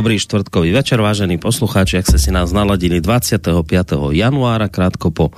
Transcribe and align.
Dobrý 0.00 0.16
štvrtkový 0.16 0.72
večer, 0.72 0.96
vážení 0.96 1.36
poslucháči, 1.36 2.00
ak 2.00 2.08
ste 2.08 2.16
si 2.16 2.32
nás 2.32 2.56
naladili 2.56 3.04
25. 3.04 3.52
januára, 4.16 4.72
krátko 4.72 5.12
po 5.12 5.28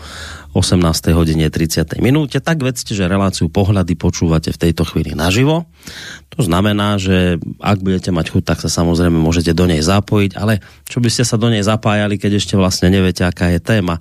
18. 0.54 0.78
hodine 1.18 1.50
30. 1.50 1.98
minúte, 1.98 2.38
tak 2.38 2.62
vedzte, 2.62 2.94
že 2.94 3.10
reláciu 3.10 3.50
pohľady 3.50 3.98
počúvate 3.98 4.54
v 4.54 4.62
tejto 4.62 4.86
chvíli 4.86 5.18
naživo. 5.18 5.66
To 6.38 6.46
znamená, 6.46 6.94
že 7.02 7.42
ak 7.58 7.82
budete 7.82 8.14
mať 8.14 8.38
chuť, 8.38 8.42
tak 8.46 8.62
sa 8.62 8.70
samozrejme 8.70 9.18
môžete 9.18 9.50
do 9.50 9.66
nej 9.66 9.82
zapojiť, 9.82 10.38
ale 10.38 10.62
čo 10.86 11.02
by 11.02 11.10
ste 11.10 11.26
sa 11.26 11.34
do 11.34 11.50
nej 11.50 11.66
zapájali, 11.66 12.14
keď 12.14 12.38
ešte 12.38 12.54
vlastne 12.54 12.86
neviete, 12.86 13.26
aká 13.26 13.50
je 13.50 13.58
téma 13.58 13.98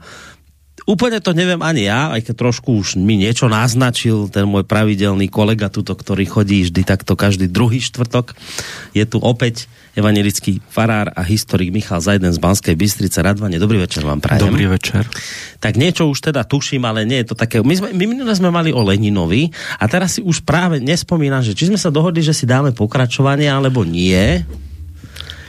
úplne 0.89 1.21
to 1.21 1.31
neviem 1.37 1.61
ani 1.61 1.85
ja, 1.85 2.11
aj 2.11 2.25
keď 2.25 2.35
trošku 2.35 2.73
už 2.73 2.97
mi 2.97 3.15
niečo 3.15 3.45
naznačil 3.45 4.27
ten 4.33 4.49
môj 4.49 4.65
pravidelný 4.65 5.29
kolega 5.29 5.69
tuto, 5.69 5.93
ktorý 5.93 6.25
chodí 6.25 6.65
vždy 6.65 6.81
takto 6.83 7.13
každý 7.13 7.45
druhý 7.47 7.79
štvrtok. 7.79 8.33
Je 8.97 9.05
tu 9.05 9.21
opäť 9.21 9.69
evangelický 9.91 10.63
farár 10.71 11.11
a 11.11 11.21
historik 11.27 11.71
Michal 11.71 11.99
Zajden 11.99 12.31
z 12.31 12.39
Banskej 12.39 12.75
Bystrice. 12.79 13.19
Radvane, 13.19 13.59
dobrý 13.59 13.83
večer 13.83 14.07
vám 14.07 14.23
prajem. 14.23 14.47
Dobrý 14.47 14.71
večer. 14.71 15.03
Tak 15.59 15.75
niečo 15.75 16.07
už 16.07 16.31
teda 16.31 16.47
tuším, 16.47 16.87
ale 16.87 17.03
nie 17.03 17.19
je 17.23 17.31
to 17.31 17.35
také. 17.35 17.59
My, 17.59 17.75
sme, 17.75 17.91
my 17.91 18.05
minule 18.07 18.31
sme 18.31 18.49
mali 18.49 18.71
o 18.71 18.79
Leninovi 18.79 19.51
a 19.77 19.83
teraz 19.91 20.19
si 20.19 20.21
už 20.23 20.47
práve 20.47 20.79
nespomínam, 20.79 21.43
že 21.43 21.51
či 21.51 21.67
sme 21.67 21.79
sa 21.79 21.91
dohodli, 21.91 22.23
že 22.23 22.31
si 22.31 22.47
dáme 22.47 22.71
pokračovanie 22.71 23.51
alebo 23.51 23.83
nie. 23.83 24.41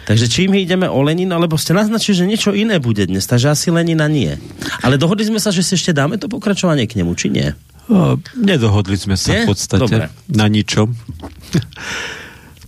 Takže 0.03 0.27
čím 0.27 0.59
ideme 0.59 0.91
o 0.91 0.99
Lenina, 0.99 1.39
lebo 1.39 1.55
ste 1.55 1.79
naznačili, 1.79 2.15
že 2.19 2.27
niečo 2.27 2.51
iné 2.51 2.83
bude 2.83 3.07
dnes, 3.07 3.23
takže 3.23 3.55
asi 3.55 3.71
Lenina 3.71 4.11
nie. 4.11 4.35
Ale 4.83 4.99
dohodli 4.99 5.23
sme 5.23 5.39
sa, 5.39 5.55
že 5.55 5.63
si 5.63 5.79
ešte 5.79 5.95
dáme 5.95 6.19
to 6.19 6.27
pokračovanie 6.27 6.91
k 6.91 6.99
nemu, 6.99 7.15
či 7.15 7.31
nie? 7.31 7.55
O, 7.87 8.19
nedohodli 8.35 8.99
sme 8.99 9.15
sa 9.15 9.31
nie? 9.31 9.47
v 9.47 9.55
podstate 9.55 9.87
Dobre. 9.87 10.11
na 10.27 10.47
ničom. 10.51 10.91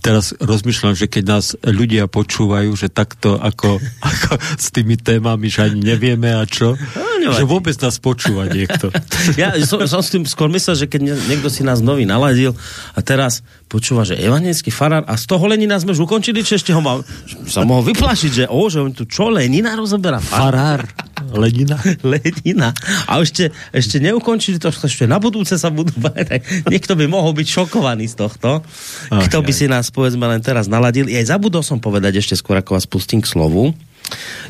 Teraz 0.05 0.37
rozmýšľam, 0.37 0.93
že 0.93 1.09
keď 1.09 1.23
nás 1.25 1.57
ľudia 1.65 2.05
počúvajú, 2.05 2.77
že 2.77 2.93
takto 2.93 3.41
ako, 3.41 3.81
ako 4.13 4.37
s 4.37 4.69
tými 4.69 5.01
témami, 5.01 5.49
že 5.49 5.65
ani 5.65 5.81
nevieme 5.81 6.29
a 6.29 6.45
čo, 6.45 6.77
no, 6.77 7.33
že 7.33 7.41
vôbec 7.41 7.73
nás 7.81 7.97
počúva 7.97 8.45
niekto. 8.45 8.93
Ja 9.41 9.57
som, 9.65 9.81
som 9.89 10.05
s 10.05 10.13
tým 10.13 10.21
skôr 10.29 10.53
myslel, 10.53 10.77
že 10.77 10.85
keď 10.85 11.17
niekto 11.25 11.49
si 11.49 11.65
nás 11.65 11.81
nový 11.81 12.05
naladil 12.05 12.53
a 12.93 12.99
teraz 13.01 13.41
počúva, 13.65 14.05
že 14.05 14.13
evangelický 14.21 14.69
farár 14.69 15.01
a 15.09 15.17
z 15.17 15.25
toho 15.25 15.49
Lenina 15.49 15.81
sme 15.81 15.97
už 15.97 16.05
ukončili, 16.05 16.45
či 16.45 16.61
ešte 16.61 16.69
ho 16.69 16.81
mal, 16.83 17.01
sa 17.49 17.65
mohol 17.65 17.89
vyplašiť, 17.89 18.31
že 18.31 18.45
o, 18.45 18.61
že 18.69 18.85
on 18.85 18.93
tu 18.93 19.09
čo, 19.09 19.33
Lenina 19.33 19.73
rozoberá? 19.73 20.21
Farár. 20.21 20.85
Lenina. 21.35 21.77
Lenina. 22.01 22.69
A 23.11 23.19
ešte, 23.21 23.51
ešte 23.75 23.99
neukončili 23.99 24.57
to, 24.57 24.71
ešte 24.71 25.05
na 25.05 25.19
budúce 25.19 25.59
sa 25.59 25.69
budú 25.69 25.91
tak 26.01 26.43
niekto 26.71 26.95
by 26.95 27.05
mohol 27.05 27.35
byť 27.35 27.47
šokovaný 27.47 28.07
z 28.07 28.15
tohto. 28.15 28.63
Okay. 29.11 29.27
Kto 29.29 29.43
by 29.43 29.51
si 29.51 29.65
nás 29.67 29.91
povedzme 29.91 30.25
len 30.25 30.41
teraz 30.41 30.65
naladil. 30.71 31.07
Aj 31.11 31.27
zabudol 31.27 31.61
som 31.61 31.77
povedať 31.77 32.23
ešte 32.23 32.35
skôr, 32.39 32.57
ako 32.59 32.79
vás 32.79 32.87
pustím 32.87 33.21
k 33.21 33.29
slovu 33.29 33.75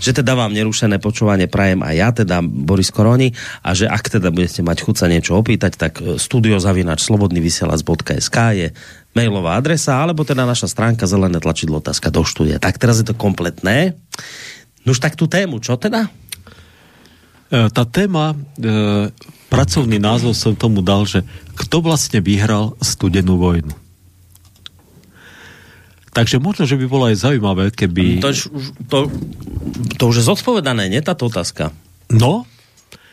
že 0.04 0.12
teda 0.12 0.36
vám 0.36 0.52
nerušené 0.52 1.00
počúvanie 1.00 1.48
prajem 1.48 1.80
aj 1.80 1.96
ja, 1.96 2.10
teda 2.12 2.44
Boris 2.44 2.92
Koroni 2.92 3.32
a 3.64 3.72
že 3.72 3.88
ak 3.88 4.20
teda 4.20 4.28
budete 4.28 4.60
mať 4.60 4.78
chuť 4.84 4.96
sa 5.00 5.08
niečo 5.08 5.40
opýtať, 5.40 5.80
tak 5.80 6.04
studiozavinač 6.20 7.00
slobodnyvysielac.sk 7.08 8.38
je 8.52 8.68
mailová 9.16 9.56
adresa, 9.56 9.96
alebo 9.96 10.28
teda 10.28 10.44
naša 10.44 10.68
stránka 10.68 11.08
zelené 11.08 11.40
tlačidlo 11.40 11.80
otázka 11.80 12.12
do 12.12 12.28
štúdia. 12.28 12.60
Tak 12.60 12.76
teraz 12.76 13.00
je 13.00 13.08
to 13.08 13.16
kompletné. 13.16 13.96
Nož 14.84 15.00
tak 15.00 15.16
tú 15.16 15.26
tému, 15.26 15.64
čo 15.64 15.80
teda? 15.80 16.12
E, 17.54 17.70
tá 17.70 17.86
téma, 17.86 18.34
e, 18.34 18.38
pracovný 19.54 20.02
názov 20.02 20.34
som 20.34 20.58
tomu 20.58 20.82
dal, 20.82 21.06
že 21.06 21.22
kto 21.54 21.86
vlastne 21.86 22.18
vyhral 22.18 22.74
studenú 22.82 23.38
vojnu. 23.38 23.74
Takže 26.16 26.40
možno, 26.42 26.64
že 26.64 26.80
by 26.80 26.86
bolo 26.88 27.12
aj 27.12 27.22
zaujímavé, 27.22 27.76
keby... 27.76 28.24
To, 28.24 28.32
to, 28.88 28.98
to 30.00 30.04
už 30.10 30.24
je 30.24 30.30
zodpovedané, 30.32 30.88
nie 30.90 31.04
táto 31.06 31.28
otázka? 31.30 31.70
No, 32.10 32.50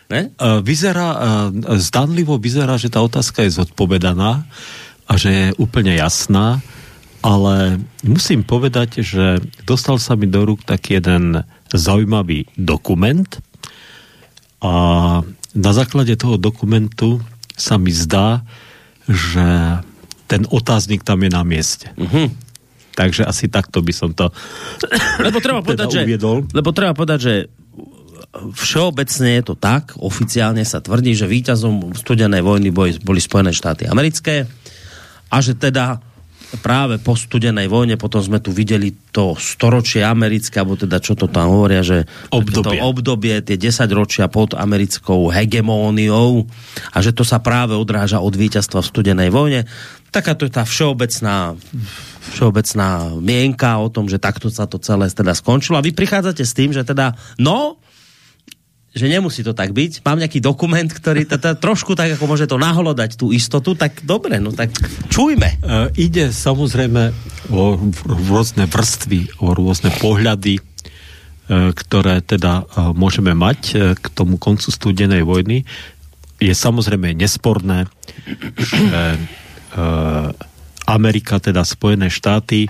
ne? 0.08 0.32
E, 0.32 0.48
vyzerá, 0.64 1.48
zdanlivo 1.76 2.40
vyzerá, 2.40 2.80
že 2.80 2.88
tá 2.88 3.04
otázka 3.04 3.44
je 3.44 3.52
zodpovedaná 3.52 4.48
a 5.04 5.12
že 5.20 5.28
je 5.28 5.46
úplne 5.60 5.92
jasná, 5.92 6.64
ale 7.20 7.84
musím 8.00 8.48
povedať, 8.48 9.04
že 9.04 9.44
dostal 9.68 10.00
sa 10.00 10.16
mi 10.16 10.24
do 10.24 10.42
rúk 10.42 10.64
taký 10.64 10.98
jeden 10.98 11.44
zaujímavý 11.68 12.48
dokument 12.56 13.28
a 14.62 14.72
na 15.52 15.72
základe 15.74 16.14
toho 16.14 16.38
dokumentu 16.38 17.18
sa 17.58 17.76
mi 17.76 17.90
zdá, 17.90 18.46
že 19.10 19.82
ten 20.30 20.46
otáznik 20.48 21.04
tam 21.04 21.20
je 21.20 21.30
na 21.34 21.42
mieste. 21.42 21.90
Uh-huh. 21.98 22.30
Takže 22.94 23.26
asi 23.26 23.50
takto 23.50 23.82
by 23.84 23.92
som 23.92 24.14
to 24.14 24.30
lebo 25.20 25.42
treba 25.42 25.60
povedať, 25.66 25.90
teda 25.90 26.04
uviedol. 26.06 26.36
Že, 26.46 26.54
lebo 26.56 26.68
treba 26.70 26.92
povedať, 26.94 27.18
že 27.20 27.34
všeobecne 28.32 29.28
je 29.40 29.42
to 29.44 29.54
tak, 29.58 29.92
oficiálne 30.00 30.64
sa 30.64 30.80
tvrdí, 30.80 31.12
že 31.12 31.28
víťazom 31.28 31.92
studenej 31.92 32.40
vojny 32.40 32.72
boli 33.02 33.20
Spojené 33.20 33.52
štáty 33.52 33.84
americké 33.84 34.48
a 35.28 35.36
že 35.44 35.52
teda 35.52 36.00
práve 36.60 37.00
po 37.00 37.16
studenej 37.16 37.70
vojne, 37.70 37.96
potom 37.96 38.20
sme 38.20 38.36
tu 38.42 38.52
videli 38.52 38.92
to 39.14 39.32
storočie 39.38 40.04
americké, 40.04 40.60
alebo 40.60 40.76
teda 40.76 41.00
čo 41.00 41.16
to 41.16 41.30
tam 41.30 41.48
hovoria, 41.48 41.80
že 41.80 42.04
obdobie, 42.28 42.80
to 42.80 42.84
obdobie 42.84 43.34
tie 43.40 43.56
10 43.56 43.88
ročia 43.96 44.28
pod 44.28 44.52
americkou 44.52 45.32
hegemóniou 45.32 46.44
a 46.92 46.98
že 47.00 47.16
to 47.16 47.24
sa 47.24 47.40
práve 47.40 47.72
odráža 47.72 48.20
od 48.20 48.36
víťazstva 48.36 48.84
v 48.84 48.90
studenej 48.90 49.30
vojne. 49.32 49.64
Taká 50.12 50.36
to 50.36 50.44
je 50.44 50.52
tá 50.52 50.68
všeobecná, 50.68 51.56
všeobecná 52.36 53.16
mienka 53.16 53.80
o 53.80 53.88
tom, 53.88 54.12
že 54.12 54.20
takto 54.20 54.52
sa 54.52 54.68
to 54.68 54.76
celé 54.76 55.08
teda 55.08 55.32
skončilo. 55.32 55.80
A 55.80 55.84
vy 55.84 55.96
prichádzate 55.96 56.44
s 56.44 56.52
tým, 56.52 56.76
že 56.76 56.84
teda, 56.84 57.16
no, 57.40 57.80
že 58.92 59.08
nemusí 59.08 59.40
to 59.40 59.56
tak 59.56 59.72
byť. 59.72 60.04
Mám 60.04 60.20
nejaký 60.20 60.44
dokument, 60.44 60.84
ktorý 60.84 61.24
teda 61.24 61.56
trošku 61.56 61.96
tak, 61.96 62.16
ako 62.16 62.24
môže 62.28 62.44
to 62.44 62.60
naholodať 62.60 63.16
tú 63.16 63.32
istotu, 63.32 63.72
tak 63.72 64.04
dobre, 64.04 64.36
no 64.36 64.52
tak 64.52 64.68
čujme. 65.08 65.48
E, 65.48 65.56
ide 65.96 66.28
samozrejme 66.28 67.12
o 67.48 67.80
rôzne 68.28 68.68
vrstvy, 68.68 69.40
o 69.40 69.56
rôzne 69.56 69.88
pohľady, 69.96 70.60
e, 70.60 70.62
ktoré 71.72 72.20
teda 72.20 72.68
e, 72.68 72.92
môžeme 72.92 73.32
mať 73.32 73.60
e, 73.72 73.74
k 73.96 74.04
tomu 74.12 74.36
koncu 74.36 74.68
studenej 74.68 75.24
vojny. 75.24 75.64
Je 76.36 76.52
samozrejme 76.52 77.16
nesporné, 77.16 77.88
že 78.60 79.16
e, 79.16 79.18
Amerika, 80.84 81.40
teda 81.40 81.64
Spojené 81.64 82.12
štáty, 82.12 82.68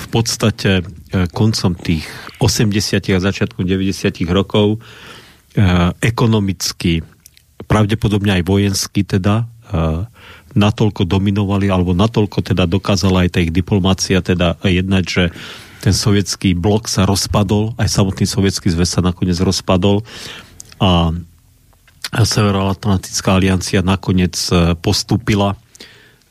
v 0.00 0.06
podstate 0.08 0.80
e, 0.80 0.82
koncom 1.28 1.76
tých 1.76 2.08
80. 2.40 3.12
a 3.12 3.20
začiatku 3.20 3.60
90. 3.60 4.24
rokov 4.32 4.80
ekonomicky, 5.98 7.02
pravdepodobne 7.66 8.38
aj 8.38 8.42
vojensky 8.46 9.02
teda, 9.02 9.44
e, 9.44 9.44
natoľko 10.54 11.06
dominovali, 11.06 11.70
alebo 11.70 11.94
natoľko 11.94 12.42
teda 12.42 12.66
dokázala 12.66 13.26
aj 13.26 13.30
tá 13.34 13.38
ich 13.42 13.54
diplomácia 13.54 14.18
teda 14.18 14.58
jednať, 14.62 15.04
že 15.06 15.24
ten 15.80 15.94
sovietský 15.94 16.58
blok 16.58 16.90
sa 16.90 17.06
rozpadol, 17.06 17.78
aj 17.78 17.88
samotný 17.88 18.26
sovietský 18.26 18.68
zväz 18.74 18.98
sa 18.98 19.00
nakoniec 19.00 19.38
rozpadol 19.40 20.02
a 20.82 21.14
Severoatlantická 22.10 23.38
aliancia 23.38 23.86
nakoniec 23.86 24.34
e, 24.50 24.74
postúpila 24.74 25.54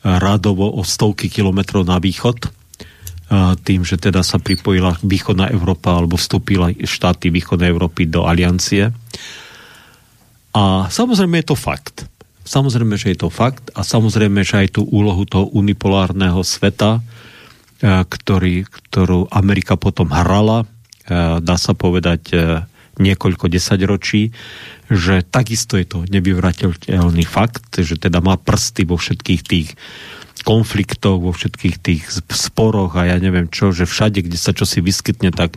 rádovo 0.04 0.68
o 0.75 0.83
stovky 0.83 1.27
kilometrov 1.27 1.83
na 1.83 2.00
východ 2.00 2.59
tým, 3.62 3.86
že 3.86 4.02
teda 4.02 4.26
sa 4.26 4.42
pripojila 4.42 4.98
východná 5.06 5.54
Európa 5.54 5.94
alebo 5.94 6.18
vstúpila 6.18 6.74
štáty 6.81 7.30
východnej 7.30 7.70
Európy 7.70 8.10
do 8.10 8.26
aliancie. 8.26 8.90
A 10.58 10.90
samozrejme 10.90 11.46
je 11.46 11.48
to 11.54 11.58
fakt. 11.58 12.10
Samozrejme, 12.50 12.98
že 12.98 13.14
je 13.14 13.22
to 13.22 13.30
fakt 13.30 13.70
a 13.78 13.86
samozrejme, 13.86 14.42
že 14.42 14.66
aj 14.66 14.81
tú 14.81 14.81
úlohu 14.90 15.22
toho 15.30 15.46
unipolárneho 15.54 16.42
sveta, 16.42 16.98
e, 16.98 17.02
ktorý, 18.02 18.66
ktorú 18.66 19.30
Amerika 19.30 19.78
potom 19.78 20.10
hrala, 20.10 20.66
e, 20.66 20.68
dá 21.46 21.56
sa 21.62 21.78
povedať 21.78 22.22
e, 22.34 22.36
niekoľko 22.98 23.54
desaťročí, 23.54 24.34
že 24.90 25.22
takisto 25.22 25.78
je 25.78 25.86
to 25.86 25.98
nevyvrateľný 26.10 27.24
fakt, 27.30 27.78
že 27.78 28.02
teda 28.02 28.18
má 28.18 28.34
prsty 28.42 28.90
vo 28.90 28.98
všetkých 28.98 29.42
tých 29.46 29.78
konfliktoch, 30.50 31.22
vo 31.22 31.30
všetkých 31.30 31.75
tých 31.78 32.04
sporoch 32.34 32.98
a 32.98 33.06
ja 33.06 33.22
neviem 33.22 33.46
čo, 33.54 33.69
že 33.69 33.86
všade, 33.86 34.25
kde 34.25 34.34
sa 34.42 34.50
čosi 34.50 34.81
vyskytne, 34.81 35.30
tak 35.30 35.54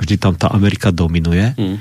vždy 0.00 0.16
tam 0.16 0.32
tá 0.32 0.48
Amerika 0.48 0.88
dominuje. 0.88 1.52
Mm. 1.60 1.76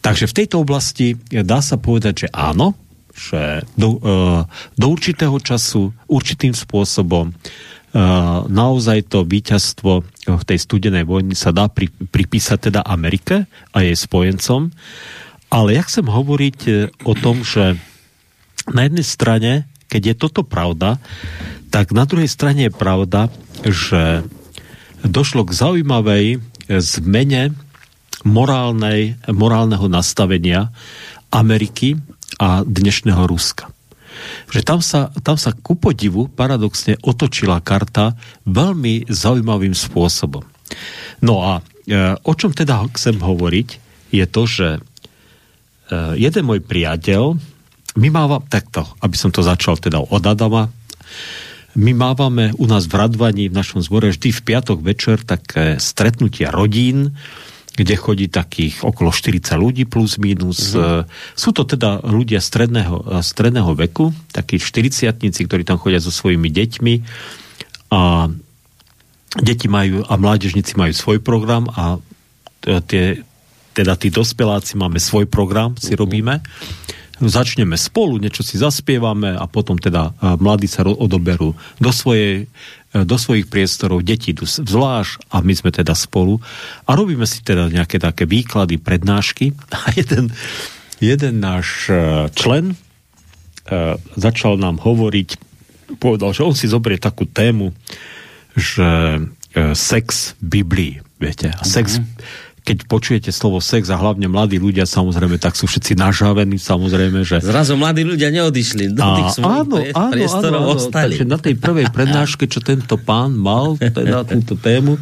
Takže 0.00 0.24
v 0.32 0.36
tejto 0.40 0.64
oblasti 0.64 1.20
dá 1.28 1.60
sa 1.60 1.76
povedať, 1.76 2.24
že 2.24 2.28
áno, 2.32 2.72
že 3.12 3.62
do, 3.76 4.00
uh, 4.00 4.48
do 4.74 4.86
určitého 4.90 5.36
času, 5.38 5.92
určitým 6.08 6.56
spôsobom 6.56 7.30
uh, 7.30 8.42
naozaj 8.48 9.12
to 9.12 9.22
víťazstvo 9.22 9.92
v 10.28 10.44
tej 10.44 10.58
studenej 10.58 11.04
vojny 11.04 11.36
sa 11.36 11.52
dá 11.52 11.68
pri, 11.68 11.92
pripísať 11.92 12.72
teda 12.72 12.80
Amerike 12.84 13.44
a 13.76 13.84
jej 13.84 13.96
spojencom. 13.96 14.72
Ale 15.52 15.76
ja 15.76 15.86
chcem 15.86 16.08
hovoriť 16.08 16.58
e, 16.66 16.72
o 17.06 17.14
tom, 17.14 17.46
že 17.46 17.78
na 18.72 18.88
jednej 18.88 19.06
strane, 19.06 19.52
keď 19.86 20.02
je 20.10 20.14
toto 20.18 20.42
pravda, 20.42 20.98
tak 21.74 21.90
na 21.90 22.06
druhej 22.06 22.30
strane 22.30 22.70
je 22.70 22.78
pravda, 22.78 23.26
že 23.66 24.22
došlo 25.02 25.42
k 25.42 25.58
zaujímavej 25.58 26.38
zmene 26.70 27.50
morálnej, 28.22 29.18
morálneho 29.26 29.90
nastavenia 29.90 30.70
Ameriky 31.34 31.98
a 32.38 32.62
dnešného 32.62 33.26
Ruska. 33.26 33.74
Že 34.54 34.60
tam 34.62 34.78
sa, 34.78 35.10
tam 35.26 35.34
sa 35.34 35.50
ku 35.50 35.74
podivu 35.74 36.30
paradoxne 36.30 36.94
otočila 37.02 37.58
karta 37.58 38.14
veľmi 38.46 39.10
zaujímavým 39.10 39.74
spôsobom. 39.74 40.46
No 41.26 41.42
a 41.42 41.58
e, 41.58 42.14
o 42.22 42.32
čom 42.38 42.54
teda 42.54 42.86
chcem 42.94 43.18
hovoriť, 43.18 43.68
je 44.14 44.24
to, 44.30 44.42
že 44.46 44.68
e, 44.78 44.80
jeden 46.22 46.46
môj 46.46 46.62
priateľ, 46.62 47.34
my 47.98 48.08
máva, 48.14 48.38
takto, 48.46 48.86
aby 49.02 49.18
som 49.18 49.34
to 49.34 49.42
začal 49.42 49.74
teda 49.74 49.98
od 49.98 50.22
Adama, 50.22 50.70
my 51.74 51.92
mávame 51.94 52.54
u 52.54 52.66
nás 52.70 52.86
v 52.86 52.94
Radvaní, 52.94 53.50
v 53.50 53.58
našom 53.58 53.82
zbore, 53.82 54.14
vždy 54.14 54.30
v 54.30 54.40
piatok 54.46 54.78
večer 54.82 55.22
také 55.26 55.82
stretnutia 55.82 56.54
rodín, 56.54 57.18
kde 57.74 57.94
chodí 57.98 58.26
takých 58.30 58.86
okolo 58.86 59.10
40 59.10 59.58
ľudí 59.58 59.82
plus 59.82 60.14
minus. 60.22 60.78
Mm-hmm. 60.78 61.10
Sú 61.34 61.50
to 61.50 61.66
teda 61.66 62.06
ľudia 62.06 62.38
stredného, 62.38 63.18
stredného 63.18 63.74
veku, 63.74 64.14
takí 64.30 64.62
40 64.62 65.10
ktorí 65.18 65.66
tam 65.66 65.82
chodia 65.82 65.98
so 65.98 66.14
svojimi 66.14 66.46
deťmi 66.54 66.94
a 67.90 68.30
deti 69.42 69.66
majú 69.66 70.06
a 70.06 70.14
mládežníci 70.14 70.78
majú 70.78 70.94
svoj 70.94 71.18
program 71.18 71.66
a 71.74 71.98
tie, 72.62 73.26
teda 73.74 73.98
tí 73.98 74.14
dospeláci 74.14 74.78
máme 74.78 75.02
svoj 75.02 75.26
program, 75.26 75.74
si 75.74 75.90
mm-hmm. 75.90 75.98
robíme 75.98 76.34
začneme 77.22 77.78
spolu, 77.78 78.18
niečo 78.18 78.42
si 78.42 78.58
zaspievame 78.58 79.38
a 79.38 79.44
potom 79.46 79.78
teda 79.78 80.14
mladí 80.38 80.66
sa 80.66 80.82
odoberú 80.82 81.54
do, 81.78 81.90
svojej, 81.94 82.50
e, 82.90 82.96
do 83.06 83.14
svojich 83.14 83.46
priestorov, 83.46 84.02
deti 84.02 84.34
idú 84.34 84.46
zvlášť 84.46 85.30
a 85.30 85.38
my 85.44 85.54
sme 85.54 85.70
teda 85.70 85.94
spolu. 85.94 86.42
A 86.88 86.98
robíme 86.98 87.26
si 87.28 87.44
teda 87.46 87.70
nejaké 87.70 88.02
také 88.02 88.26
výklady, 88.26 88.82
prednášky. 88.82 89.54
A 89.74 89.94
jeden, 89.94 90.34
jeden 90.98 91.34
náš 91.38 91.90
e, 91.90 92.26
člen 92.34 92.78
začal 94.12 94.60
nám 94.60 94.76
hovoriť, 94.76 95.40
povedal, 95.96 96.36
že 96.36 96.44
on 96.44 96.52
si 96.52 96.68
zobrie 96.68 97.00
takú 97.00 97.24
tému, 97.24 97.72
že 98.52 99.24
sex 99.72 100.36
v 100.36 100.60
Biblii, 100.60 100.94
viete, 101.16 101.48
a 101.48 101.64
sex, 101.64 101.96
mm-hmm 101.96 102.43
keď 102.64 102.88
počujete 102.88 103.28
slovo 103.28 103.60
sex 103.60 103.92
a 103.92 104.00
hlavne 104.00 104.24
mladí 104.24 104.56
ľudia, 104.56 104.88
samozrejme, 104.88 105.36
tak 105.36 105.52
sú 105.52 105.68
všetci 105.68 106.00
nažavení, 106.00 106.56
samozrejme, 106.56 107.20
že... 107.20 107.44
Zrazu 107.44 107.76
mladí 107.76 108.08
ľudia 108.08 108.32
neodišli 108.32 108.96
do 108.96 109.04
tých 109.20 109.36
svojich 109.36 109.68
áno, 109.68 109.76
áno, 109.92 110.12
priestorov, 110.16 110.60
áno, 110.64 110.72
áno, 110.72 110.80
ostali. 110.80 111.12
Takže 111.12 111.24
na 111.28 111.36
tej 111.36 111.54
prvej 111.60 111.92
prednáške, 111.92 112.48
čo 112.48 112.64
tento 112.64 112.96
pán 112.96 113.36
mal, 113.36 113.76
teda 113.76 114.24
túto 114.24 114.56
tému, 114.56 114.96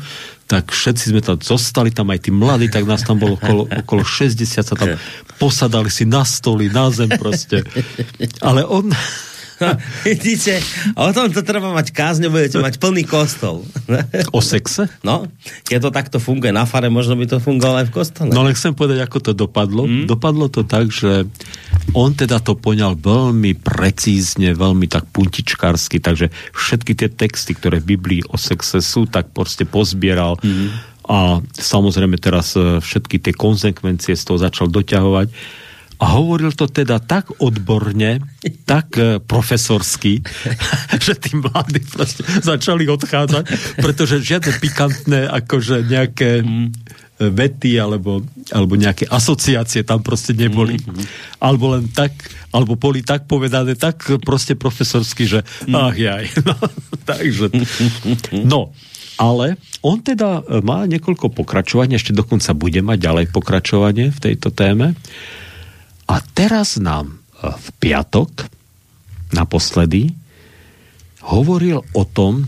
tak 0.50 0.75
všetci 0.75 1.14
sme 1.14 1.20
tam 1.23 1.38
zostali, 1.38 1.94
tam 1.94 2.11
aj 2.11 2.26
tí 2.26 2.31
mladí, 2.35 2.67
tak 2.67 2.82
nás 2.82 3.06
tam 3.06 3.23
bolo 3.23 3.38
okolo, 3.38 3.70
okolo 3.70 4.03
60, 4.03 4.43
sa 4.43 4.75
tam 4.75 4.99
posadali 5.41 5.88
si 5.88 6.03
na 6.03 6.26
stoli, 6.26 6.67
na 6.67 6.91
zem 6.91 7.15
proste. 7.15 7.62
Ale 8.43 8.67
on, 8.67 8.91
Vidíte, 10.09 10.59
o 10.99 11.11
tom 11.14 11.31
to 11.31 11.43
treba 11.47 11.70
mať 11.70 11.94
kázne, 11.94 12.29
budete 12.29 12.59
mať 12.59 12.79
plný 12.79 13.05
kostol. 13.06 13.64
O 14.35 14.41
sexe? 14.41 14.88
No, 15.06 15.29
keď 15.67 15.79
to 15.88 15.91
takto 15.91 16.19
funguje 16.19 16.50
na 16.50 16.64
fare, 16.69 16.88
možno 16.88 17.14
by 17.19 17.26
to 17.29 17.38
fungovalo 17.38 17.82
aj 17.85 17.87
v 17.88 17.94
kostole. 17.94 18.31
No 18.32 18.44
ale 18.44 18.56
chcem 18.56 18.75
povedať, 18.75 19.05
ako 19.05 19.19
to 19.20 19.32
dopadlo. 19.32 19.85
Mm. 19.87 20.06
Dopadlo 20.09 20.47
to 20.49 20.67
tak, 20.67 20.91
že 20.91 21.26
on 21.93 22.14
teda 22.14 22.41
to 22.41 22.59
poňal 22.59 22.99
veľmi 22.99 23.59
precízne, 23.59 24.55
veľmi 24.55 24.87
tak 24.88 25.09
puntičkársky, 25.11 25.99
takže 26.03 26.31
všetky 26.55 26.93
tie 26.97 27.08
texty, 27.12 27.53
ktoré 27.56 27.82
v 27.82 27.97
Biblii 27.97 28.20
o 28.31 28.37
sexe 28.38 28.81
sú, 28.82 29.06
tak 29.08 29.31
proste 29.31 29.67
pozbieral. 29.69 30.38
Mm. 30.43 30.93
A 31.11 31.43
samozrejme 31.58 32.15
teraz 32.23 32.55
e, 32.55 32.79
všetky 32.79 33.19
tie 33.19 33.35
konsekvencie 33.35 34.15
z 34.15 34.23
toho 34.23 34.38
začal 34.38 34.70
doťahovať 34.70 35.29
a 36.02 36.19
hovoril 36.19 36.50
to 36.50 36.66
teda 36.66 36.99
tak 36.99 37.31
odborne, 37.38 38.19
tak 38.66 38.99
e, 38.99 39.22
profesorsky, 39.22 40.19
že 41.06 41.14
tí 41.14 41.38
mladí 41.38 41.78
proste 41.87 42.26
začali 42.43 42.90
odchádzať, 42.90 43.44
pretože 43.78 44.19
žiadne 44.19 44.58
pikantné 44.58 45.31
akože 45.31 45.87
nejaké 45.87 46.43
mm. 46.43 46.66
vety 47.22 47.78
alebo, 47.78 48.26
alebo 48.50 48.75
nejaké 48.75 49.06
asociácie 49.06 49.87
tam 49.87 50.02
proste 50.02 50.34
neboli. 50.34 50.82
Mm. 50.82 51.06
Alebo 51.38 51.78
len 51.78 51.87
tak, 51.94 52.10
alebo 52.50 52.75
boli 52.75 53.06
tak 53.06 53.31
povedané, 53.31 53.78
tak 53.78 54.02
proste 54.26 54.58
profesorsky, 54.58 55.22
že 55.31 55.46
mm. 55.70 55.75
ach 55.78 55.94
jaj. 55.94 56.25
No, 56.43 56.58
takže, 57.06 57.46
no, 58.43 58.75
ale 59.22 59.55
on 59.87 60.02
teda 60.02 60.43
e, 60.43 60.58
má 60.66 60.82
niekoľko 60.82 61.31
pokračovaní, 61.31 61.94
ešte 61.94 62.10
dokonca 62.10 62.50
bude 62.58 62.82
mať 62.82 62.98
ďalej 62.98 63.26
pokračovanie 63.31 64.10
v 64.10 64.19
tejto 64.19 64.50
téme. 64.50 64.98
A 66.12 66.20
teraz 66.37 66.76
nám 66.76 67.17
e, 67.41 67.49
v 67.49 67.67
piatok 67.81 68.44
naposledy 69.32 70.12
hovoril 71.25 71.81
o 71.97 72.05
tom, 72.05 72.44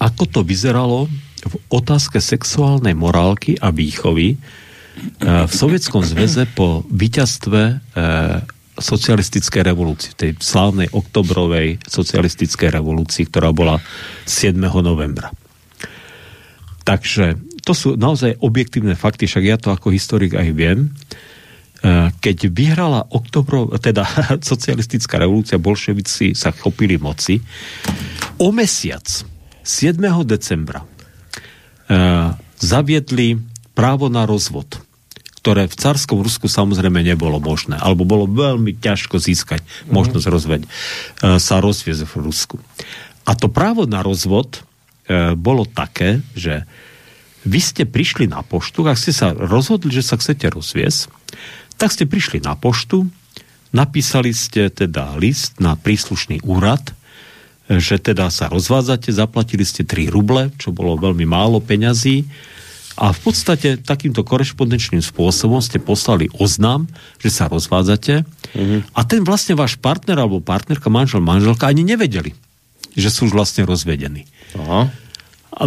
ako 0.00 0.24
to 0.24 0.40
vyzeralo 0.40 1.04
v 1.42 1.54
otázke 1.68 2.16
sexuálnej 2.16 2.96
morálky 2.96 3.60
a 3.60 3.68
výchovy 3.68 4.28
e, 4.32 4.36
v 5.20 5.52
Sovietskom 5.52 6.00
zväze 6.00 6.48
po 6.48 6.80
víťazstve 6.88 7.60
e, 7.60 7.74
socialistickej 8.72 9.68
revolúcii, 9.68 10.16
tej 10.16 10.30
slávnej 10.40 10.88
oktobrovej 10.96 11.76
socialistickej 11.84 12.72
revolúcii, 12.72 13.28
ktorá 13.28 13.52
bola 13.52 13.76
7. 14.24 14.56
novembra. 14.80 15.28
Takže 16.88 17.36
to 17.68 17.76
sú 17.76 17.94
naozaj 18.00 18.40
objektívne 18.40 18.96
fakty, 18.96 19.28
však 19.28 19.44
ja 19.44 19.60
to 19.60 19.70
ako 19.70 19.92
historik 19.92 20.34
aj 20.34 20.48
viem. 20.56 20.90
Eh, 21.82 22.14
keď 22.22 22.46
vyhrala 22.46 23.10
oktobro, 23.10 23.66
teda 23.74 24.06
socialistická 24.54 25.18
revolúcia, 25.18 25.58
bolševici 25.58 26.30
sa 26.30 26.54
chopili 26.54 26.94
moci, 26.94 27.42
o 28.38 28.54
mesiac, 28.54 29.02
7. 29.66 29.98
decembra, 30.26 30.82
uh, 30.82 32.34
zaviedli 32.58 33.38
právo 33.78 34.10
na 34.10 34.26
rozvod, 34.26 34.78
ktoré 35.38 35.70
v 35.70 35.78
carskom 35.78 36.18
Rusku 36.18 36.50
samozrejme 36.50 36.98
nebolo 37.02 37.38
možné, 37.38 37.78
alebo 37.78 38.02
bolo 38.02 38.26
veľmi 38.26 38.74
ťažko 38.82 39.22
získať 39.22 39.62
mm. 39.62 39.94
možnosť 39.94 40.26
rozveď, 40.26 40.62
uh, 40.66 41.38
sa 41.38 41.62
rozviezť 41.62 42.02
v 42.06 42.14
Rusku. 42.26 42.58
A 43.26 43.38
to 43.38 43.46
právo 43.46 43.86
na 43.86 44.02
rozvod 44.02 44.66
bolo 45.34 45.66
také, 45.66 46.22
že 46.38 46.62
vy 47.42 47.58
ste 47.58 47.82
prišli 47.86 48.30
na 48.30 48.42
poštu, 48.46 48.86
ak 48.86 48.98
ste 48.98 49.10
sa 49.10 49.34
rozhodli, 49.34 49.90
že 49.90 50.06
sa 50.06 50.14
chcete 50.14 50.46
rozviesť, 50.46 51.10
tak 51.76 51.94
ste 51.94 52.08
prišli 52.08 52.44
na 52.44 52.54
poštu, 52.54 53.08
napísali 53.72 54.32
ste 54.36 54.68
teda 54.68 55.16
list 55.16 55.58
na 55.58 55.74
príslušný 55.74 56.44
úrad, 56.44 56.92
že 57.70 57.96
teda 57.96 58.28
sa 58.28 58.50
rozvádzate, 58.50 59.14
zaplatili 59.14 59.64
ste 59.64 59.86
3 59.86 60.12
ruble, 60.12 60.52
čo 60.60 60.74
bolo 60.74 60.98
veľmi 60.98 61.24
málo 61.24 61.62
peňazí 61.62 62.26
a 63.00 63.08
v 63.14 63.20
podstate 63.24 63.80
takýmto 63.80 64.20
korešpondenčným 64.20 65.00
spôsobom 65.00 65.64
ste 65.64 65.80
poslali 65.80 66.28
oznám, 66.36 66.84
že 67.16 67.32
sa 67.32 67.48
rozvádzate 67.48 68.26
mm-hmm. 68.26 68.80
a 68.92 69.00
ten 69.08 69.24
vlastne 69.24 69.56
váš 69.56 69.80
partner 69.80 70.20
alebo 70.20 70.44
partnerka, 70.44 70.92
manžel, 70.92 71.24
manželka 71.24 71.64
ani 71.64 71.86
nevedeli, 71.86 72.36
že 72.92 73.08
sú 73.08 73.32
už 73.32 73.32
vlastne 73.32 73.64
rozvedení. 73.64 74.28
Aha. 74.60 74.92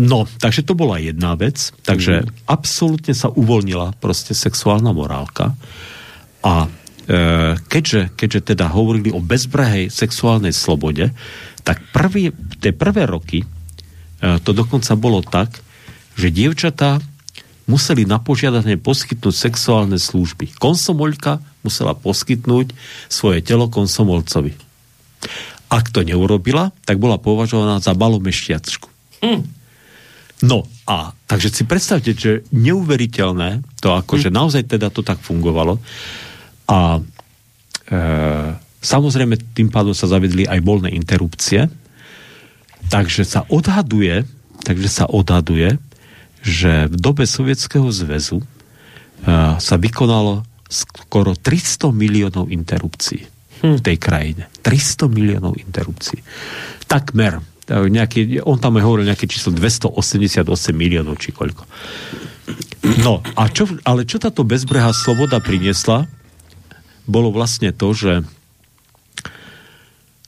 No, 0.02 0.26
takže 0.26 0.66
to 0.66 0.74
bola 0.74 0.98
jedna 0.98 1.38
vec. 1.38 1.70
Takže 1.86 2.26
mm. 2.26 2.50
absolútne 2.50 3.14
sa 3.14 3.30
uvoľnila 3.30 3.94
proste 4.02 4.34
sexuálna 4.34 4.90
morálka. 4.90 5.54
A 6.46 6.66
e, 6.66 6.70
keďže, 7.58 8.14
keďže 8.14 8.56
teda 8.56 8.70
hovorili 8.70 9.10
o 9.10 9.20
bezbrehej 9.20 9.90
sexuálnej 9.90 10.54
slobode, 10.54 11.10
tak 11.66 11.82
prvý, 11.90 12.30
tie 12.62 12.72
prvé 12.72 13.10
roky 13.10 13.42
e, 13.42 13.48
to 14.46 14.54
dokonca 14.54 14.94
bolo 14.94 15.26
tak, 15.26 15.66
že 16.16 16.30
dievčatá 16.30 17.02
museli 17.66 18.06
na 18.06 18.22
požiadanie 18.22 18.78
poskytnúť 18.78 19.34
sexuálne 19.34 19.98
služby. 19.98 20.54
Konsomoľka 20.62 21.42
musela 21.66 21.98
poskytnúť 21.98 22.78
svoje 23.10 23.42
telo 23.42 23.66
konsomolcovi. 23.68 24.54
Ak 25.74 25.90
to 25.90 26.06
neurobila, 26.06 26.70
tak 26.86 27.02
bola 27.02 27.18
považovaná 27.18 27.82
za 27.82 27.98
malomešťačku. 27.98 28.88
Hm. 29.26 29.42
No 30.46 30.70
a 30.86 31.18
takže 31.26 31.50
si 31.50 31.64
predstavte, 31.66 32.14
že 32.14 32.46
neuveriteľné 32.54 33.66
to, 33.82 33.98
akože 33.98 34.30
hm. 34.30 34.36
naozaj 34.36 34.64
teda 34.70 34.94
to 34.94 35.02
tak 35.02 35.18
fungovalo. 35.26 35.82
A 36.66 36.98
e, 36.98 37.02
samozrejme 38.82 39.36
tým 39.54 39.70
pádom 39.70 39.94
sa 39.94 40.10
zavedli 40.10 40.50
aj 40.50 40.60
voľné 40.62 40.94
interrupcie, 40.94 41.70
takže 42.90 43.26
sa 43.26 43.46
odhaduje, 43.50 44.26
takže 44.66 44.90
sa 44.90 45.06
odhaduje, 45.10 45.78
že 46.46 46.90
v 46.90 46.96
dobe 46.98 47.26
Sovietskeho 47.26 47.90
zväzu 47.90 48.42
e, 48.42 48.46
sa 49.58 49.76
vykonalo 49.78 50.46
skoro 50.70 51.38
300 51.38 51.94
miliónov 51.94 52.50
interrupcií 52.50 53.26
v 53.62 53.82
tej 53.82 53.98
krajine. 53.98 54.50
300 54.62 55.10
miliónov 55.10 55.58
interrupcií. 55.58 56.22
Takmer 56.86 57.42
nejaký, 57.66 58.46
on 58.46 58.62
tam 58.62 58.78
hovoril 58.78 59.10
nejaké 59.10 59.26
číslo 59.26 59.50
288 59.50 60.46
miliónov, 60.70 61.18
či 61.18 61.34
koľko. 61.34 61.66
No, 63.02 63.26
a 63.26 63.50
čo, 63.50 63.66
ale 63.82 64.06
čo 64.06 64.22
táto 64.22 64.46
bezbrehá 64.46 64.94
sloboda 64.94 65.42
priniesla, 65.42 66.06
bolo 67.06 67.30
vlastne 67.34 67.72
to, 67.72 67.94
že 67.94 68.14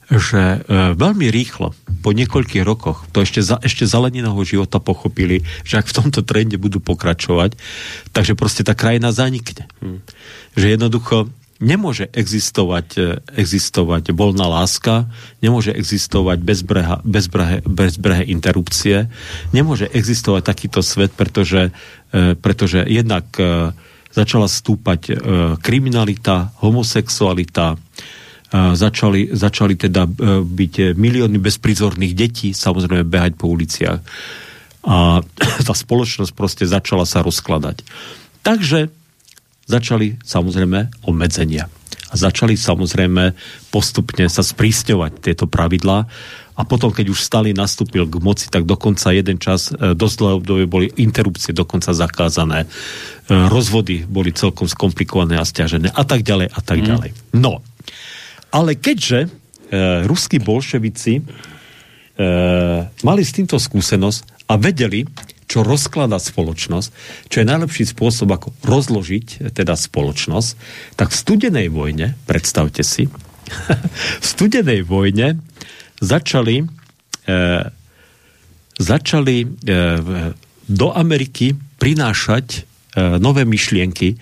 že 0.08 0.64
e, 0.64 0.96
veľmi 0.96 1.28
rýchlo, 1.28 1.76
po 2.00 2.16
niekoľkých 2.16 2.64
rokoch, 2.64 3.04
to 3.12 3.20
ešte 3.20 3.44
za, 3.44 3.60
ešte 3.60 3.84
za 3.84 4.00
Leninovho 4.00 4.40
života 4.40 4.80
pochopili, 4.80 5.44
že 5.68 5.76
ak 5.76 5.92
v 5.92 5.96
tomto 6.00 6.24
trende 6.24 6.56
budú 6.56 6.80
pokračovať, 6.80 7.52
takže 8.16 8.32
proste 8.32 8.64
tá 8.64 8.72
krajina 8.72 9.12
zanikne. 9.12 9.68
Hmm. 9.84 10.00
Že 10.56 10.80
jednoducho 10.80 11.16
nemôže 11.60 12.08
existovať, 12.16 12.88
e, 12.96 13.00
existovať 13.36 14.16
voľná 14.16 14.48
láska, 14.48 15.12
nemôže 15.44 15.76
existovať 15.76 16.40
bezbreha, 16.40 17.04
bezbrehe, 17.04 17.60
bezbrehe 17.68 18.24
interrupcie, 18.32 19.12
nemôže 19.52 19.92
existovať 19.92 20.40
takýto 20.40 20.80
svet, 20.80 21.12
pretože, 21.12 21.68
e, 22.16 22.32
pretože 22.32 22.80
jednak 22.88 23.28
začala 24.12 24.48
stúpať 24.50 25.14
kriminalita, 25.62 26.50
homosexualita, 26.64 27.76
začali, 28.52 29.28
začali 29.30 29.74
teda 29.76 30.08
byť 30.42 30.96
milióny 30.96 31.36
bezprizorných 31.36 32.14
detí, 32.16 32.56
samozrejme 32.56 33.04
behať 33.04 33.32
po 33.36 33.52
uliciach. 33.52 34.00
A 34.88 35.20
tá 35.66 35.74
spoločnosť 35.76 36.32
proste 36.32 36.64
začala 36.64 37.04
sa 37.04 37.20
rozkladať. 37.20 37.84
Takže 38.40 38.88
začali 39.68 40.16
samozrejme 40.24 41.04
obmedzenia. 41.04 41.68
A 42.08 42.14
začali 42.16 42.56
samozrejme 42.56 43.36
postupne 43.68 44.24
sa 44.32 44.40
sprísňovať 44.40 45.12
tieto 45.20 45.44
pravidlá 45.44 46.08
a 46.58 46.66
potom, 46.66 46.90
keď 46.90 47.14
už 47.14 47.22
Stalin 47.22 47.54
nastúpil 47.54 48.02
k 48.10 48.18
moci, 48.18 48.50
tak 48.50 48.66
dokonca 48.66 49.14
jeden 49.14 49.38
čas, 49.38 49.70
e, 49.70 49.94
dosť 49.94 50.16
dlhé 50.18 50.32
obdobie 50.42 50.66
boli 50.66 50.86
interrupcie 50.98 51.54
dokonca 51.54 51.94
zakázané, 51.94 52.66
e, 52.66 52.68
rozvody 53.30 54.02
boli 54.02 54.34
celkom 54.34 54.66
skomplikované 54.66 55.38
a 55.38 55.46
stiažené 55.46 55.94
a 55.94 56.02
tak 56.02 56.26
ďalej 56.26 56.50
a 56.50 56.58
tak 56.58 56.82
mhm. 56.82 56.86
ďalej. 56.90 57.10
Mm. 57.14 57.38
No, 57.38 57.62
ale 58.50 58.74
keďže 58.74 59.24
e, 59.24 59.28
ruskí 60.02 60.42
bolševici 60.42 61.20
e, 61.20 61.22
mali 63.06 63.22
s 63.22 63.30
týmto 63.30 63.60
skúsenosť 63.62 64.50
a 64.50 64.58
vedeli, 64.58 65.06
čo 65.48 65.64
rozklada 65.64 66.20
spoločnosť, 66.20 66.88
čo 67.32 67.36
je 67.40 67.46
najlepší 67.46 67.84
spôsob, 67.88 68.28
ako 68.34 68.52
rozložiť 68.66 69.54
teda 69.54 69.78
spoločnosť, 69.78 70.50
tak 70.98 71.08
v 71.08 71.16
studenej 71.16 71.68
vojne, 71.72 72.18
predstavte 72.28 72.84
si, 72.84 73.08
v 74.22 74.24
studenej 74.24 74.84
vojne 74.84 75.40
začali, 76.00 76.64
e, 77.26 77.36
začali 78.78 79.36
e, 79.42 79.46
do 80.68 80.88
Ameriky 80.94 81.56
prinášať 81.78 82.46
e, 82.54 82.60
nové 83.18 83.42
myšlienky, 83.44 84.18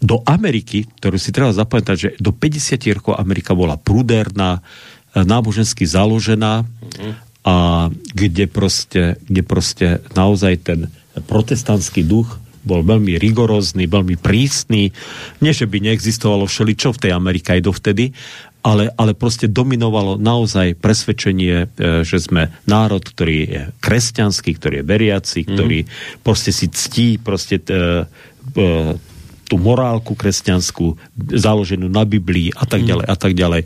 do 0.00 0.24
Ameriky, 0.24 0.88
ktorú 0.96 1.20
si 1.20 1.28
treba 1.28 1.52
zapamätať, 1.52 1.96
že 1.96 2.08
do 2.16 2.32
50 2.32 2.96
rokov 2.96 3.14
Amerika 3.20 3.52
bola 3.52 3.76
prúderná, 3.76 4.60
e, 5.12 5.20
nábožensky 5.20 5.84
založená, 5.84 6.64
mm-hmm 6.64 7.30
a 7.40 7.88
kde 7.88 8.44
proste, 8.44 9.16
kde 9.24 9.40
proste 9.40 9.86
naozaj 10.12 10.54
ten 10.60 10.80
protestantský 11.24 12.04
duch 12.04 12.36
bol 12.60 12.84
veľmi 12.84 13.16
rigorózny, 13.16 13.88
veľmi 13.88 14.20
prísny. 14.20 14.92
Nie, 15.40 15.52
že 15.56 15.64
by 15.64 15.80
neexistovalo 15.80 16.44
všeličo 16.44 16.92
v 16.92 17.00
tej 17.08 17.12
Amerike 17.16 17.56
aj 17.56 17.64
dovtedy, 17.64 18.12
ale, 18.60 18.92
ale 18.96 19.12
proste 19.16 19.48
dominovalo 19.48 20.20
naozaj 20.20 20.76
presvedčenie, 20.76 21.64
e, 21.64 22.04
že 22.04 22.20
sme 22.20 22.52
národ, 22.68 23.00
ktorý 23.00 23.36
je 23.48 23.62
kresťanský, 23.80 24.50
ktorý 24.60 24.74
je 24.80 24.84
veriaci, 24.84 25.40
mm. 25.44 25.48
ktorý 25.48 25.78
proste 26.20 26.52
si 26.52 26.68
ctí 26.68 27.16
proste 27.16 27.56
t, 27.56 27.72
e, 27.72 28.04
e, 28.56 28.66
tú 29.48 29.56
morálku 29.58 30.14
kresťanskú, 30.14 30.94
založenú 31.34 31.90
na 31.90 32.06
Biblii 32.06 32.54
a 32.54 32.62
tak 32.70 32.86
mhm. 32.86 32.88
ďalej 32.88 33.06
a 33.10 33.16
tak 33.18 33.32
ďalej. 33.34 33.62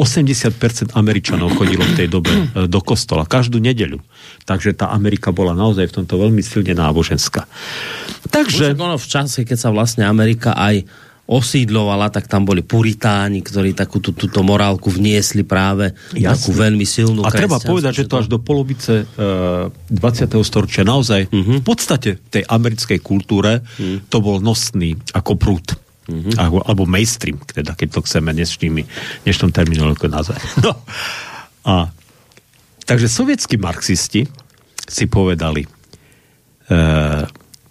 80% 0.00 0.96
Američanov 0.96 1.60
chodilo 1.60 1.84
v 1.84 1.92
tej 1.92 2.08
dobe 2.08 2.32
do 2.72 2.80
kostola, 2.80 3.28
každú 3.28 3.60
nedeľu. 3.60 4.00
Takže 4.48 4.72
tá 4.72 4.88
Amerika 4.96 5.28
bola 5.28 5.52
naozaj 5.52 5.92
v 5.92 5.96
tomto 6.00 6.16
veľmi 6.16 6.40
silne 6.40 6.72
náboženská. 6.72 7.44
Takže... 8.32 8.72
Už 8.72 8.80
ono 8.80 8.96
v 8.96 9.08
čase, 9.12 9.44
keď 9.44 9.58
sa 9.60 9.68
vlastne 9.68 10.08
Amerika 10.08 10.56
aj 10.56 10.88
osídlovala, 11.30 12.10
tak 12.10 12.26
tam 12.26 12.42
boli 12.42 12.66
puritáni, 12.66 13.38
ktorí 13.38 13.70
takú 13.70 14.02
tú, 14.02 14.10
túto 14.10 14.42
morálku 14.42 14.90
vniesli 14.90 15.46
práve 15.46 15.94
Jasne. 16.10 16.26
takú 16.34 16.50
veľmi 16.58 16.82
silnú 16.82 17.22
A 17.22 17.30
treba 17.30 17.62
povedať, 17.62 18.02
že 18.02 18.08
to 18.10 18.18
až 18.18 18.26
do 18.26 18.42
polovice 18.42 19.06
uh, 19.06 19.70
e, 19.70 19.94
20. 19.94 20.26
storočia 20.42 20.82
naozaj 20.82 21.30
uh-huh. 21.30 21.62
v 21.62 21.64
podstate 21.64 22.18
tej 22.18 22.42
americkej 22.50 22.98
kultúre 22.98 23.62
uh-huh. 23.62 24.10
to 24.10 24.18
bol 24.18 24.42
nosný 24.42 24.98
ako 25.14 25.38
prúd 25.38 25.78
mm-hmm. 26.10 26.34
alebo, 26.34 26.58
alebo 26.66 26.82
mainstream, 26.90 27.38
teda, 27.46 27.78
keď 27.78 27.88
to 27.94 28.00
chceme 28.02 28.34
dnešnými, 28.34 28.82
dnešnom 29.22 29.54
terminológiu 29.54 30.10
nazvať. 30.10 30.42
No. 30.66 30.74
A, 31.60 31.92
takže 32.88 33.06
sovietskí 33.06 33.60
marxisti 33.60 34.24
si 34.88 35.04
povedali, 35.06 35.64
e, 35.64 35.68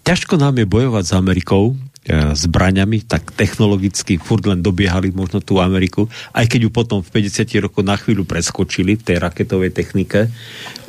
ťažko 0.05 0.37
nám 0.37 0.61
je 0.61 0.65
bojovať 0.69 1.03
s 1.05 1.13
Amerikou, 1.13 1.73
zbraňami, 2.09 3.05
tak 3.05 3.33
technologicky 3.37 4.17
furt 4.17 4.45
len 4.49 4.65
dobiehali 4.65 5.13
možno 5.13 5.39
tú 5.45 5.61
Ameriku, 5.61 6.09
aj 6.33 6.49
keď 6.49 6.59
ju 6.65 6.71
potom 6.73 6.99
v 7.05 7.09
50 7.21 7.65
rokoch 7.69 7.85
na 7.85 7.95
chvíľu 7.95 8.25
preskočili 8.25 8.97
v 8.97 9.05
tej 9.05 9.17
raketovej 9.21 9.71
technike. 9.71 10.29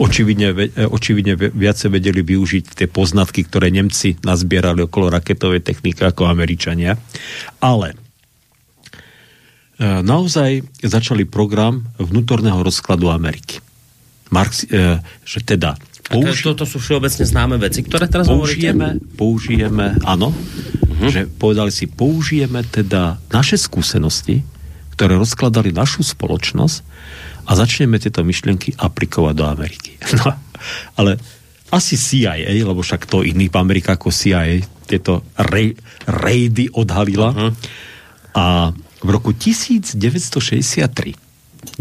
Očividne, 0.01 0.57
e, 0.57 0.89
očividne 0.89 1.37
viacej 1.37 1.89
vedeli 1.93 2.25
využiť 2.25 2.65
tie 2.73 2.89
poznatky, 2.89 3.45
ktoré 3.45 3.69
Nemci 3.69 4.17
nazbierali 4.25 4.85
okolo 4.85 5.13
raketovej 5.13 5.61
techniky 5.61 6.01
ako 6.01 6.25
Američania. 6.25 6.97
Ale 7.61 7.93
e, 7.93 7.97
naozaj 9.85 10.65
začali 10.81 11.29
program 11.29 11.85
vnútorného 12.01 12.65
rozkladu 12.65 13.13
Ameriky. 13.13 13.61
Marx, 14.31 14.63
že 15.27 15.41
teda 15.43 15.75
použi- 16.11 16.45
to, 16.47 16.55
to 16.59 16.67
sú 16.67 16.79
všeobecne 16.83 17.25
známe 17.27 17.57
veci, 17.59 17.87
ktoré 17.87 18.11
teraz 18.11 18.27
použijeme, 18.27 18.99
hovoríte? 18.99 19.17
Použijeme, 19.19 19.87
áno, 20.03 20.35
uh-huh. 21.01 21.11
že 21.11 21.21
povedali 21.27 21.73
si, 21.73 21.89
použijeme 21.89 22.61
teda 22.69 23.17
naše 23.33 23.57
skúsenosti, 23.57 24.45
ktoré 24.95 25.17
rozkladali 25.17 25.73
našu 25.73 26.05
spoločnosť 26.05 26.79
a 27.49 27.57
začneme 27.57 27.97
tieto 27.97 28.21
myšlienky 28.21 28.77
aplikovať 28.77 29.35
do 29.35 29.45
Ameriky. 29.49 29.97
No, 30.21 30.37
ale 31.01 31.17
asi 31.73 31.97
CIA, 31.97 32.37
lebo 32.53 32.85
však 32.85 33.09
to 33.09 33.25
iný 33.25 33.49
v 33.49 33.57
Amerike 33.57 33.97
ako 33.97 34.13
CIA, 34.13 34.61
tieto 34.85 35.25
rej, 35.39 35.79
rejdy 36.05 36.69
odhalila. 36.77 37.33
Uh-huh. 37.33 37.51
A 38.37 38.77
v 39.01 39.09
roku 39.09 39.33
1963, 39.33 39.97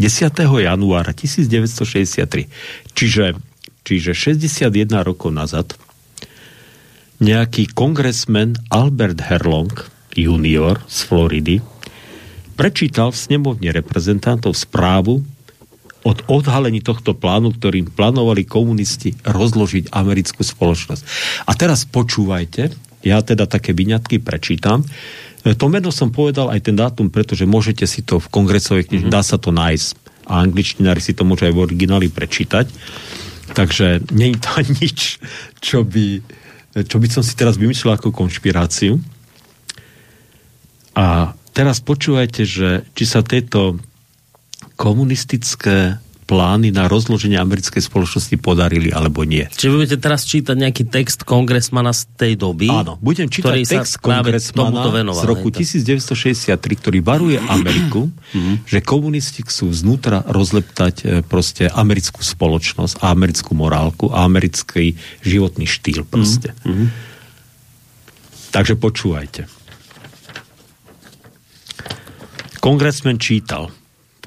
januára 0.40 1.12
1963, 1.12 2.48
čiže, 2.96 3.36
čiže 3.84 4.10
61 4.16 5.04
rokov 5.04 5.28
nazad, 5.28 5.76
nejaký 7.20 7.76
kongresmen 7.76 8.56
Albert 8.72 9.20
Herlong 9.20 9.70
junior 10.16 10.80
z 10.88 10.98
Floridy 11.04 11.56
prečítal 12.56 13.12
v 13.12 13.20
snemovne 13.20 13.70
reprezentantov 13.72 14.56
správu 14.56 15.20
od 16.00 16.18
odhalení 16.32 16.80
tohto 16.80 17.12
plánu, 17.12 17.52
ktorým 17.52 17.92
plánovali 17.92 18.48
komunisti 18.48 19.12
rozložiť 19.20 19.92
americkú 19.92 20.40
spoločnosť. 20.40 21.02
A 21.44 21.52
teraz 21.52 21.84
počúvajte, 21.84 22.72
ja 23.04 23.20
teda 23.20 23.44
také 23.44 23.76
vyňatky 23.76 24.20
prečítam. 24.24 24.80
E, 25.44 25.52
to 25.52 25.68
meno 25.68 25.92
som 25.92 26.08
povedal 26.08 26.48
aj 26.48 26.72
ten 26.72 26.76
dátum, 26.76 27.12
pretože 27.12 27.44
môžete 27.44 27.84
si 27.84 28.00
to 28.00 28.16
v 28.16 28.32
kongresovej 28.32 28.88
knihe, 28.88 29.08
mm-hmm. 29.08 29.16
dá 29.16 29.20
sa 29.20 29.36
to 29.36 29.52
nájsť 29.52 29.88
a 30.24 30.40
angličtinári 30.40 31.04
si 31.04 31.12
to 31.12 31.28
môžu 31.28 31.52
aj 31.52 31.54
v 31.56 31.62
origináli 31.68 32.08
prečítať. 32.08 32.68
Takže 33.52 34.08
nie 34.16 34.32
je 34.32 34.38
to 34.40 34.52
nič, 34.80 34.98
čo 35.60 35.84
by 35.84 36.39
čo 36.74 36.96
by 37.02 37.08
som 37.10 37.22
si 37.26 37.34
teraz 37.34 37.58
vymyslel 37.58 37.98
ako 37.98 38.14
konšpiráciu. 38.14 39.02
A 40.94 41.34
teraz 41.50 41.82
počúvajte, 41.82 42.42
že 42.46 42.68
či 42.94 43.04
sa 43.06 43.26
tieto 43.26 43.78
komunistické 44.78 45.98
plány 46.30 46.70
na 46.70 46.86
rozloženie 46.86 47.34
americkej 47.34 47.82
spoločnosti 47.82 48.38
podarili 48.38 48.94
alebo 48.94 49.26
nie. 49.26 49.50
Čiže 49.50 49.74
budete 49.74 49.96
teraz 49.98 50.22
čítať 50.22 50.54
nejaký 50.54 50.86
text 50.86 51.26
kongresmana 51.26 51.90
z 51.90 52.06
tej 52.14 52.38
doby? 52.38 52.70
Áno, 52.70 52.94
budem 53.02 53.26
čítať 53.26 53.66
text 53.66 53.98
kongresmana 53.98 54.94
z 55.10 55.22
roku 55.26 55.50
1963, 55.50 56.54
ktorý 56.54 57.02
varuje 57.02 57.42
Ameriku, 57.58 58.14
mhm. 58.30 58.62
že 58.62 58.78
komunisti 58.78 59.42
chcú 59.42 59.74
znútra 59.74 60.22
rozleptať 60.22 60.94
e, 61.02 61.04
proste 61.26 61.66
americkú 61.66 62.22
spoločnosť 62.22 63.02
a 63.02 63.10
americkú 63.10 63.58
morálku 63.58 64.14
a 64.14 64.22
americký 64.22 64.94
životný 65.26 65.66
štýl 65.66 66.06
proste. 66.06 66.54
Mm-hmm. 66.62 66.86
Takže 68.50 68.74
počúvajte. 68.78 69.42
Kongresmen 72.60 73.16
čítal, 73.16 73.72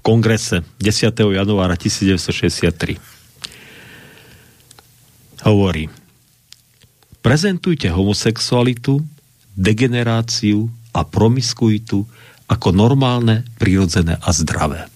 kongrese 0.04 0.68
10. 0.84 1.16
januára 1.16 1.80
1963. 1.80 3.00
hovorí, 5.48 5.88
prezentujte 7.24 7.88
homosexualitu, 7.88 9.00
degeneráciu 9.56 10.68
a 10.92 11.08
promiskuitu 11.08 12.04
ako 12.52 12.76
normálne, 12.76 13.48
prirodzené 13.56 14.20
a 14.20 14.30
zdravé. 14.36 14.92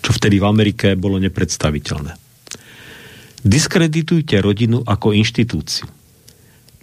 Čo 0.00 0.16
vtedy 0.16 0.40
v 0.40 0.48
Amerike 0.48 0.96
bolo 0.96 1.20
nepredstaviteľné. 1.20 2.16
Diskreditujte 3.44 4.40
rodinu 4.40 4.80
ako 4.88 5.12
inštitúciu. 5.12 5.84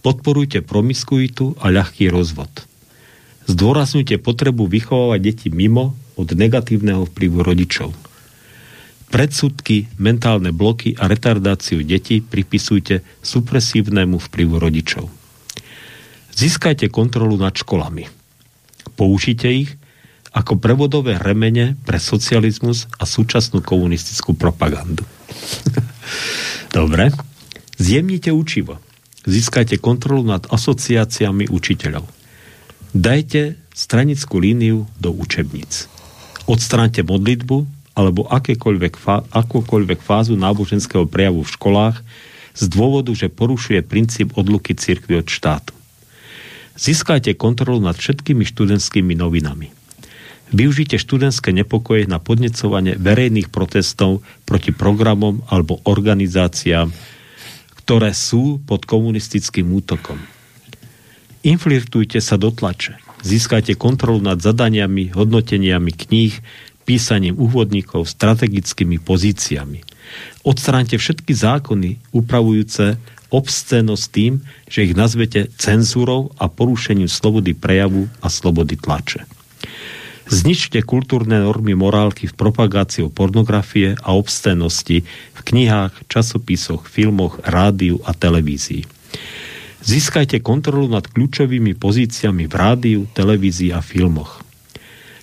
Podporujte 0.05 0.61
promiskuitu 0.61 1.57
a 1.57 1.73
ľahký 1.73 2.13
rozvod. 2.13 2.49
Zdôrazňujte 3.49 4.21
potrebu 4.21 4.69
vychovávať 4.69 5.19
deti 5.25 5.49
mimo 5.49 5.97
od 6.17 6.27
negatívneho 6.33 7.05
vplyvu 7.07 7.45
rodičov. 7.45 7.93
Predsudky, 9.07 9.87
mentálne 9.95 10.51
bloky 10.51 10.91
a 10.99 11.07
retardáciu 11.07 11.79
detí 11.79 12.19
pripisujte 12.19 13.05
supresívnemu 13.23 14.19
vplyvu 14.19 14.59
rodičov. 14.59 15.07
Získajte 16.35 16.91
kontrolu 16.91 17.39
nad 17.39 17.55
školami. 17.55 18.03
Použite 18.99 19.47
ich 19.47 19.71
ako 20.35 20.59
prevodové 20.59 21.15
remene 21.17 21.79
pre 21.87 21.97
socializmus 21.97 22.85
a 22.99 23.07
súčasnú 23.07 23.63
komunistickú 23.63 24.35
propagandu. 24.35 25.07
Dobre. 26.77 27.09
Zjemnite 27.79 28.29
učivo. 28.35 28.77
Získajte 29.23 29.79
kontrolu 29.81 30.27
nad 30.27 30.45
asociáciami 30.45 31.49
učiteľov. 31.49 32.05
Dajte 32.91 33.57
stranickú 33.73 34.41
líniu 34.41 34.85
do 34.97 35.09
učebníc. 35.13 35.89
Odstráňte 36.47 37.03
modlitbu 37.03 37.67
alebo 37.97 38.23
akékoľvek, 38.31 38.93
akúkoľvek 39.35 39.99
fázu 39.99 40.39
náboženského 40.39 41.03
prejavu 41.05 41.43
v 41.43 41.53
školách 41.53 41.97
z 42.55 42.63
dôvodu, 42.71 43.11
že 43.11 43.27
porušuje 43.27 43.83
princíp 43.83 44.33
odluky 44.39 44.73
cirkvi 44.73 45.19
od 45.19 45.27
štátu. 45.27 45.75
Získajte 46.77 47.35
kontrolu 47.35 47.81
nad 47.81 47.97
všetkými 47.97 48.45
študentskými 48.45 49.17
novinami. 49.17 49.73
Využite 50.55 50.95
študentské 50.95 51.51
nepokoje 51.51 52.07
na 52.07 52.23
podnecovanie 52.23 52.95
verejných 52.95 53.51
protestov 53.51 54.23
proti 54.47 54.71
programom 54.71 55.43
alebo 55.51 55.83
organizáciám, 55.83 56.93
ktoré 57.83 58.15
sú 58.15 58.63
pod 58.63 58.87
komunistickým 58.87 59.67
útokom 59.73 60.37
Inflirtujte 61.47 62.19
sa 62.19 62.35
do 62.35 62.51
tlače. 62.51 63.06
Získajte 63.27 63.75
kontrolu 63.75 64.23
nad 64.23 64.39
zadaniami, 64.39 65.11
hodnoteniami 65.11 65.91
kníh, 65.91 66.39
písaním 66.87 67.35
úvodníkov, 67.35 68.07
strategickými 68.07 69.03
pozíciami. 69.03 69.83
Odstráňte 70.47 70.95
všetky 70.95 71.35
zákony 71.35 72.15
upravujúce 72.15 72.95
obscénosť 73.27 74.05
tým, 74.15 74.39
že 74.71 74.87
ich 74.87 74.95
nazvete 74.95 75.51
cenzúrou 75.59 76.31
a 76.39 76.47
porušením 76.47 77.11
slobody 77.11 77.51
prejavu 77.51 78.07
a 78.23 78.31
slobody 78.31 78.79
tlače. 78.79 79.27
Zničte 80.31 80.79
kultúrne 80.87 81.43
normy 81.43 81.75
morálky 81.75 82.31
v 82.31 82.35
propagáciu 82.39 83.11
pornografie 83.11 83.99
a 83.99 84.15
obscénosti 84.15 85.03
v 85.35 85.39
knihách, 85.43 86.07
časopisoch, 86.07 86.87
filmoch, 86.87 87.43
rádiu 87.43 87.99
a 88.07 88.15
televízii. 88.15 88.96
Získajte 89.81 90.41
kontrolu 90.41 90.89
nad 90.89 91.05
kľúčovými 91.05 91.77
pozíciami 91.77 92.49
v 92.49 92.53
rádiu, 92.53 93.01
televízii 93.13 93.71
a 93.75 93.81
filmoch. 93.85 94.41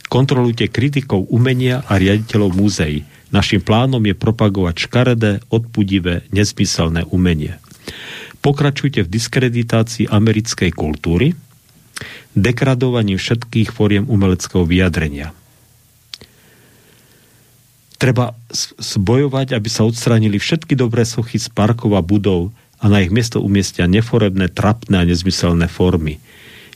Kontrolujte 0.07 0.71
kritikov 0.71 1.27
umenia 1.27 1.83
a 1.90 1.99
riaditeľov 1.99 2.55
múzeí. 2.55 3.03
Našim 3.35 3.59
plánom 3.59 3.99
je 4.07 4.14
propagovať 4.14 4.87
škaredé, 4.87 5.33
odpudivé, 5.51 6.23
nezmyselné 6.31 7.03
umenie. 7.11 7.59
Pokračujte 8.38 9.03
v 9.03 9.11
diskreditácii 9.11 10.07
americkej 10.07 10.71
kultúry, 10.71 11.35
dekradovaním 12.37 13.19
všetkých 13.19 13.75
foriem 13.75 14.07
umeleckého 14.07 14.62
vyjadrenia. 14.62 15.35
Treba 17.99 18.37
zbojovať, 18.79 19.57
aby 19.57 19.69
sa 19.73 19.83
odstránili 19.88 20.37
všetky 20.37 20.77
dobré 20.77 21.09
sochy 21.09 21.40
z 21.40 21.49
parkov 21.51 21.97
a 21.97 22.05
budov, 22.05 22.53
a 22.85 22.92
na 22.92 23.01
ich 23.01 23.09
miesto 23.09 23.40
umiestnia 23.40 23.88
neforebné, 23.88 24.53
trapné 24.53 25.01
a 25.01 25.09
nezmyselné 25.09 25.73
formy. 25.73 26.20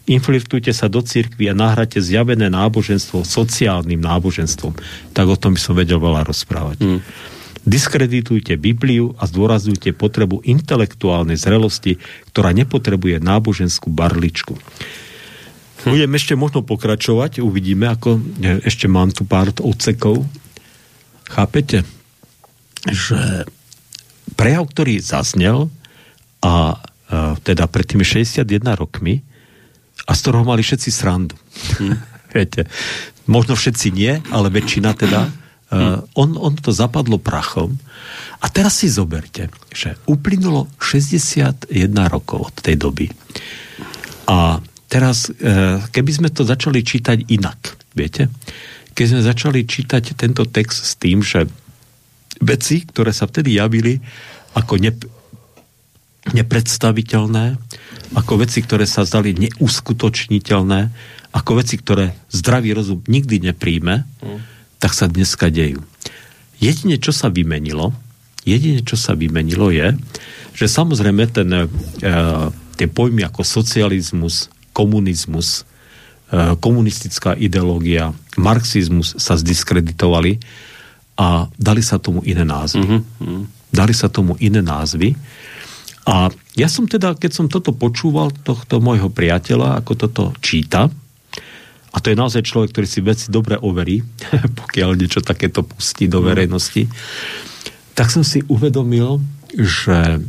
Infiltrujte 0.09 0.73
sa 0.73 0.89
do 0.89 1.05
cirkvi 1.05 1.53
a 1.53 1.55
nahrate 1.55 2.01
zjavené 2.01 2.49
náboženstvo 2.49 3.29
sociálnym 3.29 4.01
náboženstvom. 4.01 4.73
Tak 5.13 5.27
o 5.29 5.37
tom 5.37 5.53
by 5.53 5.61
som 5.61 5.77
vedel 5.77 6.01
veľa 6.01 6.25
rozprávať. 6.25 6.81
Mm. 6.81 7.01
Diskreditujte 7.69 8.57
Bibliu 8.57 9.13
a 9.21 9.29
zdôrazňujte 9.29 9.93
potrebu 9.93 10.41
intelektuálnej 10.49 11.37
zrelosti, 11.37 12.01
ktorá 12.33 12.57
nepotrebuje 12.57 13.21
náboženskú 13.21 13.93
barličku. 13.93 14.57
Hm. 15.85 15.93
Budem 15.93 16.13
ešte 16.17 16.33
možno 16.33 16.65
pokračovať, 16.65 17.45
uvidíme, 17.45 17.93
ako 17.93 18.25
ešte 18.65 18.89
mám 18.89 19.13
tu 19.13 19.29
pár 19.29 19.53
odsekov. 19.61 20.25
Chápete? 21.29 21.85
Že 22.89 23.45
prejav, 24.33 24.65
ktorý 24.73 25.05
zaznel, 25.05 25.69
a, 26.43 26.77
a 26.77 27.35
teda 27.41 27.67
pred 27.67 27.87
tými 27.89 28.05
61 28.05 28.45
rokmi 28.77 29.25
a 30.07 30.13
z 30.15 30.21
toho 30.25 30.45
mali 30.47 30.63
všetci 30.63 30.91
srandu. 30.93 31.35
Hm. 31.81 31.97
Viete, 32.37 32.69
možno 33.25 33.57
všetci 33.57 33.89
nie, 33.93 34.21
ale 34.29 34.53
väčšina 34.53 34.93
teda. 34.93 35.33
Uh, 35.69 36.01
on, 36.17 36.33
on 36.41 36.57
to 36.57 36.73
zapadlo 36.73 37.21
prachom. 37.21 37.77
A 38.41 38.49
teraz 38.49 38.81
si 38.81 38.89
zoberte, 38.89 39.53
že 39.69 40.01
uplynulo 40.09 40.69
61 40.81 41.69
rokov 42.09 42.53
od 42.53 42.57
tej 42.65 42.81
doby. 42.81 43.13
A 44.29 44.65
teraz, 44.89 45.29
uh, 45.29 45.85
keby 45.93 46.11
sme 46.13 46.29
to 46.33 46.45
začali 46.45 46.81
čítať 46.81 47.29
inak, 47.29 47.77
viete, 47.93 48.33
keď 48.97 49.05
sme 49.13 49.21
začali 49.21 49.61
čítať 49.69 50.17
tento 50.17 50.49
text 50.49 50.89
s 50.89 50.93
tým, 50.97 51.21
že 51.21 51.45
veci, 52.41 52.83
ktoré 52.89 53.13
sa 53.13 53.29
vtedy 53.29 53.61
javili 53.61 54.01
ako 54.57 54.81
ne, 54.81 54.91
nepredstaviteľné, 56.33 57.57
ako 58.17 58.33
veci, 58.41 58.65
ktoré 58.65 58.89
sa 58.89 59.05
zdali 59.05 59.37
neuskutočniteľné, 59.37 60.81
ako 61.33 61.61
veci, 61.61 61.77
ktoré 61.77 62.17
zdravý 62.33 62.73
rozum 62.73 63.05
nikdy 63.05 63.53
nepríjme, 63.53 64.05
mm. 64.05 64.39
tak 64.81 64.97
sa 64.97 65.07
dneska 65.09 65.53
dejú. 65.53 65.85
Jedine, 66.59 66.97
čo 66.99 67.13
sa 67.13 67.29
vymenilo, 67.29 67.93
jedine, 68.43 68.81
čo 68.83 68.97
sa 68.97 69.13
vymenilo 69.13 69.69
je, 69.71 69.95
že 70.57 70.67
samozrejme 70.67 71.31
ten, 71.31 71.51
e, 71.55 71.67
tie 72.75 72.89
pojmy 72.91 73.23
ako 73.29 73.47
socializmus, 73.47 74.51
komunizmus, 74.75 75.63
e, 76.33 76.57
komunistická 76.59 77.39
ideológia, 77.39 78.11
marxizmus 78.35 79.15
sa 79.21 79.39
zdiskreditovali 79.39 80.41
a 81.15 81.47
dali 81.55 81.83
sa 81.85 82.03
tomu 82.03 82.25
iné 82.27 82.43
názvy. 82.43 82.83
Mm-hmm. 82.83 83.41
Dali 83.69 83.95
sa 83.95 84.09
tomu 84.09 84.35
iné 84.41 84.65
názvy 84.65 85.13
a 86.09 86.33
ja 86.57 86.69
som 86.73 86.89
teda, 86.89 87.13
keď 87.21 87.31
som 87.37 87.47
toto 87.53 87.77
počúval, 87.77 88.33
tohto 88.33 88.81
môjho 88.81 89.13
priateľa, 89.13 89.77
ako 89.85 89.93
toto 89.93 90.23
číta, 90.41 90.89
a 91.93 91.97
to 92.01 92.13
je 92.13 92.21
naozaj 92.21 92.49
človek, 92.49 92.73
ktorý 92.73 92.89
si 92.89 93.01
veci 93.05 93.27
dobre 93.29 93.61
overí, 93.61 94.01
pokiaľ 94.65 94.97
niečo 94.97 95.21
takéto 95.21 95.61
pustí 95.61 96.09
do 96.09 96.25
verejnosti, 96.25 96.89
tak 97.93 98.09
som 98.09 98.25
si 98.25 98.41
uvedomil, 98.49 99.21
že, 99.53 100.23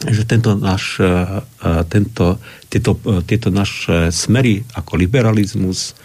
že 0.00 0.22
tento 0.24 0.56
náš, 0.56 0.96
e, 0.96 1.12
e, 1.60 1.70
tento, 1.90 2.40
tieto, 2.72 2.96
e, 3.04 3.20
tieto 3.26 3.52
naše 3.52 4.08
smery 4.14 4.64
ako 4.78 4.96
liberalizmus 4.96 5.98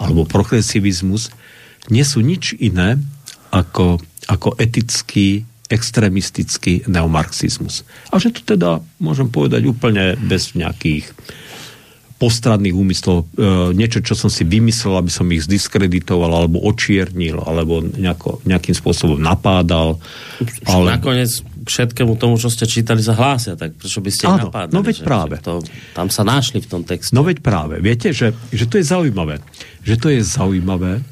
alebo 0.00 0.24
progresivizmus 0.24 1.34
nie 1.90 2.06
sú 2.06 2.22
nič 2.22 2.54
iné 2.62 2.96
ako, 3.50 3.98
ako 4.30 4.54
etický 4.56 5.42
extrémistický 5.72 6.84
neomarxizmus. 6.84 7.88
A 8.12 8.20
že 8.20 8.28
to 8.36 8.44
teda, 8.44 8.84
môžem 9.00 9.32
povedať, 9.32 9.64
úplne 9.64 10.20
bez 10.20 10.52
nejakých 10.52 11.08
postradných 12.22 12.76
úmyslov, 12.78 13.26
e, 13.34 13.74
niečo, 13.74 13.98
čo 13.98 14.14
som 14.14 14.30
si 14.30 14.46
vymyslel, 14.46 14.94
aby 14.94 15.10
som 15.10 15.26
ich 15.34 15.42
zdiskreditoval, 15.42 16.30
alebo 16.30 16.62
očiernil, 16.62 17.42
alebo 17.42 17.82
nejako, 17.82 18.38
nejakým 18.46 18.78
spôsobom 18.78 19.18
napádal. 19.18 19.98
Ale... 20.70 21.02
Nakoniec 21.02 21.42
všetkému 21.66 22.14
tomu, 22.14 22.38
čo 22.38 22.46
ste 22.46 22.70
čítali, 22.70 23.02
sa 23.02 23.18
hlásia, 23.18 23.58
tak 23.58 23.74
prečo 23.74 23.98
by 23.98 24.10
ste 24.14 24.30
Áno, 24.30 24.54
napádali? 24.54 24.74
No 24.74 24.86
veď 24.86 25.02
že, 25.02 25.06
práve. 25.06 25.34
Že 25.42 25.42
to, 25.42 25.54
tam 25.98 26.08
sa 26.14 26.22
našli 26.22 26.62
v 26.62 26.68
tom 26.70 26.82
texte. 26.86 27.10
No 27.10 27.26
veď 27.26 27.42
práve. 27.42 27.82
Viete, 27.82 28.14
že, 28.14 28.30
že 28.54 28.70
to 28.70 28.78
je 28.78 28.86
zaujímavé. 28.86 29.42
Že 29.82 29.94
to 29.98 30.08
je 30.14 30.20
zaujímavé. 30.22 31.02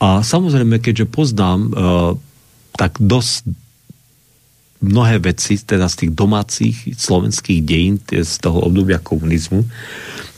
A 0.00 0.24
samozrejme, 0.24 0.80
keďže 0.80 1.12
poznám 1.12 1.60
uh, 1.68 1.72
tak 2.72 2.96
dosť 3.02 3.67
mnohé 4.78 5.18
veci, 5.18 5.58
teda 5.58 5.90
z 5.90 6.06
tých 6.06 6.12
domácich 6.14 6.76
slovenských 6.94 7.60
dejín, 7.66 7.98
z 8.06 8.34
toho 8.38 8.62
obdobia 8.62 9.02
komunizmu, 9.02 9.66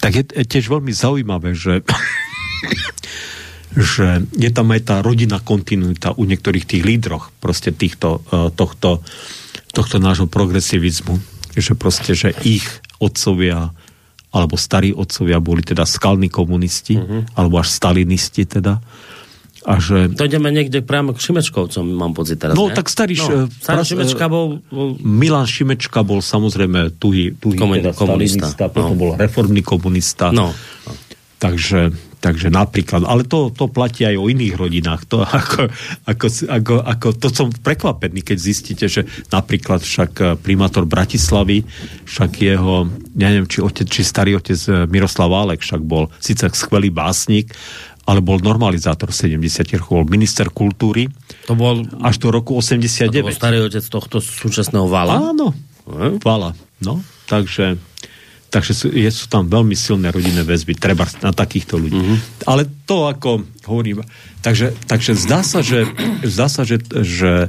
tak 0.00 0.16
je, 0.16 0.24
tiež 0.24 0.72
veľmi 0.72 0.92
zaujímavé, 0.92 1.52
že 1.52 1.80
že 3.70 4.26
je 4.34 4.50
tam 4.50 4.74
aj 4.74 4.82
tá 4.82 4.96
rodinná 4.98 5.38
kontinuita 5.38 6.18
u 6.18 6.26
niektorých 6.26 6.66
tých 6.66 6.82
lídroch, 6.82 7.30
proste 7.38 7.70
týchto, 7.70 8.18
e, 8.26 8.50
tohto 8.50 8.98
tohto 9.70 10.02
nášho 10.02 10.26
progresivizmu, 10.26 11.18
že 11.54 11.78
proste, 11.78 12.12
že 12.14 12.34
ich 12.42 12.66
otcovia 12.98 13.70
alebo 14.30 14.54
starí 14.54 14.94
otcovia 14.94 15.42
boli 15.42 15.58
teda 15.58 15.82
skalní 15.82 16.30
komunisti, 16.30 16.94
uh-huh. 16.94 17.34
alebo 17.34 17.58
až 17.58 17.74
stalinisti 17.74 18.46
teda. 18.46 18.78
A 19.60 19.76
že... 19.76 20.08
To 20.16 20.24
ideme 20.24 20.48
niekde 20.48 20.80
priamo 20.80 21.12
k 21.12 21.20
Šimečkovcom, 21.20 21.84
mám 21.92 22.16
pocit 22.16 22.40
teraz, 22.40 22.56
No, 22.56 22.72
ne? 22.72 22.76
tak 22.76 22.88
starý... 22.88 23.12
No, 23.20 23.44
starý 23.52 23.84
Šimečka 23.84 24.24
bol, 24.32 24.64
bol... 24.72 24.96
Milan 25.04 25.44
Šimečka 25.44 26.00
bol 26.00 26.24
samozrejme 26.24 26.96
tuhý, 26.96 27.36
tuhý 27.36 27.60
Komun- 27.60 27.84
teda 27.84 27.92
komunista. 27.92 28.48
stalinista, 28.48 28.72
potom 28.72 28.96
no. 28.96 29.00
bol 29.00 29.10
reformný 29.20 29.60
komunista. 29.60 30.32
No. 30.32 30.56
Takže, 31.40 31.92
takže 32.20 32.52
napríklad, 32.52 33.00
ale 33.04 33.24
to, 33.24 33.48
to 33.48 33.68
platí 33.68 34.04
aj 34.04 34.16
o 34.16 34.28
iných 34.28 34.60
rodinách. 34.60 35.08
To, 35.08 35.24
ako, 35.40 35.68
ako, 36.04 36.26
ako, 36.48 36.74
ako, 36.80 37.06
to 37.16 37.28
som 37.28 37.48
prekvapený, 37.52 38.20
keď 38.20 38.36
zistíte, 38.40 38.88
že 38.88 39.04
napríklad 39.28 39.80
však 39.80 40.12
eh, 40.20 40.26
primátor 40.36 40.88
Bratislavy, 40.88 41.64
však 42.08 42.30
jeho, 42.40 42.88
ja 43.16 43.28
neviem, 43.28 43.48
či, 43.48 43.60
otec, 43.60 43.88
či 43.88 44.04
starý 44.04 44.36
otec 44.36 44.56
Miroslav 44.88 45.32
Válek 45.32 45.60
však 45.60 45.80
bol 45.84 46.08
síce 46.16 46.48
skvelý 46.52 46.88
básnik, 46.88 47.52
ale 48.10 48.18
bol 48.18 48.42
normalizátor 48.42 49.14
v 49.14 49.38
70 49.38 49.78
rokov, 49.78 50.02
bol 50.02 50.08
minister 50.10 50.50
kultúry 50.50 51.06
to 51.46 51.54
bol, 51.54 51.86
až 52.02 52.18
do 52.18 52.34
roku 52.34 52.58
89. 52.58 53.14
to 53.14 53.22
bol 53.22 53.30
starý 53.30 53.62
otec 53.62 53.84
tohto 53.86 54.18
súčasného 54.18 54.90
Vala. 54.90 55.30
Áno, 55.30 55.54
Hm? 55.90 56.22
Vala. 56.22 56.54
No, 56.80 57.02
takže 57.26 57.76
Takže 58.50 58.74
sú, 58.74 58.86
je, 58.90 59.06
sú 59.14 59.30
tam 59.30 59.46
veľmi 59.46 59.78
silné 59.78 60.10
rodinné 60.10 60.42
väzby, 60.42 60.74
treba 60.74 61.06
na 61.22 61.30
takýchto 61.30 61.78
ľudí. 61.78 61.94
Mhm. 61.94 62.02
Mm-hmm. 62.02 62.50
Ale 62.50 62.66
to, 62.82 63.06
ako 63.06 63.46
hovorím, 63.70 64.02
takže, 64.42 64.74
takže 64.90 65.14
zdá 65.14 65.46
sa, 65.46 65.62
že, 65.62 65.86
zdá 66.26 66.50
sa, 66.50 66.66
že, 66.66 66.82
že, 66.82 67.46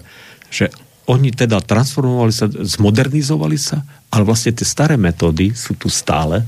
že 0.53 0.69
oni 1.09 1.33
teda 1.33 1.57
transformovali 1.57 2.29
sa, 2.29 2.45
zmodernizovali 2.45 3.57
sa, 3.57 3.81
ale 4.13 4.29
vlastne 4.29 4.53
tie 4.53 4.61
staré 4.61 4.93
metódy 4.93 5.57
sú 5.57 5.73
tu 5.73 5.89
stále 5.89 6.45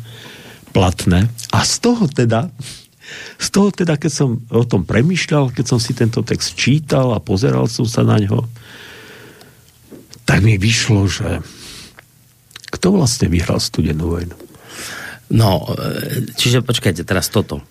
platné. 0.69 1.34
A 1.49 1.65
z 1.65 1.82
toho 1.82 2.06
teda, 2.06 2.54
z 3.38 3.48
toho 3.52 3.70
teda, 3.70 4.00
keď 4.00 4.12
som 4.12 4.30
o 4.50 4.63
tom 4.63 4.88
premyšľal, 4.88 5.52
keď 5.52 5.66
som 5.68 5.80
si 5.80 5.92
tento 5.92 6.24
text 6.24 6.56
čítal 6.56 7.12
a 7.12 7.24
pozeral 7.24 7.68
som 7.68 7.84
sa 7.84 8.02
na 8.08 8.18
ňo, 8.20 8.48
tak 10.24 10.39
mi 10.39 10.56
vyšlo, 10.56 11.06
že 11.06 11.44
kto 12.74 12.96
vlastne 12.96 13.28
vyhral 13.30 13.60
studenú 13.60 14.18
vojnu? 14.18 14.36
No, 15.34 15.68
e, 15.76 16.30
čiže 16.36 16.63
počkajte, 16.63 17.04
teraz 17.04 17.28
toto. 17.30 17.62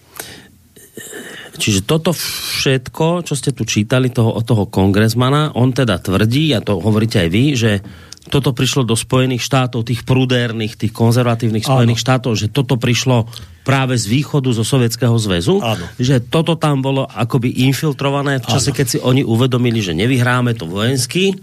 Čiže 1.52 1.84
toto 1.84 2.16
všetko, 2.16 3.28
čo 3.28 3.34
ste 3.36 3.52
tu 3.52 3.68
čítali 3.68 4.08
toho, 4.08 4.32
od 4.32 4.44
toho 4.44 4.64
kongresmana, 4.66 5.52
on 5.52 5.70
teda 5.76 6.00
tvrdí, 6.00 6.56
a 6.56 6.64
to 6.64 6.80
hovoríte 6.80 7.20
aj 7.20 7.28
vy, 7.28 7.44
že 7.54 7.84
toto 8.30 8.54
prišlo 8.54 8.86
do 8.86 8.94
Spojených 8.94 9.42
štátov, 9.42 9.82
tých 9.82 10.06
prudérnych, 10.06 10.78
tých 10.78 10.94
konzervatívnych 10.94 11.66
Spojených 11.66 11.98
Áno. 11.98 12.06
štátov, 12.06 12.32
že 12.38 12.46
toto 12.46 12.78
prišlo 12.78 13.26
práve 13.66 13.98
z 13.98 14.06
východu, 14.06 14.54
zo 14.54 14.62
Sovietskeho 14.62 15.14
zväzu, 15.18 15.58
Áno. 15.58 15.84
že 15.98 16.22
toto 16.22 16.54
tam 16.54 16.82
bolo 16.82 17.06
akoby 17.06 17.66
infiltrované 17.66 18.38
v 18.38 18.46
čase, 18.46 18.70
Áno. 18.70 18.78
keď 18.78 18.86
si 18.86 18.98
oni 19.02 19.22
uvedomili, 19.26 19.82
že 19.82 19.94
nevyhráme 19.94 20.54
to 20.54 20.70
vojensky, 20.70 21.34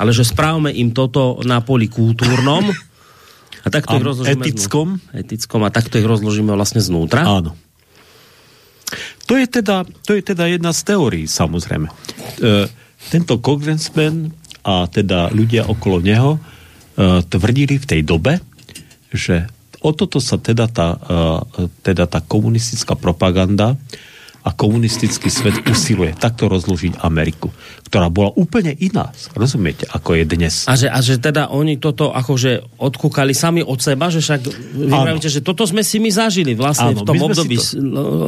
ale 0.00 0.16
že 0.16 0.24
správme 0.24 0.72
im 0.72 0.96
toto 0.96 1.44
na 1.44 1.60
poli 1.60 1.92
kultúrnom 1.92 2.72
a 3.64 3.68
takto 3.68 3.96
Áno, 3.96 4.00
ich 4.00 4.06
rozložíme 4.08 4.44
etickom. 4.44 4.88
Znú, 5.00 5.16
etickom 5.16 5.60
a 5.64 5.70
takto 5.72 6.00
ich 6.00 6.08
rozložíme 6.08 6.52
vlastne 6.52 6.80
znútra. 6.80 7.24
Áno. 7.24 7.52
To 9.24 9.40
je 9.40 9.48
teda, 9.48 9.88
to 10.04 10.12
je 10.12 10.22
teda 10.24 10.44
jedna 10.52 10.76
z 10.76 10.80
teórií, 10.84 11.24
samozrejme. 11.24 11.88
E, 11.88 12.68
tento 13.08 13.40
kongresmen 13.40 14.36
a 14.64 14.88
teda 14.88 15.28
ľudia 15.30 15.68
okolo 15.68 16.00
neho 16.00 16.36
e, 16.36 16.40
tvrdili 17.28 17.76
v 17.76 17.86
tej 17.86 18.00
dobe, 18.02 18.40
že 19.12 19.44
o 19.84 19.92
toto 19.92 20.18
sa 20.18 20.40
teda 20.40 20.66
tá, 20.72 20.96
e, 20.96 21.68
teda 21.84 22.08
tá 22.08 22.24
komunistická 22.24 22.96
propaganda 22.96 23.76
a 24.44 24.52
komunistický 24.52 25.32
svet 25.32 25.56
usiluje 25.64 26.12
takto 26.12 26.52
rozložiť 26.52 27.00
Ameriku, 27.00 27.48
ktorá 27.88 28.12
bola 28.12 28.28
úplne 28.36 28.76
iná, 28.76 29.08
rozumiete, 29.32 29.88
ako 29.88 30.20
je 30.20 30.24
dnes. 30.28 30.68
A 30.68 30.76
že, 30.76 30.92
a 30.92 31.00
že 31.00 31.16
teda 31.16 31.48
oni 31.48 31.80
toto 31.80 32.12
akože 32.12 32.76
odkúkali 32.76 33.32
sami 33.32 33.64
od 33.64 33.80
seba, 33.80 34.12
že 34.12 34.20
však 34.20 34.40
vy 34.84 34.92
pravíte, 34.92 35.32
že 35.32 35.40
toto 35.40 35.64
sme 35.64 35.80
si 35.80 35.96
my 35.96 36.12
zažili 36.12 36.52
vlastne 36.52 36.92
Áno, 36.92 37.00
v 37.00 37.08
tom 37.08 37.24
období 37.24 37.56
to... 37.56 37.80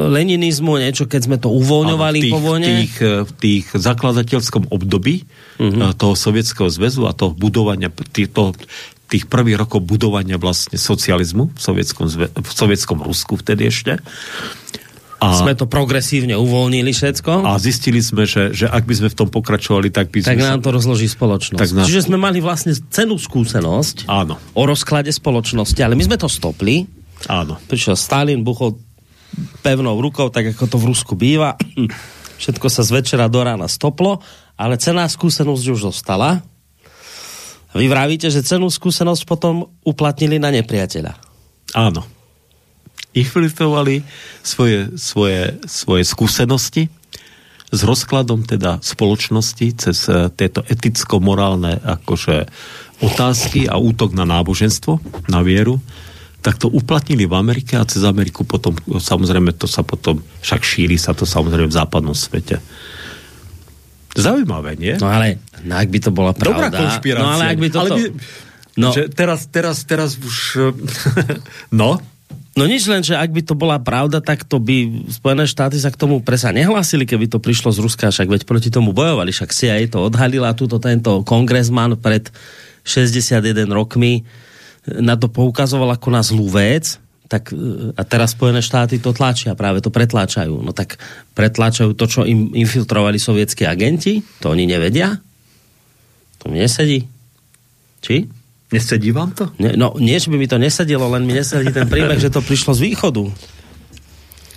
leninizmu, 0.09 0.81
niečo, 0.81 1.05
keď 1.05 1.21
sme 1.21 1.37
to 1.37 1.53
uvoľňovali 1.53 2.19
Áno, 2.19 2.25
v 2.25 2.25
tých, 2.25 2.33
po 2.33 2.41
vojne. 2.41 2.65
V 2.65 2.73
tých, 2.73 2.95
v 3.05 3.33
tých 3.37 3.65
zakladateľskom 3.77 4.73
období 4.73 5.29
uh-huh. 5.61 5.93
toho 6.01 6.17
sovietského 6.17 6.73
zväzu 6.73 7.05
a 7.05 7.13
toho 7.13 7.37
budovania, 7.37 7.93
tých, 7.93 8.33
to, 8.33 8.57
tých 9.13 9.29
prvých 9.29 9.61
rokov 9.61 9.85
budovania 9.85 10.41
vlastne 10.41 10.81
socializmu 10.81 11.53
v 11.53 11.61
sovietskom, 11.61 12.09
v 12.41 12.51
sovietskom 12.51 13.05
Rusku 13.05 13.37
vtedy 13.37 13.69
ešte. 13.69 14.01
A, 15.17 15.33
sme 15.33 15.57
to 15.57 15.65
progresívne 15.65 16.37
uvoľnili 16.37 16.93
všetko. 16.93 17.49
A 17.49 17.57
zistili 17.57 18.05
sme, 18.05 18.29
že, 18.29 18.53
že 18.53 18.69
ak 18.69 18.85
by 18.85 18.95
sme 19.01 19.09
v 19.09 19.17
tom 19.17 19.29
pokračovali, 19.33 19.89
tak 19.89 20.13
by 20.13 20.21
sme... 20.21 20.37
Tak 20.37 20.45
nám 20.45 20.61
to 20.61 20.69
rozloží 20.77 21.09
spoločnosť. 21.09 21.61
Tak 21.61 21.71
nám... 21.73 21.87
Čiže 21.89 22.13
sme 22.13 22.21
mali 22.21 22.45
vlastne 22.45 22.77
cenú 22.77 23.17
skúsenosť 23.17 24.05
Áno. 24.13 24.37
o 24.37 24.63
rozklade 24.69 25.09
spoločnosti, 25.09 25.81
ale 25.81 25.97
my 25.97 26.05
sme 26.05 26.21
to 26.21 26.29
stopli. 26.29 26.85
Áno. 27.33 27.57
Prišiel 27.65 27.97
Stalin, 27.97 28.45
buchol 28.45 28.77
pevnou 29.65 29.97
rukou, 29.97 30.29
tak 30.29 30.53
ako 30.53 30.65
to 30.69 30.77
v 30.77 30.89
Rusku 30.93 31.17
býva. 31.17 31.57
Všetko 32.43 32.69
sa 32.69 32.85
z 32.85 33.01
večera 33.01 33.33
do 33.33 33.41
rána 33.41 33.73
stoplo, 33.73 34.21
ale 34.61 34.77
cená 34.77 35.09
skúsenosť 35.09 35.65
už 35.73 35.81
zostala. 35.89 36.45
Vy 37.73 37.89
vravíte, 37.89 38.29
že 38.29 38.45
cenú 38.45 38.69
skúsenosť 38.69 39.25
potom 39.25 39.73
uplatnili 39.81 40.37
na 40.37 40.53
nepriateľa. 40.53 41.17
Áno 41.73 42.16
infiltrovali 43.17 44.05
svoje, 44.45 44.93
svoje, 45.01 45.57
svoje 45.65 46.03
skúsenosti 46.05 46.93
s 47.73 47.81
rozkladom 47.83 48.47
teda 48.47 48.79
spoločnosti 48.79 49.67
cez 49.75 50.07
eh, 50.07 50.31
tieto 50.31 50.63
eticko-morálne 50.63 51.83
akože 51.83 52.47
otázky 53.03 53.69
a 53.69 53.77
útok 53.77 54.17
na 54.17 54.25
náboženstvo, 54.25 55.01
na 55.29 55.45
vieru, 55.45 55.77
tak 56.41 56.57
to 56.57 56.71
uplatnili 56.71 57.27
v 57.27 57.35
Amerike 57.35 57.77
a 57.77 57.85
cez 57.85 58.07
Ameriku 58.07 58.47
potom, 58.47 58.73
samozrejme 58.87 59.53
to 59.59 59.67
sa 59.69 59.83
potom, 59.83 60.23
však 60.41 60.63
šíri 60.63 60.97
sa 60.97 61.13
to 61.13 61.27
samozrejme 61.27 61.69
v 61.69 61.77
západnom 61.77 62.15
svete. 62.15 62.63
Zaujímavé, 64.17 64.81
nie? 64.81 64.97
No 64.97 65.13
ale, 65.13 65.45
no 65.61 65.77
ak 65.77 65.93
by 65.93 65.99
to 66.01 66.11
bola 66.15 66.33
pravda... 66.33 66.73
Dobrá 66.73 66.89
konšpirácia. 66.89 67.21
No 67.21 67.35
ale 67.37 67.45
ak 67.53 67.59
by 67.61 67.69
to... 67.69 67.79
Ale 67.83 67.91
by, 67.91 68.03
no. 68.81 68.91
Že 68.97 69.03
teraz, 69.13 69.41
teraz, 69.53 69.77
teraz 69.85 70.11
už... 70.17 70.73
no, 71.81 72.01
No 72.57 72.65
nič 72.65 72.89
len, 72.89 73.05
že 73.05 73.13
ak 73.13 73.37
by 73.37 73.43
to 73.45 73.53
bola 73.53 73.77
pravda, 73.77 74.25
tak 74.25 74.49
to 74.49 74.57
by 74.57 75.05
Spojené 75.13 75.45
štáty 75.45 75.77
sa 75.77 75.93
k 75.93 76.01
tomu 76.01 76.25
presa 76.25 76.57
nehlásili, 76.57 77.05
keby 77.05 77.29
to 77.29 77.37
prišlo 77.37 77.69
z 77.69 77.85
Ruska, 77.85 78.09
však 78.09 78.33
veď 78.33 78.43
proti 78.49 78.73
tomu 78.73 78.97
bojovali, 78.97 79.29
však 79.29 79.53
CIA 79.53 79.85
to 79.93 80.09
odhalila, 80.09 80.57
túto 80.57 80.81
tento 80.81 81.21
kongresman 81.21 82.01
pred 82.01 82.33
61 82.89 83.69
rokmi 83.69 84.25
na 84.89 85.21
to 85.21 85.29
poukazoval 85.29 85.93
ako 85.93 86.09
na 86.09 86.25
zlú 86.25 86.49
vec, 86.49 86.97
tak 87.27 87.51
a 87.99 88.03
teraz 88.07 88.33
Spojené 88.33 88.63
štáty 88.63 89.03
to 89.03 89.11
tlačia, 89.11 89.59
práve 89.59 89.83
to 89.83 89.91
pretláčajú. 89.91 90.63
No 90.63 90.71
tak 90.71 90.97
pretláčajú 91.35 91.93
to, 91.93 92.07
čo 92.07 92.21
im 92.23 92.55
infiltrovali 92.55 93.19
sovietskí 93.19 93.67
agenti, 93.67 94.23
to 94.41 94.55
oni 94.55 94.65
nevedia? 94.65 95.13
To 96.41 96.49
mi 96.49 96.63
nesedí. 96.63 97.03
Či? 98.01 98.46
Nesedí 98.77 99.11
vám 99.11 99.33
to? 99.33 99.49
Ne, 99.57 99.73
no, 99.73 99.97
nie, 99.97 100.21
že 100.21 100.29
by 100.29 100.37
mi 100.37 100.45
to 100.45 100.61
nesedelo, 100.61 101.09
len 101.09 101.25
mi 101.25 101.33
nesedí 101.33 101.73
ten 101.73 101.89
príbeh, 101.89 102.21
že 102.21 102.29
to 102.29 102.45
prišlo 102.45 102.77
z 102.77 102.93
východu. 102.93 103.25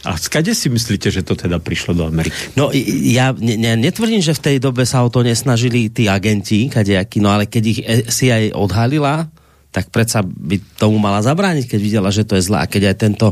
A 0.08 0.16
skade 0.16 0.56
si 0.56 0.72
myslíte, 0.72 1.12
že 1.12 1.28
to 1.28 1.36
teda 1.36 1.60
prišlo 1.60 1.92
do 1.92 2.04
Ameriky? 2.08 2.56
No, 2.56 2.72
ja 3.12 3.36
ne, 3.36 3.60
ne, 3.60 3.76
netvrdím, 3.76 4.24
že 4.24 4.32
v 4.32 4.44
tej 4.44 4.58
dobe 4.64 4.88
sa 4.88 5.04
o 5.04 5.12
to 5.12 5.24
nesnažili 5.24 5.92
tí 5.92 6.08
agenti, 6.08 6.72
kadejakí, 6.72 7.20
no 7.20 7.32
ale 7.32 7.52
keď 7.52 7.64
ich 7.68 7.80
CIA 8.08 8.56
odhalila, 8.56 9.28
tak 9.76 9.92
predsa 9.92 10.24
by 10.24 10.56
tomu 10.80 10.98
mala 11.04 11.20
zabrániť, 11.20 11.68
keď 11.68 11.80
videla, 11.80 12.10
že 12.16 12.24
to 12.24 12.40
je 12.40 12.48
zlé. 12.48 12.64
A 12.64 12.72
keď 12.72 12.92
aj 12.92 12.96
tento 12.96 13.28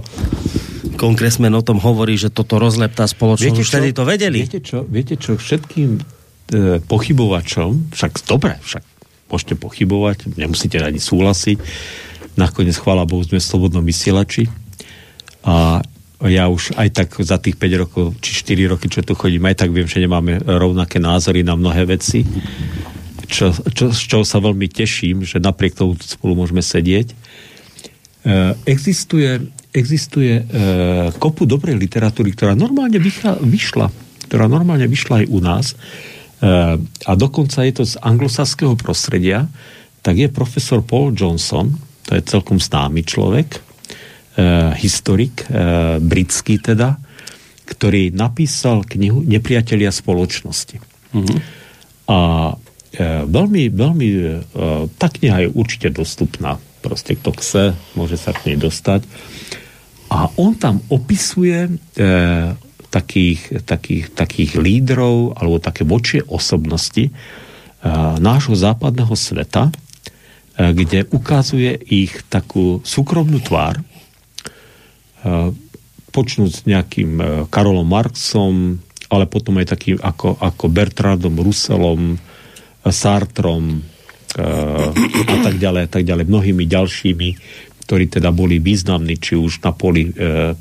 kongresmen 1.00 1.54
o 1.56 1.63
tom 1.63 1.80
hovorí, 1.80 2.19
že 2.19 2.34
toto 2.34 2.60
rozleptá 2.60 3.08
spoločnosť, 3.08 3.47
viete, 3.47 3.63
už 3.63 3.69
vtedy 3.71 3.89
to 3.95 4.04
vedeli. 4.04 4.39
Viete 4.43 4.62
čo, 4.62 4.84
viete 4.84 5.15
čo 5.15 5.39
všetkým 5.39 5.89
e, 5.95 6.02
pochybovačom, 6.84 7.95
však 7.95 8.12
dobre, 8.28 8.60
však 8.60 8.96
môžete 9.27 9.55
pochybovať, 9.59 10.33
nemusíte 10.39 10.79
ani 10.79 10.99
súhlasiť. 10.99 11.57
Nakoniec, 12.37 12.77
chvála 12.77 13.07
Bohu, 13.07 13.25
sme 13.25 13.41
v 13.41 13.49
slobodnom 13.49 13.83
vysielači. 13.83 14.47
A 15.47 15.81
ja 16.25 16.49
už 16.49 16.73
aj 16.77 16.89
tak 16.93 17.09
za 17.21 17.37
tých 17.37 17.61
5 17.61 17.81
rokov, 17.81 18.05
či 18.21 18.41
4 18.41 18.73
roky, 18.73 18.89
čo 18.89 19.05
tu 19.05 19.13
chodím, 19.13 19.45
aj 19.45 19.65
tak 19.65 19.69
viem, 19.69 19.85
že 19.85 20.01
nemáme 20.01 20.41
rovnaké 20.45 20.97
názory 20.97 21.45
na 21.45 21.53
mnohé 21.53 21.85
veci. 21.85 22.25
Čo, 23.27 23.53
čo, 23.75 23.91
z 23.91 24.01
čoho 24.07 24.23
sa 24.23 24.39
veľmi 24.39 24.71
teším, 24.71 25.27
že 25.27 25.43
napriek 25.43 25.75
tomu 25.75 25.99
spolu 25.99 26.33
môžeme 26.33 26.63
sedieť. 26.63 27.11
E, 27.11 27.15
existuje 28.65 29.51
existuje 29.77 30.41
e, 30.41 30.43
kopu 31.21 31.45
dobrej 31.45 31.77
literatúry, 31.77 32.33
ktorá 32.33 32.57
normálne 32.57 32.97
vychá, 32.97 33.37
vyšla, 33.37 33.93
ktorá 34.25 34.49
normálne 34.49 34.89
vyšla 34.89 35.21
aj 35.23 35.25
u 35.29 35.39
nás 35.43 35.65
a 36.41 37.12
dokonca 37.17 37.65
je 37.65 37.73
to 37.82 37.84
z 37.86 37.97
anglosaského 37.97 38.78
prostredia, 38.78 39.50
tak 40.06 40.21
je 40.21 40.30
profesor 40.30 40.86
Paul 40.86 41.12
Johnson, 41.17 41.73
to 42.06 42.15
je 42.15 42.23
celkom 42.23 42.62
známy 42.62 43.04
človek, 43.04 43.60
historik, 44.78 45.50
britský 46.00 46.62
teda, 46.62 47.02
ktorý 47.67 48.13
napísal 48.13 48.86
knihu 48.86 49.26
Nepriatelia 49.26 49.89
spoločnosti. 49.91 50.78
Mm-hmm. 51.12 51.39
A 52.08 52.19
veľmi, 53.26 53.63
veľmi, 53.73 54.10
tá 54.95 55.08
kniha 55.12 55.43
je 55.43 55.50
určite 55.52 55.89
dostupná. 55.91 56.62
Proste 56.80 57.17
kto 57.17 57.34
chce, 57.36 57.76
môže 57.97 58.15
sa 58.15 58.32
k 58.32 58.54
nej 58.54 58.58
dostať. 58.62 59.04
A 60.08 60.32
on 60.39 60.56
tam 60.56 60.80
opisuje 60.88 61.67
takých, 62.97 63.62
takých, 63.62 64.10
takých 64.17 64.51
lídrov 64.57 65.38
alebo 65.38 65.62
také 65.62 65.86
vočie 65.86 66.25
osobnosti 66.25 67.05
e, 67.05 67.12
nášho 68.17 68.57
západného 68.57 69.13
sveta, 69.13 69.69
e, 69.69 69.73
kde 70.73 71.05
ukazuje 71.13 71.77
ich 71.77 72.25
takú 72.25 72.81
súkromnú 72.81 73.38
tvár, 73.45 73.77
e, 73.77 73.83
počnúť 76.10 76.49
s 76.49 76.62
nejakým 76.65 77.12
Karolom 77.53 77.86
Marxom, 77.86 78.81
ale 79.07 79.29
potom 79.29 79.55
aj 79.60 79.77
takým 79.77 79.97
ako, 80.01 80.36
ako 80.41 80.65
Bertrandom 80.67 81.36
Russellom, 81.38 82.15
e, 82.15 82.17
Sartrom 82.89 83.83
a 84.38 85.38
tak 85.41 85.57
ďalej, 85.57 85.89
tak 85.89 86.03
ďalej, 86.05 86.29
mnohými 86.29 86.69
ďalšími 86.69 87.29
ktorí 87.88 88.12
teda 88.12 88.36
boli 88.36 88.60
významní, 88.60 89.15
či 89.15 89.39
už 89.39 89.63
na 89.63 89.71
poli 89.71 90.12
e, 90.12 90.52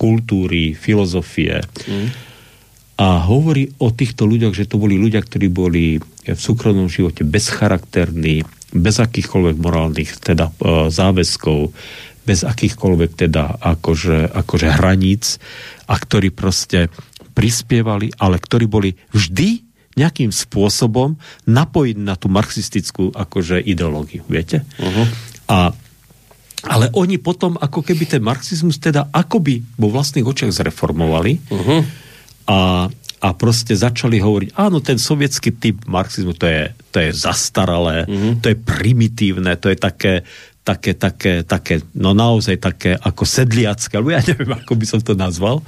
kultúry, 0.00 0.72
filozofie. 0.72 1.60
Mm. 1.84 2.08
A 2.96 3.20
hovorí 3.28 3.76
o 3.76 3.92
týchto 3.92 4.24
ľuďoch, 4.24 4.56
že 4.56 4.64
to 4.64 4.80
boli 4.80 4.96
ľudia, 4.96 5.20
ktorí 5.20 5.52
boli 5.52 6.00
v 6.00 6.40
súkromnom 6.40 6.88
živote 6.88 7.28
bezcharakterní, 7.28 8.40
bez 8.72 8.96
akýchkoľvek 8.96 9.56
morálnych 9.60 10.16
teda 10.16 10.48
e, 10.48 10.88
záväzkov, 10.88 11.76
bez 12.24 12.40
akýchkoľvek 12.42 13.10
teda 13.28 13.60
akože, 13.60 14.32
akože 14.32 14.68
hraníc 14.80 15.36
a 15.86 15.94
ktorí 16.00 16.32
proste 16.32 16.88
prispievali, 17.36 18.16
ale 18.16 18.40
ktorí 18.40 18.64
boli 18.64 18.96
vždy 19.12 19.60
nejakým 19.96 20.32
spôsobom 20.32 21.20
napojení 21.48 22.00
na 22.00 22.16
tú 22.16 22.32
marxistickú 22.32 23.12
akože 23.12 23.60
ideológiu, 23.60 24.24
viete? 24.28 24.64
Uh-huh. 24.76 25.06
A 25.48 25.58
ale 26.66 26.86
oni 26.92 27.16
potom 27.16 27.54
ako 27.56 27.80
keby 27.82 28.04
ten 28.06 28.22
marxizmus 28.22 28.82
teda 28.82 29.08
akoby 29.14 29.62
vo 29.78 29.88
vlastných 29.90 30.26
očiach 30.26 30.52
zreformovali 30.52 31.32
uh-huh. 31.46 31.80
a, 32.50 32.58
a 33.22 33.28
proste 33.34 33.72
začali 33.78 34.18
hovoriť, 34.18 34.58
áno, 34.58 34.82
ten 34.82 34.98
sovietský 34.98 35.54
typ 35.56 35.86
marxizmu, 35.86 36.34
to 36.34 36.46
je, 36.46 36.62
to 36.90 36.98
je 37.00 37.10
zastaralé, 37.14 38.04
uh-huh. 38.04 38.42
to 38.42 38.52
je 38.52 38.56
primitívne, 38.58 39.54
to 39.56 39.70
je 39.72 39.78
také, 39.78 40.26
také, 40.66 40.98
také, 40.98 41.46
také, 41.46 41.78
no 41.94 42.10
naozaj 42.10 42.58
také 42.58 42.98
ako 42.98 43.22
sedliacké, 43.22 43.94
alebo 43.94 44.10
ja 44.10 44.22
neviem, 44.26 44.50
ako 44.50 44.74
by 44.74 44.86
som 44.90 44.98
to 44.98 45.14
nazval. 45.14 45.62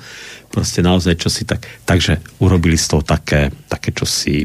Proste 0.50 0.82
naozaj 0.82 1.14
čosi 1.14 1.46
tak. 1.46 1.70
Takže 1.86 2.18
urobili 2.42 2.74
z 2.74 2.90
toho 2.90 3.06
také, 3.06 3.54
také 3.70 3.94
čosi 3.94 4.42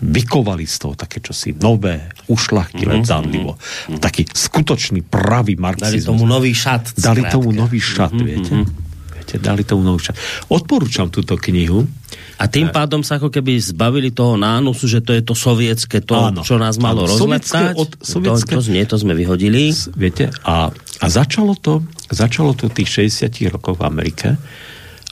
vykovali 0.00 0.64
z 0.64 0.76
toho 0.80 0.94
také 0.96 1.20
čosi 1.20 1.52
nové, 1.60 2.08
ušlachtilé, 2.26 3.00
mm-hmm. 3.00 3.08
zanlivo. 3.08 3.52
Mm-hmm. 3.56 4.00
Taký 4.00 4.22
skutočný, 4.32 5.04
pravý 5.04 5.60
marxizmus. 5.60 6.04
Dali 6.04 6.08
tomu 6.08 6.24
nový 6.24 6.52
šat. 6.56 6.96
Dali 6.96 7.22
skrátka. 7.24 7.34
tomu 7.36 7.48
nový 7.52 7.80
šat, 7.80 8.12
mm-hmm. 8.12 8.28
viete? 8.28 8.54
viete? 9.12 9.34
Dali 9.38 9.62
tomu 9.62 9.82
nový 9.84 10.00
šat. 10.00 10.16
Odporúčam 10.48 11.12
túto 11.12 11.36
knihu. 11.36 11.84
A 12.40 12.48
tým 12.48 12.72
pádom 12.72 13.04
sa 13.04 13.20
ako 13.20 13.28
keby 13.28 13.60
zbavili 13.60 14.08
toho 14.08 14.40
nánosu, 14.40 14.88
že 14.88 15.04
to 15.04 15.12
je 15.12 15.20
to 15.20 15.36
sovietské, 15.36 16.00
to, 16.00 16.16
áno, 16.16 16.40
čo 16.40 16.56
nás 16.56 16.80
malo. 16.80 17.04
Od, 17.04 17.12
sovietské, 17.12 17.76
to, 17.76 18.64
to, 18.64 18.72
nie, 18.72 18.80
to 18.88 18.96
sme 18.96 19.12
vyhodili. 19.12 19.76
Viete, 19.92 20.32
a, 20.48 20.72
a 20.72 21.06
začalo 21.12 21.52
to, 21.52 21.84
začalo 22.08 22.56
to 22.56 22.72
v 22.72 22.80
tých 22.80 23.12
60 23.12 23.52
rokoch 23.52 23.76
v 23.76 23.84
Amerike 23.84 24.28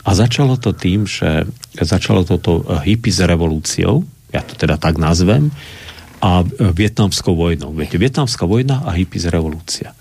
a 0.09 0.11
začalo 0.17 0.57
to 0.57 0.73
tým, 0.73 1.05
že 1.05 1.45
začalo 1.77 2.25
toto 2.25 2.65
hippies 2.81 3.21
revolúciou, 3.21 4.09
ja 4.33 4.41
to 4.45 4.55
teda 4.55 4.77
tak 4.77 5.01
nazvem, 5.01 5.51
a 6.19 6.43
vietnamskou 6.75 7.35
vojnou. 7.35 7.71
Viete, 7.75 7.99
vietnamská 7.99 8.43
vojna 8.43 8.83
a 8.83 8.91
hippies 8.95 9.31
revolúcia. 9.31 9.95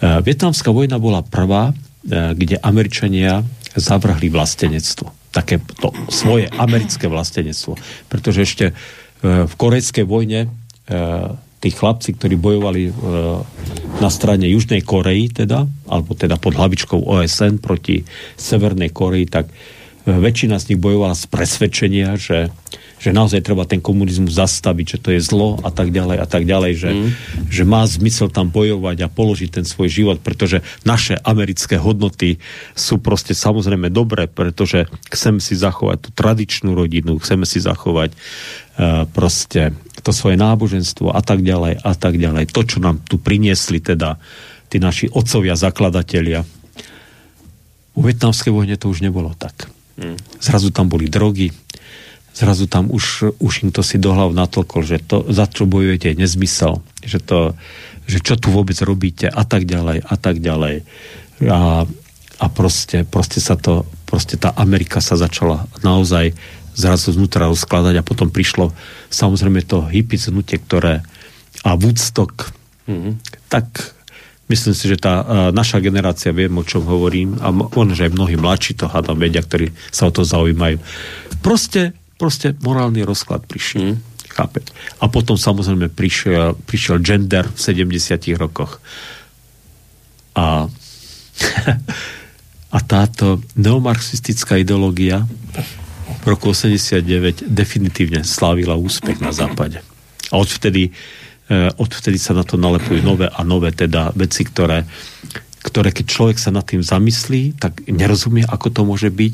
E, 0.00 0.24
vietnamská 0.24 0.72
vojna 0.72 0.96
bola 0.96 1.20
prvá, 1.20 1.72
e, 1.72 1.74
kde 2.32 2.56
Američania 2.60 3.44
zavrhli 3.76 4.32
vlastenectvo. 4.32 5.12
Také 5.32 5.60
to 5.80 5.92
svoje 6.12 6.48
americké 6.56 7.08
vlastenectvo. 7.08 7.76
Pretože 8.08 8.44
ešte 8.44 8.64
e, 8.72 8.74
v 9.44 9.54
korejskej 9.56 10.04
vojne 10.08 10.48
tí 11.62 11.70
chlapci, 11.70 12.18
ktorí 12.18 12.34
bojovali 12.42 12.90
na 14.02 14.10
strane 14.10 14.50
Južnej 14.50 14.82
Koreji, 14.82 15.30
teda, 15.30 15.62
alebo 15.86 16.10
teda 16.18 16.34
pod 16.34 16.58
hlavičkou 16.58 17.06
OSN 17.06 17.62
proti 17.62 18.02
Severnej 18.34 18.90
Koreji, 18.90 19.30
tak 19.30 19.46
väčšina 20.02 20.58
z 20.58 20.74
nich 20.74 20.82
bojovala 20.82 21.14
z 21.14 21.30
presvedčenia, 21.30 22.18
že 22.18 22.50
že 23.02 23.10
naozaj 23.10 23.42
treba 23.42 23.66
ten 23.66 23.82
komunizmus 23.82 24.38
zastaviť, 24.38 24.86
že 24.94 24.98
to 25.02 25.08
je 25.10 25.20
zlo 25.20 25.58
a 25.66 25.74
tak 25.74 25.90
ďalej 25.90 26.22
a 26.22 26.26
tak 26.30 26.46
ďalej, 26.46 26.72
že, 26.78 26.90
mm. 26.94 27.08
že 27.50 27.62
má 27.66 27.82
zmysel 27.82 28.30
tam 28.30 28.46
bojovať 28.54 29.02
a 29.02 29.10
položiť 29.10 29.50
ten 29.50 29.66
svoj 29.66 29.90
život, 29.90 30.22
pretože 30.22 30.62
naše 30.86 31.18
americké 31.26 31.82
hodnoty 31.82 32.38
sú 32.78 33.02
proste 33.02 33.34
samozrejme 33.34 33.90
dobré, 33.90 34.30
pretože 34.30 34.86
chceme 35.10 35.42
si 35.42 35.58
zachovať 35.58 35.98
tú 35.98 36.08
tradičnú 36.14 36.78
rodinu, 36.78 37.18
chceme 37.18 37.42
si 37.42 37.58
zachovať 37.58 38.14
uh, 38.14 39.10
proste 39.10 39.74
to 40.06 40.14
svoje 40.14 40.38
náboženstvo 40.38 41.10
a 41.10 41.18
tak 41.26 41.42
ďalej 41.42 41.82
a 41.82 41.92
tak 41.98 42.22
ďalej. 42.22 42.54
To, 42.54 42.62
čo 42.62 42.78
nám 42.78 43.02
tu 43.02 43.18
priniesli 43.18 43.82
teda 43.82 44.22
tí 44.70 44.78
naši 44.78 45.10
otcovia, 45.10 45.58
zakladatelia. 45.58 46.46
U 47.92 48.00
vietnamskej 48.00 48.54
vojne 48.54 48.78
to 48.78 48.88
už 48.88 49.02
nebolo 49.02 49.34
tak. 49.34 49.66
Mm. 49.98 50.16
Zrazu 50.38 50.70
tam 50.70 50.86
boli 50.86 51.10
drogy, 51.10 51.50
zrazu 52.32 52.64
tam 52.66 52.88
už, 52.88 53.36
už 53.38 53.68
im 53.68 53.70
to 53.70 53.84
si 53.84 54.00
do 54.00 54.12
hlav 54.16 54.32
natolkol, 54.32 54.82
že 54.82 55.00
to, 55.00 55.28
za 55.28 55.44
čo 55.48 55.68
bojujete, 55.68 56.12
je 56.12 56.20
nezmysel, 56.20 56.80
že, 57.04 57.20
to, 57.20 57.52
že 58.08 58.24
čo 58.24 58.40
tu 58.40 58.48
vôbec 58.48 58.76
robíte 58.80 59.28
a 59.28 59.44
tak 59.44 59.68
ďalej 59.68 60.04
a 60.04 60.14
tak 60.16 60.40
ďalej. 60.40 60.84
A, 61.48 61.84
a 62.42 62.46
proste, 62.48 63.04
proste 63.04 63.38
sa 63.38 63.54
to, 63.54 63.84
proste 64.08 64.40
tá 64.40 64.50
Amerika 64.56 65.04
sa 65.04 65.20
začala 65.20 65.68
naozaj 65.84 66.32
zrazu 66.72 67.12
znútra 67.12 67.52
rozkladať 67.52 68.00
a 68.00 68.06
potom 68.06 68.32
prišlo 68.32 68.72
samozrejme 69.12 69.60
to 69.68 69.84
hippie 69.92 70.16
znutie, 70.16 70.56
ktoré 70.56 71.04
a 71.68 71.76
Woodstock, 71.76 72.48
mm-hmm. 72.88 73.44
tak 73.52 73.92
myslím 74.48 74.74
si, 74.74 74.88
že 74.88 74.96
tá 74.96 75.20
naša 75.52 75.84
generácia 75.84 76.32
vie, 76.32 76.48
o 76.48 76.64
čom 76.64 76.84
hovorím 76.88 77.36
a 77.44 77.52
možno, 77.52 77.92
že 77.92 78.08
aj 78.08 78.16
mnohí 78.16 78.36
mladší 78.40 78.80
to 78.80 78.88
hádam 78.88 79.20
vedia, 79.20 79.44
ktorí 79.44 79.70
sa 79.92 80.08
o 80.08 80.12
to 80.12 80.24
zaujímajú. 80.24 80.80
Proste 81.44 81.92
Proste 82.16 82.54
morálny 82.60 83.02
rozklad 83.02 83.44
prišiel. 83.46 83.96
Mm. 83.96 84.12
Chápe? 84.32 84.64
A 85.04 85.12
potom 85.12 85.36
samozrejme 85.36 85.92
prišiel, 85.92 86.56
prišiel 86.64 87.04
gender 87.04 87.44
v 87.52 87.58
70 87.60 88.32
rokoch. 88.40 88.80
A, 90.32 90.64
a 92.76 92.78
táto 92.80 93.44
neomarxistická 93.60 94.56
ideológia 94.56 95.28
v 96.22 96.24
roku 96.24 96.56
89 96.56 97.44
definitívne 97.44 98.24
slávila 98.24 98.78
úspech 98.78 99.20
na 99.20 99.36
západe. 99.36 99.84
A 100.32 100.40
odvtedy, 100.40 100.94
eh, 101.52 101.68
odvtedy 101.76 102.16
sa 102.16 102.32
na 102.32 102.46
to 102.46 102.56
nalepujú 102.56 103.04
nové 103.04 103.28
a 103.28 103.40
nové 103.44 103.74
teda 103.76 104.16
veci, 104.16 104.48
ktoré, 104.48 104.88
ktoré 105.60 105.92
keď 105.92 106.06
človek 106.08 106.38
sa 106.40 106.48
nad 106.48 106.64
tým 106.64 106.80
zamyslí, 106.80 107.60
tak 107.60 107.84
nerozumie, 107.84 108.48
ako 108.48 108.68
to 108.72 108.82
môže 108.88 109.12
byť, 109.12 109.32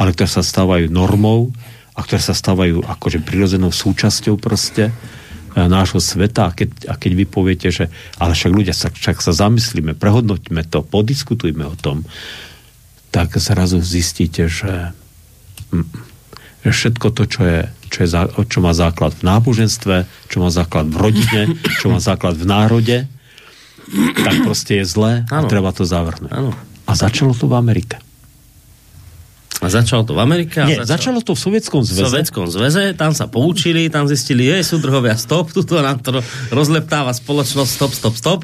ale 0.00 0.16
ktoré 0.16 0.30
sa 0.30 0.40
stávajú 0.40 0.88
normou 0.88 1.52
a 1.98 2.00
ktoré 2.06 2.22
sa 2.22 2.30
stávajú 2.30 2.86
akože 2.86 3.26
prirodzenou 3.26 3.74
súčasťou 3.74 4.38
proste 4.38 4.88
e, 4.88 4.92
nášho 5.58 5.98
sveta 5.98 6.46
a 6.46 6.54
keď, 6.54 6.70
a 6.86 6.94
keď 6.94 7.12
vy 7.18 7.24
poviete, 7.26 7.68
že 7.74 7.90
ale 8.22 8.38
však 8.38 8.54
ľudia, 8.54 8.70
sa, 8.70 8.94
však 8.94 9.18
sa 9.18 9.34
zamyslíme, 9.34 9.98
prehodnoťme 9.98 10.62
to, 10.70 10.86
podiskutujme 10.86 11.66
o 11.66 11.74
tom, 11.74 12.06
tak 13.10 13.34
zrazu 13.42 13.82
zistíte, 13.82 14.46
že, 14.46 14.94
mm, 15.74 15.90
že 16.62 16.70
všetko 16.70 17.06
to, 17.10 17.22
čo, 17.26 17.42
je, 17.42 17.60
čo, 17.90 17.98
je, 18.06 18.08
čo 18.46 18.58
má 18.62 18.70
základ 18.70 19.18
v 19.18 19.26
náboženstve, 19.26 19.96
čo 20.30 20.38
má 20.38 20.54
základ 20.54 20.86
v 20.86 20.96
rodine, 21.02 21.42
čo 21.82 21.90
má 21.90 21.98
základ 21.98 22.38
v 22.38 22.46
národe, 22.46 22.98
tak 24.22 24.46
proste 24.46 24.78
je 24.78 24.84
zlé 24.86 25.26
a 25.34 25.42
treba 25.50 25.74
to 25.74 25.82
zavrhnúť. 25.82 26.30
A 26.88 26.92
začalo 26.94 27.34
to 27.34 27.50
v 27.50 27.58
Amerike. 27.58 28.07
A 29.58 29.66
začalo 29.66 30.06
to 30.06 30.14
v 30.14 30.22
Amerike? 30.22 30.62
Nie, 30.62 30.86
začalo... 30.86 31.18
začalo 31.18 31.18
to 31.26 31.32
v 31.34 31.40
Sovietskom 31.42 31.82
zväze. 31.82 32.06
V 32.06 32.10
Sovietskom 32.14 32.46
zväze, 32.46 32.82
tam 32.94 33.10
sa 33.10 33.26
poučili, 33.26 33.90
tam 33.90 34.06
zistili, 34.06 34.46
je, 34.46 34.62
súdruhovia, 34.62 35.18
stop, 35.18 35.50
tuto 35.56 35.82
nám 35.82 35.98
to 35.98 36.22
rozleptáva 36.54 37.10
spoločnosť, 37.10 37.70
stop, 37.70 37.92
stop, 37.92 38.14
stop, 38.14 38.40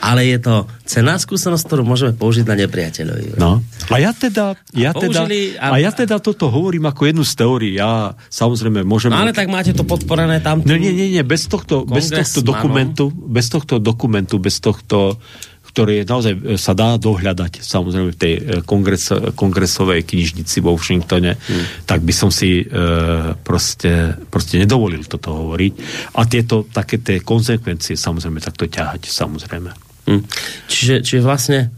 ale 0.00 0.24
je 0.24 0.40
to 0.40 0.54
cená 0.88 1.20
skúsenosť, 1.20 1.64
ktorú 1.68 1.82
môžeme 1.84 2.16
použiť 2.16 2.48
na 2.48 2.56
nepriateľovi. 2.64 3.36
No. 3.36 3.60
A 3.92 3.96
ja 4.00 4.16
teda, 4.16 4.56
ja 4.72 4.96
a 4.96 4.96
teda, 4.96 5.28
a... 5.60 5.66
a 5.68 5.76
ja 5.76 5.92
teda 5.92 6.16
toto 6.16 6.48
hovorím 6.48 6.88
ako 6.88 7.12
jednu 7.12 7.24
z 7.28 7.32
teórií. 7.36 7.72
Ja 7.76 8.16
samozrejme 8.32 8.88
môžem... 8.88 9.12
No, 9.12 9.20
ale 9.20 9.36
tak 9.36 9.52
máte 9.52 9.76
to 9.76 9.84
podporené 9.84 10.40
tam. 10.40 10.64
No 10.64 10.80
nie, 10.80 10.96
nie, 10.96 11.12
nie, 11.12 11.24
bez 11.24 11.44
tohto, 11.44 11.84
bez 11.84 12.08
tohto 12.08 12.40
dokumentu, 12.40 13.12
bez 13.12 13.52
tohto 13.52 13.76
dokumentu, 13.76 14.40
bez 14.40 14.64
tohto 14.64 15.20
ktoré 15.74 16.06
naozaj 16.06 16.32
e, 16.38 16.40
sa 16.54 16.70
dá 16.70 16.94
dohľadať 16.94 17.58
samozrejme 17.58 18.14
v 18.14 18.18
tej 18.18 18.34
e, 18.38 18.42
kongres, 18.62 19.10
kongresovej 19.34 20.06
knižnici 20.06 20.62
vo 20.62 20.78
Washingtone, 20.78 21.34
hmm. 21.34 21.82
tak 21.82 22.06
by 22.06 22.14
som 22.14 22.30
si 22.30 22.62
e, 22.62 22.64
proste, 23.42 24.14
proste 24.30 24.62
nedovolil 24.62 25.02
toto 25.10 25.34
hovoriť. 25.34 25.72
A 26.14 26.30
tieto 26.30 26.62
také 26.70 27.02
tie 27.02 27.18
konsekvencie 27.18 27.98
samozrejme 27.98 28.38
takto 28.38 28.70
ťahať, 28.70 29.10
samozrejme. 29.10 29.74
Hmm. 30.06 30.22
Čiže, 30.70 31.02
čiže 31.02 31.26
vlastne 31.26 31.74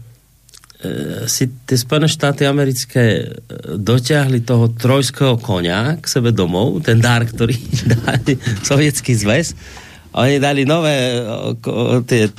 e, 0.77 1.25
si 1.25 1.49
tie 1.65 1.77
Spojené 1.79 2.05
štáty 2.05 2.45
americké 2.45 3.25
e, 3.25 3.25
dotiahli 3.81 4.45
toho 4.45 4.77
trojského 4.77 5.41
konia 5.41 5.97
k 5.97 6.05
sebe 6.05 6.29
domov, 6.29 6.85
ten 6.85 7.01
dar, 7.01 7.25
ktorý 7.25 7.57
dali 8.05 8.37
sovietský 8.61 9.17
zväz 9.17 9.57
oni 10.17 10.41
dali 10.41 10.65
nové 10.65 11.21
tie 12.09 12.33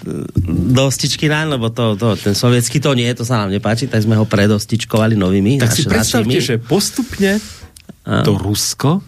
dostičky 0.75 1.31
na, 1.31 1.47
lebo 1.47 1.71
to, 1.71 1.95
to, 1.95 2.19
ten 2.19 2.35
sovietský 2.35 2.83
to 2.83 2.91
nie, 2.99 3.07
to 3.15 3.23
sa 3.23 3.47
nám 3.47 3.55
nepáči, 3.55 3.87
tak 3.87 4.03
sme 4.03 4.19
ho 4.19 4.27
predostičkovali 4.27 5.15
novými. 5.15 5.63
Tak 5.63 5.71
si 5.71 5.87
predstavte, 5.87 6.35
našimi. 6.35 6.43
že 6.43 6.57
postupne 6.59 7.39
a. 8.03 8.27
to 8.27 8.35
Rusko, 8.35 8.99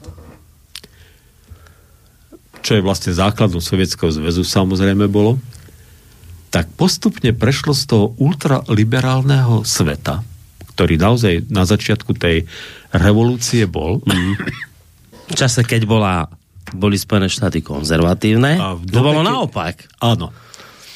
čo 2.60 2.78
je 2.78 2.84
vlastne 2.84 3.10
základom 3.10 3.58
Sovietskeho 3.58 4.12
zväzu 4.12 4.46
samozrejme 4.46 5.10
bolo, 5.10 5.40
tak 6.50 6.70
postupne 6.74 7.30
prešlo 7.34 7.74
z 7.74 7.82
toho 7.90 8.06
ultraliberálneho 8.18 9.62
sveta, 9.66 10.22
ktorý 10.74 10.94
naozaj 10.98 11.46
na 11.50 11.66
začiatku 11.66 12.14
tej 12.18 12.46
revolúcie 12.90 13.66
bol. 13.70 14.02
V 15.30 15.34
čase, 15.38 15.62
keď 15.62 15.86
bola 15.86 16.26
boli 16.74 16.96
Spojené 16.96 17.28
štáty 17.30 17.60
konzervatívne. 17.64 18.58
A 18.58 18.74
v 18.76 18.86
to 18.86 19.00
bolo 19.00 19.22
naopak. 19.24 19.86
Áno. 20.02 20.32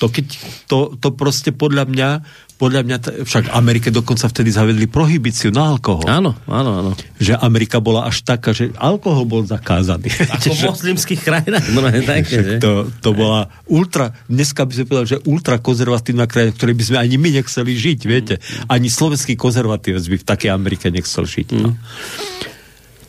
To, 0.02 0.10
keď, 0.10 0.26
to, 0.66 0.98
to 0.98 1.14
proste 1.14 1.54
podľa 1.54 1.86
mňa 1.86 2.08
podľa 2.54 2.80
mňa, 2.86 2.96
však 3.26 3.50
Amerike 3.50 3.90
dokonca 3.90 4.30
vtedy 4.30 4.54
zavedli 4.54 4.86
prohibíciu 4.86 5.50
na 5.50 5.74
alkohol. 5.74 6.06
Áno, 6.06 6.38
áno, 6.46 6.70
áno. 6.78 6.90
Že 7.18 7.42
Amerika 7.42 7.82
bola 7.82 8.06
až 8.06 8.22
taká, 8.22 8.54
že 8.54 8.70
alkohol 8.78 9.26
bol 9.26 9.42
zakázaný. 9.42 10.06
Ako 10.38 10.54
v 10.54 10.60
moslimských 10.70 11.20
krajinách. 11.20 11.66
No, 11.74 11.82
také? 11.90 12.62
To, 12.62 12.86
to 13.02 13.10
bola 13.10 13.50
ultra, 13.66 14.14
dneska 14.30 14.62
by 14.62 14.72
sme 14.72 14.84
povedali, 14.86 15.12
že 15.12 15.20
ultra 15.26 15.58
konzervatívna 15.58 16.30
krajina, 16.30 16.54
ktorej 16.54 16.74
by 16.78 16.84
sme 16.86 16.98
ani 17.02 17.16
my 17.18 17.28
nechceli 17.42 17.72
žiť, 17.74 18.00
viete. 18.06 18.34
Ani 18.70 18.86
slovenský 18.86 19.34
konzervatívec 19.34 20.04
by 20.06 20.16
v 20.22 20.24
takej 20.24 20.50
Amerike 20.54 20.94
nechcel 20.94 21.26
žiť. 21.26 21.48
No. 21.58 21.74
Mm. 21.74 22.53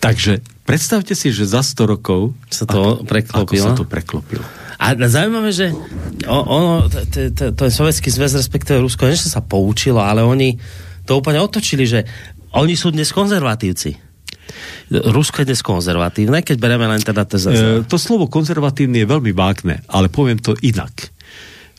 Takže 0.05 0.45
Predstavte 0.65 1.13
si, 1.13 1.29
že 1.29 1.45
za 1.45 1.61
100 1.61 1.93
rokov 1.93 2.33
sa 2.49 2.65
to 2.65 3.05
preklopilo. 3.05 3.69
Ako 3.69 3.69
sa 3.69 3.77
to 3.77 3.85
preklopilo. 3.85 4.41
A 4.81 4.97
zaujímavé, 4.97 5.53
že 5.53 5.69
ono, 6.25 6.89
to 7.29 7.61
je 7.69 7.71
Sovietský 7.71 8.09
zväz, 8.09 8.33
respektíve 8.33 8.81
Rusko, 8.81 9.05
niečo 9.05 9.29
sa 9.29 9.45
poučilo, 9.45 10.01
ale 10.01 10.25
oni 10.25 10.57
to 11.05 11.21
úplne 11.21 11.37
otočili, 11.37 11.85
že 11.85 12.01
oni 12.57 12.73
sú 12.73 12.89
dnes 12.89 13.13
konzervatívci. 13.13 13.93
Rusko 14.89 15.45
je 15.45 15.53
dnes 15.53 15.61
konzervatívne, 15.61 16.41
keď 16.41 16.57
bereme 16.57 16.89
len 16.89 16.99
teda... 16.99 17.29
To, 17.29 17.37
e, 17.37 17.85
to 17.85 17.97
slovo 18.01 18.25
konzervatívny 18.25 19.05
je 19.05 19.07
veľmi 19.07 19.31
vágne, 19.37 19.85
ale 19.85 20.09
poviem 20.09 20.41
to 20.41 20.57
inak. 20.65 21.13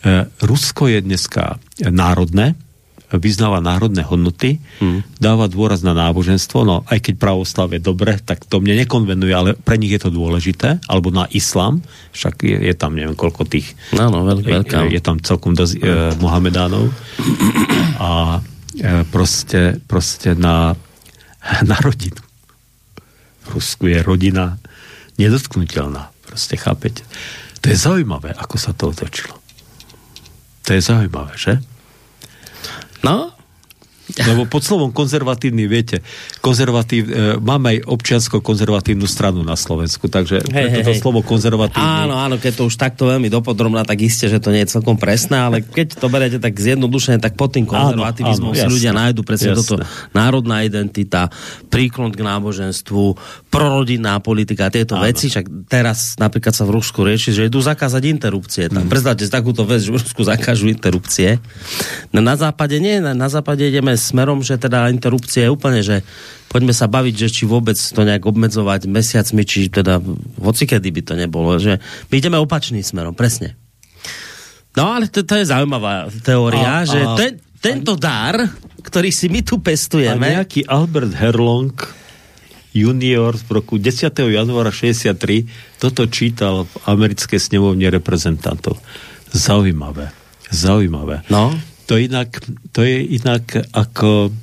E, 0.07 0.31
Rusko 0.47 0.87
je 0.95 1.03
dneska 1.03 1.59
národné, 1.83 2.55
vyznáva 3.19 3.65
národné 3.65 4.05
hodnoty, 4.05 4.63
mm. 4.81 5.21
dáva 5.21 5.51
dôraz 5.51 5.83
na 5.83 5.97
náboženstvo, 5.97 6.59
no 6.65 6.77
aj 6.89 7.11
keď 7.11 7.15
pravoslav 7.19 7.73
je 7.75 7.81
dobre, 7.81 8.17
tak 8.23 8.45
to 8.47 8.61
mne 8.63 8.79
nekonvenuje, 8.87 9.33
ale 9.33 9.51
pre 9.57 9.77
nich 9.81 9.93
je 9.93 10.03
to 10.07 10.11
dôležité, 10.15 10.81
alebo 10.87 11.13
na 11.13 11.27
islám, 11.33 11.83
však 12.13 12.43
je, 12.45 12.57
je 12.71 12.75
tam 12.75 12.95
neviem 12.95 13.19
koľko 13.19 13.49
tých, 13.49 13.77
no, 13.93 14.09
veľká. 14.23 14.89
Je, 14.89 14.99
je 14.99 15.03
tam 15.03 15.21
celkom 15.21 15.53
dosť 15.57 15.75
e, 15.77 15.81
Mohamedánov 16.21 16.91
a 18.03 18.41
e, 18.77 19.05
proste, 19.09 19.81
proste 19.85 20.33
na, 20.37 20.75
na 21.71 21.77
rodinu. 21.81 22.21
V 23.47 23.63
Rusku 23.63 23.87
je 23.87 24.03
rodina 24.03 24.59
nedotknutelná, 25.17 26.11
proste 26.27 26.59
chápete. 26.59 27.07
To 27.63 27.73
je 27.73 27.77
zaujímavé, 27.79 28.35
ako 28.37 28.57
sa 28.59 28.75
to 28.75 28.91
otočilo. 28.91 29.39
To 30.67 30.75
je 30.75 30.83
zaujímavé, 30.83 31.35
že? 31.39 31.63
No, 33.03 33.36
lebo 34.07 34.47
pod 34.47 34.63
slovom 34.63 34.95
konzervatívny, 34.95 35.67
viete, 35.67 35.99
konzervatív, 36.39 37.03
e, 37.11 37.13
máme 37.43 37.75
aj 37.75 37.79
občiansko-konzervatívnu 37.91 39.03
stranu 39.11 39.43
na 39.43 39.59
Slovensku, 39.59 40.07
takže 40.07 40.47
hey, 40.55 40.71
hey, 40.71 40.83
to 40.87 40.95
hey. 40.95 41.01
slovo 41.03 41.27
konzervatívny... 41.27 41.83
Áno, 41.83 42.15
áno, 42.15 42.39
keď 42.39 42.63
to 42.63 42.71
už 42.71 42.79
takto 42.79 43.11
veľmi 43.11 43.27
dopodrobná, 43.27 43.83
tak 43.83 44.07
isté, 44.07 44.31
že 44.31 44.39
to 44.39 44.55
nie 44.55 44.63
je 44.63 44.79
celkom 44.79 44.95
presné, 44.95 45.43
ale 45.43 45.67
keď 45.67 45.99
to 45.99 46.07
berete 46.07 46.39
tak 46.39 46.55
zjednodušene, 46.55 47.19
tak 47.19 47.35
pod 47.35 47.59
tým 47.59 47.67
konzervativizmom 47.67 48.55
si 48.55 48.67
ľudia 48.71 48.95
nájdu 48.95 49.27
presne 49.27 49.59
jasne. 49.59 49.59
toto 49.67 49.75
národná 50.15 50.63
identita, 50.63 51.27
príklon 51.67 52.15
k 52.15 52.23
náboženstvu, 52.23 53.19
prorodinná 53.51 54.23
politika, 54.23 54.71
tieto 54.71 54.95
áno. 54.95 55.03
veci, 55.03 55.27
však 55.27 55.67
teraz 55.67 56.15
napríklad 56.15 56.55
sa 56.55 56.63
v 56.63 56.79
Rusku 56.79 57.03
rieši, 57.03 57.35
že 57.35 57.51
idú 57.51 57.59
zakázať 57.59 58.03
interrupcie. 58.07 58.71
Tam. 58.71 58.87
Mm. 58.87 58.93
Predstavte 58.93 59.27
si 59.27 59.33
takúto 59.35 59.67
vec, 59.67 59.83
že 59.83 59.91
v 59.91 59.99
Rusku 59.99 60.23
zakážu 60.23 60.71
interrupcie. 60.71 61.43
No, 62.15 62.23
na 62.23 62.39
západe 62.39 62.79
nie, 62.79 63.03
na, 63.03 63.17
na 63.17 63.27
západe 63.27 63.67
ideme 63.67 63.96
smerom, 63.97 64.45
že 64.45 64.61
teda 64.61 64.93
interrupcie 64.93 65.49
je 65.49 65.53
úplne, 65.53 65.81
že 65.83 66.05
poďme 66.53 66.73
sa 66.73 66.87
baviť, 66.87 67.15
že 67.17 67.29
či 67.29 67.43
vôbec 67.45 67.77
to 67.77 68.01
nejak 68.05 68.25
obmedzovať 68.25 68.89
mesiacmi, 68.89 69.43
či 69.43 69.69
teda 69.69 69.99
kedy 70.41 70.89
by 70.93 71.03
to 71.03 71.15
nebolo, 71.19 71.57
že 71.59 71.83
my 72.09 72.15
ideme 72.17 72.39
opačným 72.41 72.85
smerom, 72.85 73.13
presne. 73.17 73.59
No 74.77 74.93
ale 74.93 75.09
to, 75.09 75.25
to 75.25 75.41
je 75.41 75.49
zaujímavá 75.49 76.13
teória, 76.21 76.85
a, 76.85 76.89
že 76.89 77.01
a, 77.01 77.17
ten, 77.17 77.41
tento 77.61 77.97
dar, 77.97 78.37
ktorý 78.85 79.09
si 79.09 79.33
my 79.33 79.41
tu 79.41 79.59
pestujeme... 79.59 80.21
A 80.21 80.45
nejaký 80.45 80.69
Albert 80.69 81.17
Herlong 81.17 81.73
junior 82.77 83.33
v 83.33 83.49
roku 83.57 83.81
10. 83.81 84.13
januára 84.13 84.69
63 84.69 85.49
toto 85.81 86.05
čítal 86.13 86.69
v 86.69 86.75
americkej 86.85 87.41
snemovne 87.41 87.89
reprezentantov. 87.89 88.77
Zaujímavé. 89.33 90.13
Zaujímavé. 90.53 91.25
No 91.33 91.57
to, 91.87 91.95
inak, 91.97 92.43
to 92.75 92.83
je 92.83 92.99
inak 93.17 93.71
ako, 93.71 94.35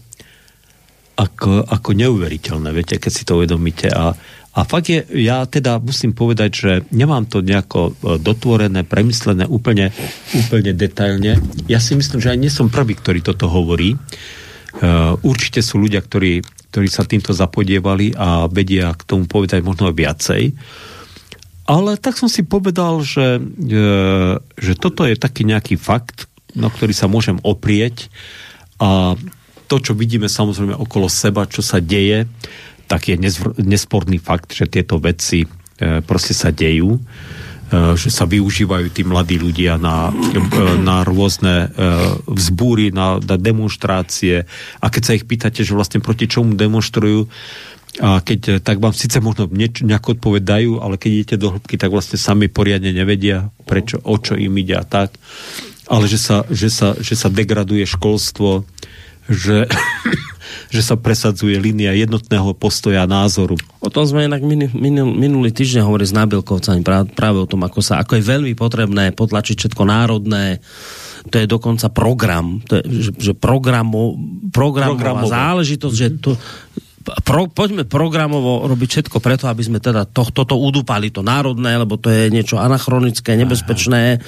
ako, 1.19 1.51
ako 1.67 1.89
neuveriteľné, 1.91 2.71
viete, 2.71 2.95
keď 2.97 3.11
si 3.11 3.27
to 3.27 3.37
uvedomíte. 3.37 3.91
A, 3.91 4.15
a 4.55 4.59
fakt 4.63 4.87
je, 4.87 5.03
ja 5.19 5.43
teda 5.43 5.77
musím 5.83 6.15
povedať, 6.15 6.51
že 6.55 6.71
nemám 6.95 7.27
to 7.27 7.43
nejako 7.43 7.91
e, 7.91 8.17
dotvorené, 8.23 8.87
premyslené 8.87 9.43
úplne, 9.45 9.91
úplne 10.31 10.71
detailne. 10.71 11.43
Ja 11.67 11.83
si 11.83 11.99
myslím, 11.99 12.23
že 12.23 12.31
aj 12.31 12.39
nie 12.39 12.51
som 12.51 12.71
prvý, 12.71 12.95
ktorý 12.95 13.19
toto 13.19 13.51
hovorí. 13.51 13.99
Uh, 14.73 15.13
určite 15.21 15.61
sú 15.61 15.77
ľudia, 15.77 16.01
ktorí, 16.01 16.41
ktorí 16.73 16.89
sa 16.89 17.05
týmto 17.05 17.29
zapodievali 17.29 18.17
a 18.17 18.49
vedia 18.49 18.89
k 18.97 19.05
tomu 19.05 19.29
povedať 19.29 19.61
možno 19.61 19.93
viacej. 19.93 20.49
Ale 21.69 21.93
tak 22.01 22.17
som 22.17 22.25
si 22.25 22.41
povedal, 22.41 23.05
že, 23.05 23.37
uh, 23.37 24.41
že 24.57 24.73
toto 24.73 25.05
je 25.05 25.13
taký 25.13 25.45
nejaký 25.45 25.77
fakt, 25.77 26.25
na 26.53 26.69
ktorý 26.69 26.93
sa 26.93 27.09
môžem 27.09 27.37
oprieť. 27.41 28.09
A 28.81 29.17
to, 29.67 29.75
čo 29.81 29.97
vidíme 29.97 30.29
samozrejme 30.29 30.77
okolo 30.77 31.09
seba, 31.09 31.49
čo 31.49 31.65
sa 31.65 31.81
deje, 31.81 32.29
tak 32.85 33.09
je 33.09 33.17
nesporný 33.63 34.21
fakt, 34.21 34.53
že 34.53 34.69
tieto 34.69 34.99
veci 34.99 35.41
e, 35.41 35.47
proste 36.03 36.35
sa 36.35 36.53
dejú, 36.53 36.93
e, 36.93 37.01
že 37.97 38.13
sa 38.13 38.29
využívajú 38.29 38.87
tí 38.93 39.01
mladí 39.07 39.39
ľudia 39.39 39.79
na, 39.81 40.11
e, 40.11 40.43
na 40.83 41.01
rôzne 41.01 41.73
vzbúry, 42.27 42.93
na, 42.93 43.17
na 43.17 43.35
demonstrácie. 43.39 44.45
A 44.83 44.85
keď 44.93 45.01
sa 45.01 45.15
ich 45.17 45.25
pýtate, 45.25 45.65
že 45.65 45.73
vlastne 45.73 46.03
proti 46.03 46.29
čomu 46.29 46.53
demonstrujú, 46.53 47.25
a 48.01 48.25
keď 48.25 48.65
tak 48.65 48.81
vám 48.81 48.89
síce 48.89 49.21
možno 49.21 49.45
nejako 49.53 50.17
odpovedajú, 50.17 50.81
ale 50.81 50.97
keď 50.97 51.09
idete 51.13 51.37
do 51.37 51.53
hĺbky, 51.53 51.77
tak 51.77 51.93
vlastne 51.93 52.17
sami 52.17 52.49
poriadne 52.49 52.89
nevedia, 52.89 53.53
prečo, 53.69 54.01
o 54.01 54.17
čo 54.17 54.33
im 54.33 54.49
ide 54.57 54.73
a 54.73 54.81
tak 54.81 55.13
ale 55.87 56.05
že 56.07 56.19
sa, 56.19 56.47
že 56.47 56.69
sa, 56.71 56.95
že 56.95 57.15
sa 57.15 57.27
degraduje 57.27 57.83
školstvo, 57.83 58.63
že, 59.27 59.67
že 60.75 60.81
sa 60.83 60.95
presadzuje 60.99 61.55
línia 61.59 61.95
jednotného 61.95 62.55
postoja 62.55 63.03
a 63.03 63.09
názoru. 63.09 63.55
O 63.79 63.89
tom 63.91 64.03
sme 64.07 64.27
inak 64.27 64.43
minul, 64.43 65.11
minulý 65.15 65.51
týždeň 65.51 65.83
hovorili 65.83 66.09
s 66.11 66.17
nábilkovcami 66.17 66.81
práve 67.11 67.37
o 67.39 67.49
tom, 67.49 67.63
ako, 67.63 67.79
sa, 67.79 67.99
ako 68.03 68.19
je 68.19 68.23
veľmi 68.23 68.53
potrebné 68.55 69.15
potlačiť 69.15 69.55
všetko 69.59 69.83
národné, 69.87 70.59
to 71.31 71.39
je 71.39 71.47
dokonca 71.47 71.87
program, 71.87 72.59
to 72.67 72.83
je, 72.83 72.83
že, 73.07 73.11
že 73.31 73.33
programu, 73.35 74.19
programová 74.51 75.23
záležitosť, 75.23 75.95
že 75.95 76.07
to, 76.19 76.35
pro, 77.03 77.51
poďme 77.51 77.83
programovo 77.83 78.63
robiť 78.65 78.89
všetko 78.89 79.17
preto, 79.19 79.45
aby 79.51 79.61
sme 79.61 79.79
teda 79.83 80.07
to, 80.07 80.23
toto 80.31 80.55
udúpali, 80.55 81.11
to 81.11 81.21
národné, 81.21 81.75
lebo 81.75 81.99
to 81.99 82.07
je 82.07 82.31
niečo 82.31 82.57
anachronické, 82.57 83.35
nebezpečné. 83.35 84.23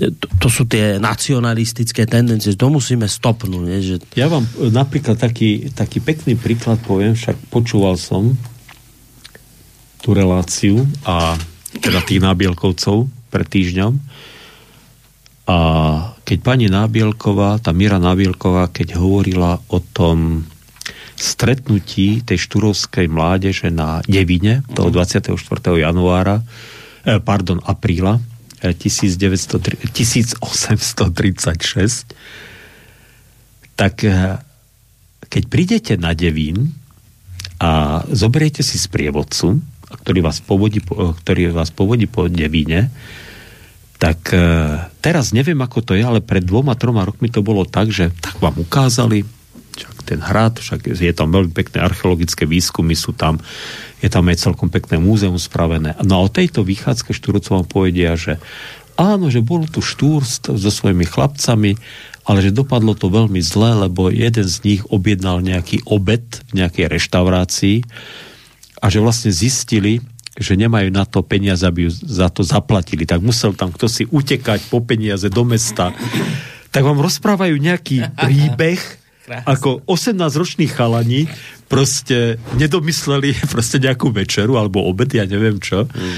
To, 0.00 0.26
to 0.40 0.48
sú 0.48 0.64
tie 0.64 0.96
nacionalistické 0.96 2.08
tendencie, 2.08 2.56
to 2.56 2.72
musíme 2.72 3.04
stopnúť. 3.04 3.64
Nie? 3.64 3.78
Že... 3.84 3.94
Ja 4.16 4.26
vám 4.32 4.48
e, 4.58 4.72
napríklad 4.72 5.20
taký, 5.20 5.70
taký 5.70 6.00
pekný 6.00 6.34
príklad 6.40 6.80
poviem, 6.82 7.14
však 7.14 7.52
počúval 7.52 8.00
som 8.00 8.34
tú 10.00 10.16
reláciu 10.16 10.88
a 11.04 11.36
teda 11.78 12.00
tých 12.02 12.24
nábielkovcov 12.24 13.06
pred 13.28 13.46
týždňom 13.46 13.92
a 15.46 15.58
keď 16.26 16.38
pani 16.42 16.66
Nábielková, 16.66 17.62
tá 17.62 17.70
Mira 17.70 18.02
Nábielková, 18.02 18.74
keď 18.74 18.98
hovorila 18.98 19.62
o 19.70 19.78
tom 19.78 20.42
stretnutí 21.16 22.20
tej 22.20 22.36
štúrovskej 22.36 23.08
mládeže 23.08 23.72
na 23.72 24.04
Devine 24.04 24.60
toho 24.76 24.92
24. 24.92 25.72
Mhm. 25.72 25.80
januára, 25.80 26.44
eh, 27.04 27.18
pardon, 27.18 27.60
apríla 27.64 28.20
1836, 28.60 30.36
eh, 32.04 32.12
tak 33.76 34.04
eh, 34.04 34.36
keď 35.26 35.42
prídete 35.48 35.96
na 35.96 36.12
Devín 36.12 36.76
a 37.56 38.04
zoberiete 38.12 38.62
si 38.62 38.76
sprievodcu, 38.76 39.60
ktorý 40.04 40.20
vás 40.20 40.44
povodí, 40.44 40.84
ktorý 41.24 41.56
vás 41.56 41.72
povodí 41.72 42.04
po 42.06 42.28
Devíne, 42.28 42.92
tak 43.96 44.28
teraz 45.00 45.32
neviem, 45.32 45.56
ako 45.56 45.80
to 45.80 45.96
je, 45.96 46.04
ale 46.04 46.20
pred 46.20 46.44
dvoma, 46.44 46.76
troma 46.76 47.08
rokmi 47.08 47.32
to 47.32 47.40
bolo 47.40 47.64
tak, 47.64 47.88
že 47.88 48.12
tak 48.20 48.36
vám 48.44 48.60
ukázali, 48.60 49.24
ten 50.06 50.22
hrad, 50.22 50.62
však 50.62 50.86
je 50.86 51.10
tam 51.10 51.34
veľmi 51.34 51.50
pekné 51.50 51.82
archeologické 51.82 52.46
výskumy, 52.46 52.94
sú 52.94 53.10
tam, 53.10 53.42
je 53.98 54.06
tam 54.06 54.30
aj 54.30 54.38
celkom 54.38 54.70
pekné 54.70 55.02
múzeum 55.02 55.36
spravené. 55.36 55.98
No 56.06 56.22
a 56.22 56.24
o 56.24 56.30
tejto 56.30 56.62
vychádzke 56.62 57.10
Štúrcov 57.10 57.58
vám 57.58 57.66
povedia, 57.66 58.14
že 58.14 58.38
áno, 58.94 59.28
že 59.28 59.44
bol 59.44 59.66
tu 59.66 59.82
Štúr 59.84 60.22
so 60.24 60.70
svojimi 60.70 61.04
chlapcami, 61.04 61.74
ale 62.26 62.38
že 62.42 62.50
dopadlo 62.50 62.98
to 62.98 63.06
veľmi 63.06 63.38
zle, 63.38 63.86
lebo 63.86 64.10
jeden 64.10 64.46
z 64.46 64.56
nich 64.66 64.82
objednal 64.90 65.38
nejaký 65.42 65.86
obed 65.86 66.42
v 66.50 66.62
nejakej 66.62 66.86
reštaurácii 66.90 67.76
a 68.82 68.86
že 68.90 68.98
vlastne 68.98 69.30
zistili, 69.30 70.02
že 70.36 70.58
nemajú 70.58 70.92
na 70.92 71.08
to 71.08 71.24
peniaze, 71.24 71.64
aby 71.64 71.88
za 71.88 72.28
to 72.28 72.44
zaplatili. 72.44 73.08
Tak 73.08 73.24
musel 73.24 73.56
tam 73.56 73.72
kto 73.72 73.88
si 73.88 74.04
utekať 74.04 74.68
po 74.68 74.84
peniaze 74.84 75.30
do 75.32 75.46
mesta. 75.46 75.96
Tak 76.74 76.82
vám 76.84 77.00
rozprávajú 77.00 77.56
nejaký 77.56 78.10
príbeh, 78.26 78.80
Krásne. 79.26 79.42
Ako 79.42 79.82
18-roční 79.90 80.70
chalani 80.70 81.26
proste 81.66 82.38
nedomysleli 82.54 83.34
proste 83.52 83.82
nejakú 83.82 84.14
večeru 84.14 84.54
alebo 84.54 84.86
obed, 84.86 85.10
ja 85.10 85.26
neviem 85.26 85.58
čo. 85.58 85.90
Mm. 85.90 86.16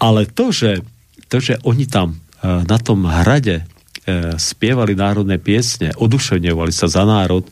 Ale 0.00 0.24
to 0.24 0.48
že, 0.48 0.80
to, 1.28 1.44
že 1.44 1.60
oni 1.68 1.84
tam 1.84 2.16
uh, 2.16 2.64
na 2.64 2.80
tom 2.80 3.04
hrade 3.04 3.62
uh, 3.62 4.32
spievali 4.40 4.96
národné 4.96 5.36
piesne, 5.36 5.92
oduševňovali 5.92 6.72
sa 6.72 6.88
za 6.88 7.04
národ 7.04 7.44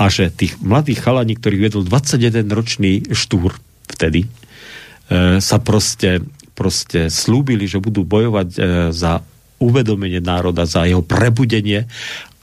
a 0.00 0.08
že 0.08 0.32
tých 0.32 0.56
mladých 0.58 1.04
chalani, 1.04 1.36
ktorých 1.36 1.64
vedol 1.70 1.84
21-ročný 1.84 3.12
štúr 3.12 3.52
vtedy, 3.92 4.24
uh, 4.24 5.36
sa 5.36 5.60
proste, 5.60 6.24
proste 6.56 7.12
slúbili, 7.12 7.68
že 7.68 7.76
budú 7.76 8.08
bojovať 8.08 8.48
za 8.88 9.20
uvedomenie 9.62 10.18
národa, 10.18 10.66
za 10.66 10.84
jeho 10.84 11.00
prebudenie 11.00 11.86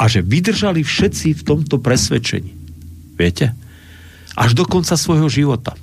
a 0.01 0.09
že 0.09 0.25
vydržali 0.25 0.81
všetci 0.81 1.37
v 1.37 1.41
tomto 1.45 1.77
presvedčení. 1.77 2.49
Viete? 3.13 3.53
Až 4.33 4.57
do 4.57 4.65
konca 4.65 4.97
svojho 4.97 5.29
života. 5.29 5.77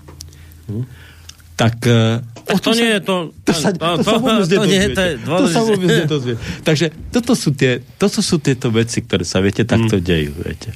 Hm? 0.66 0.82
Tak... 1.54 1.74
Uh, 1.86 2.18
to, 2.42 2.58
to 2.58 2.72
nie 2.74 2.98
je 2.98 3.00
to... 3.06 3.16
To 3.46 3.52
sa, 3.54 3.70
to, 3.70 4.02
to, 4.02 4.02
sa 4.02 4.18
vôbec 4.18 4.46
to, 4.50 4.66
nie, 4.66 4.84
to, 4.90 5.02
je 5.06 5.14
to 5.22 5.46
sa 5.46 5.60
vôbec 5.62 5.86
nedozvie. 5.86 6.34
Takže 6.66 6.86
toto 7.14 7.38
sú, 7.38 7.54
tie, 7.54 7.78
toto 7.94 8.18
sú 8.18 8.42
tieto 8.42 8.74
veci, 8.74 9.06
ktoré 9.06 9.22
sa, 9.22 9.38
viete, 9.38 9.62
takto 9.62 10.02
hm. 10.02 10.02
dejú, 10.02 10.32
viete. 10.42 10.74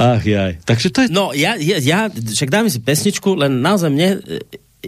Ach 0.00 0.22
jaj. 0.22 0.62
Takže 0.64 0.88
to 0.94 0.98
je... 1.04 1.08
No, 1.12 1.36
ja, 1.36 1.60
ja, 1.60 1.76
ja 1.76 2.08
však 2.08 2.48
dáme 2.48 2.72
si 2.72 2.80
pesničku, 2.80 3.36
len 3.36 3.60
naozaj 3.60 3.90
mne 3.92 4.08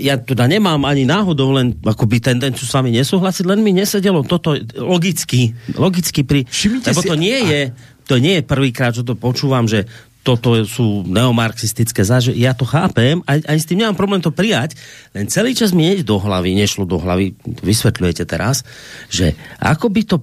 ja 0.00 0.16
teda 0.16 0.48
nemám 0.48 0.82
ani 0.88 1.04
náhodou 1.04 1.52
len 1.52 1.76
akoby 1.84 2.24
tendenciu 2.24 2.64
s 2.64 2.72
vami 2.72 2.90
nesúhlasiť, 2.96 3.44
len 3.44 3.60
mi 3.60 3.76
nesedelo 3.76 4.24
toto 4.24 4.56
logicky, 4.74 5.52
logicky 5.76 6.24
pri... 6.24 6.48
Všimnite 6.48 6.90
lebo 6.90 7.02
si... 7.04 7.08
to 7.12 7.16
nie 7.20 7.38
je, 7.44 7.60
to 8.08 8.16
nie 8.16 8.40
je 8.40 8.42
prvýkrát, 8.42 8.96
čo 8.96 9.04
to 9.04 9.14
počúvam, 9.14 9.68
že 9.68 9.84
toto 10.20 10.52
sú 10.68 11.04
neomarxistické 11.08 12.04
záže. 12.04 12.36
Ja 12.36 12.52
to 12.52 12.68
chápem, 12.68 13.24
aj, 13.24 13.40
aj 13.40 13.56
s 13.56 13.68
tým 13.68 13.80
nemám 13.80 13.96
problém 13.96 14.20
to 14.20 14.28
prijať, 14.28 14.76
len 15.16 15.32
celý 15.32 15.56
čas 15.56 15.72
mi 15.72 16.04
do 16.04 16.20
hlavy, 16.20 16.52
nešlo 16.52 16.84
do 16.84 17.00
hlavy, 17.00 17.32
vysvetľujete 17.64 18.24
teraz, 18.28 18.60
že 19.08 19.32
ako 19.56 19.88
by 19.88 20.02
to 20.04 20.16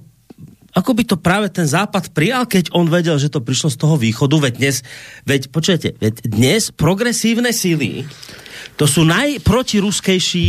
ako 0.78 0.94
by 0.94 1.02
to 1.02 1.16
práve 1.18 1.50
ten 1.50 1.66
západ 1.66 2.14
prijal, 2.14 2.46
keď 2.46 2.70
on 2.70 2.86
vedel, 2.86 3.18
že 3.18 3.34
to 3.34 3.42
prišlo 3.42 3.74
z 3.74 3.80
toho 3.82 3.98
východu, 3.98 4.38
veď 4.38 4.54
dnes, 4.62 4.76
veď 5.26 5.50
počujete, 5.50 5.98
veď 5.98 6.14
dnes 6.30 6.70
progresívne 6.70 7.50
síly 7.50 8.06
to 8.78 8.86
sú 8.86 9.02
najprotiruskejší, 9.02 10.46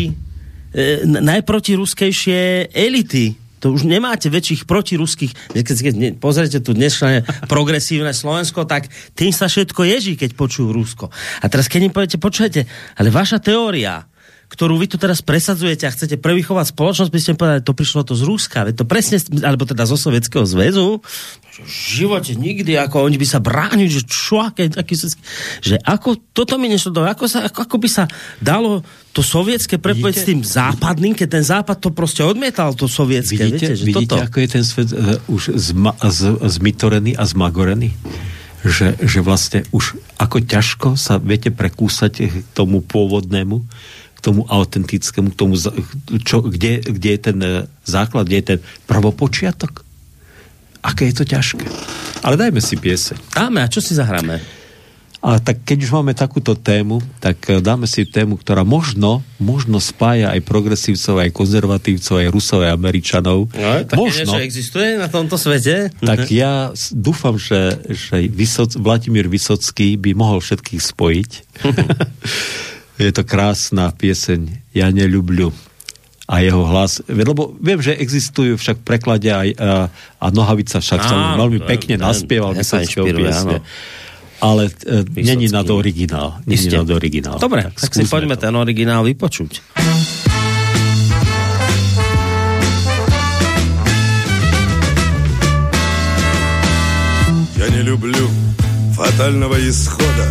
e, 0.77 0.86
najprotiruskejšie 1.09 2.69
elity. 2.69 3.34
To 3.59 3.75
už 3.75 3.89
nemáte 3.89 4.32
väčších 4.32 4.63
protiruských, 4.63 5.51
keď, 5.51 5.77
keď 5.84 5.93
pozrite 6.15 6.63
tu 6.63 6.71
dnešné 6.71 7.27
progresívne 7.51 8.15
Slovensko, 8.15 8.63
tak 8.63 8.88
tým 9.17 9.36
sa 9.36 9.51
všetko 9.51 9.84
ježí, 9.84 10.15
keď 10.15 10.38
počujú 10.38 10.71
Rusko. 10.71 11.11
A 11.43 11.45
teraz 11.51 11.67
keď 11.67 11.89
im 11.89 11.91
poviete, 11.91 12.21
počujete, 12.21 12.61
ale 12.95 13.11
vaša 13.11 13.43
teória, 13.43 14.07
ktorú 14.50 14.82
vy 14.82 14.89
tu 14.89 14.97
teraz 14.97 15.22
presadzujete 15.22 15.86
a 15.86 15.93
chcete 15.93 16.18
prevychovať 16.18 16.74
spoločnosť, 16.74 17.12
by 17.14 17.20
ste 17.22 17.38
povedali, 17.38 17.62
to 17.62 17.78
prišlo 17.78 18.02
to 18.02 18.18
z 18.18 18.24
Ruska, 18.26 18.66
to 18.74 18.82
presne, 18.84 19.22
alebo 19.45 19.70
teda 19.70 19.86
zo 19.86 19.93
Sovietskeho 19.93 20.43
zväzu, 20.50 21.06
v 21.60 21.70
živote 21.70 22.39
nikdy, 22.39 22.80
ako 22.80 23.04
oni 23.04 23.20
by 23.20 23.28
sa 23.28 23.43
bránili, 23.43 23.91
že 23.91 24.08
čo, 24.08 24.39
aké, 24.39 24.72
aký, 24.72 24.95
že 25.60 25.76
ako, 25.84 26.16
toto 26.32 26.56
mi 26.56 26.72
nešlo 26.72 26.95
do, 26.95 27.02
ako, 27.04 27.28
sa, 27.28 27.45
ako, 27.52 27.68
ako 27.68 27.78
by 27.78 27.89
sa 27.91 28.04
dalo 28.39 28.82
to 29.12 29.20
sovietské 29.20 29.76
prepojiť 29.76 30.16
s 30.16 30.28
tým 30.28 30.41
západným, 30.41 31.14
keď 31.14 31.28
ten 31.28 31.45
západ 31.45 31.78
to 31.84 31.89
proste 31.91 32.24
odmietal, 32.24 32.72
to 32.72 32.88
sovietské. 32.88 33.43
Vidíte, 33.43 33.76
viete, 33.76 33.76
že 33.76 33.86
vidíte 33.86 34.16
toto... 34.16 34.24
ako 34.24 34.38
je 34.39 34.50
ten 34.50 34.64
svet 34.64 34.89
uh, 34.95 35.20
už 35.28 35.60
zma, 35.60 35.93
z, 36.00 36.39
zmitorený 36.47 37.20
a 37.20 37.24
zmagorený? 37.28 37.91
Že, 38.60 39.00
že 39.00 39.20
vlastne 39.24 39.60
už 39.72 39.95
ako 40.20 40.43
ťažko 40.43 40.88
sa 41.00 41.16
viete 41.16 41.47
prekúsať 41.47 42.14
k 42.28 42.43
tomu 42.52 42.84
pôvodnému, 42.84 43.64
k 44.20 44.26
tomu 44.28 44.43
autentickému, 44.43 45.32
k 45.32 45.39
tomu, 45.39 45.55
čo, 46.28 46.43
kde, 46.43 46.84
kde 46.84 47.09
je 47.15 47.20
ten 47.24 47.39
e, 47.39 47.49
základ, 47.88 48.28
kde 48.28 48.38
je 48.43 48.47
ten 48.55 48.59
prvopočiatok. 48.84 49.88
Aké 50.84 51.07
je 51.07 51.24
to 51.24 51.26
ťažké. 51.28 51.63
Ale 52.28 52.36
dajme 52.36 52.59
si 52.59 52.76
piese. 52.76 53.15
Dáme, 53.32 53.63
a 53.63 53.72
čo 53.72 53.80
si 53.80 53.95
zahráme? 53.95 54.43
A 55.20 55.36
tak 55.36 55.67
keď 55.67 55.84
už 55.84 55.91
máme 55.99 56.15
takúto 56.15 56.55
tému, 56.55 57.03
tak 57.20 57.43
e, 57.51 57.59
dáme 57.59 57.88
si 57.88 58.07
tému, 58.07 58.39
ktorá 58.39 58.63
možno, 58.63 59.20
možno 59.36 59.80
spája 59.84 60.32
aj 60.32 60.47
progresívcov, 60.47 61.20
aj 61.20 61.36
konzervatívcov, 61.36 62.15
aj 62.24 62.28
Rusov, 62.32 62.63
aj 62.63 62.72
Američanov. 62.72 63.51
No, 63.51 63.72
možno. 63.99 64.36
niečo 64.36 64.39
existuje 64.39 64.95
na 64.95 65.11
tomto 65.11 65.36
svete? 65.36 65.91
Tak 65.99 66.28
ja 66.32 66.72
dúfam, 66.95 67.36
že, 67.36 67.84
že 67.91 68.32
Vysoc, 68.32 68.76
Vladimír 68.80 69.28
Vysocký 69.28 69.99
by 69.99 70.15
mohol 70.15 70.39
všetkých 70.39 70.80
spojiť. 70.80 71.32
je 72.99 73.11
to 73.11 73.22
krásna 73.26 73.90
pieseň 73.90 74.70
Ja 74.74 74.90
neľubľu 74.95 75.51
a 76.24 76.40
jeho 76.40 76.64
hlas, 76.64 77.05
lebo 77.05 77.53
viem, 77.61 77.84
že 77.84 77.92
existujú 78.01 78.57
však 78.57 78.80
preklade 78.80 79.28
aj 79.28 79.49
a, 79.61 79.92
a 79.92 80.26
Nohavica 80.32 80.80
však 80.80 81.01
sa 81.05 81.36
veľmi 81.36 81.61
pekne 81.68 82.01
ten, 82.01 82.05
naspieval 82.05 82.57
Vysockého 82.57 83.05
piesne. 83.05 83.61
Ale 84.40 84.72
e, 84.88 85.05
není 85.20 85.53
na 85.53 85.61
to 85.64 85.76
originál. 85.76 86.40
Není 86.49 86.72
na 86.72 86.84
to 86.84 86.97
originál. 86.97 87.36
Dobre, 87.36 87.68
tak, 87.76 87.88
tak 87.88 87.92
si 87.92 88.09
poďme 88.09 88.40
to. 88.40 88.49
ten 88.49 88.57
originál 88.57 89.05
vypočuť. 89.05 89.61
Я 97.64 97.70
не 97.70 97.80
люблю 97.80 98.28
фатального 98.92 99.57
исхода 99.57 100.28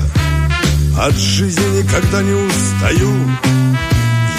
От 1.01 1.16
жизни 1.16 1.80
никогда 1.80 2.22
не 2.22 2.32
устаю. 2.32 3.14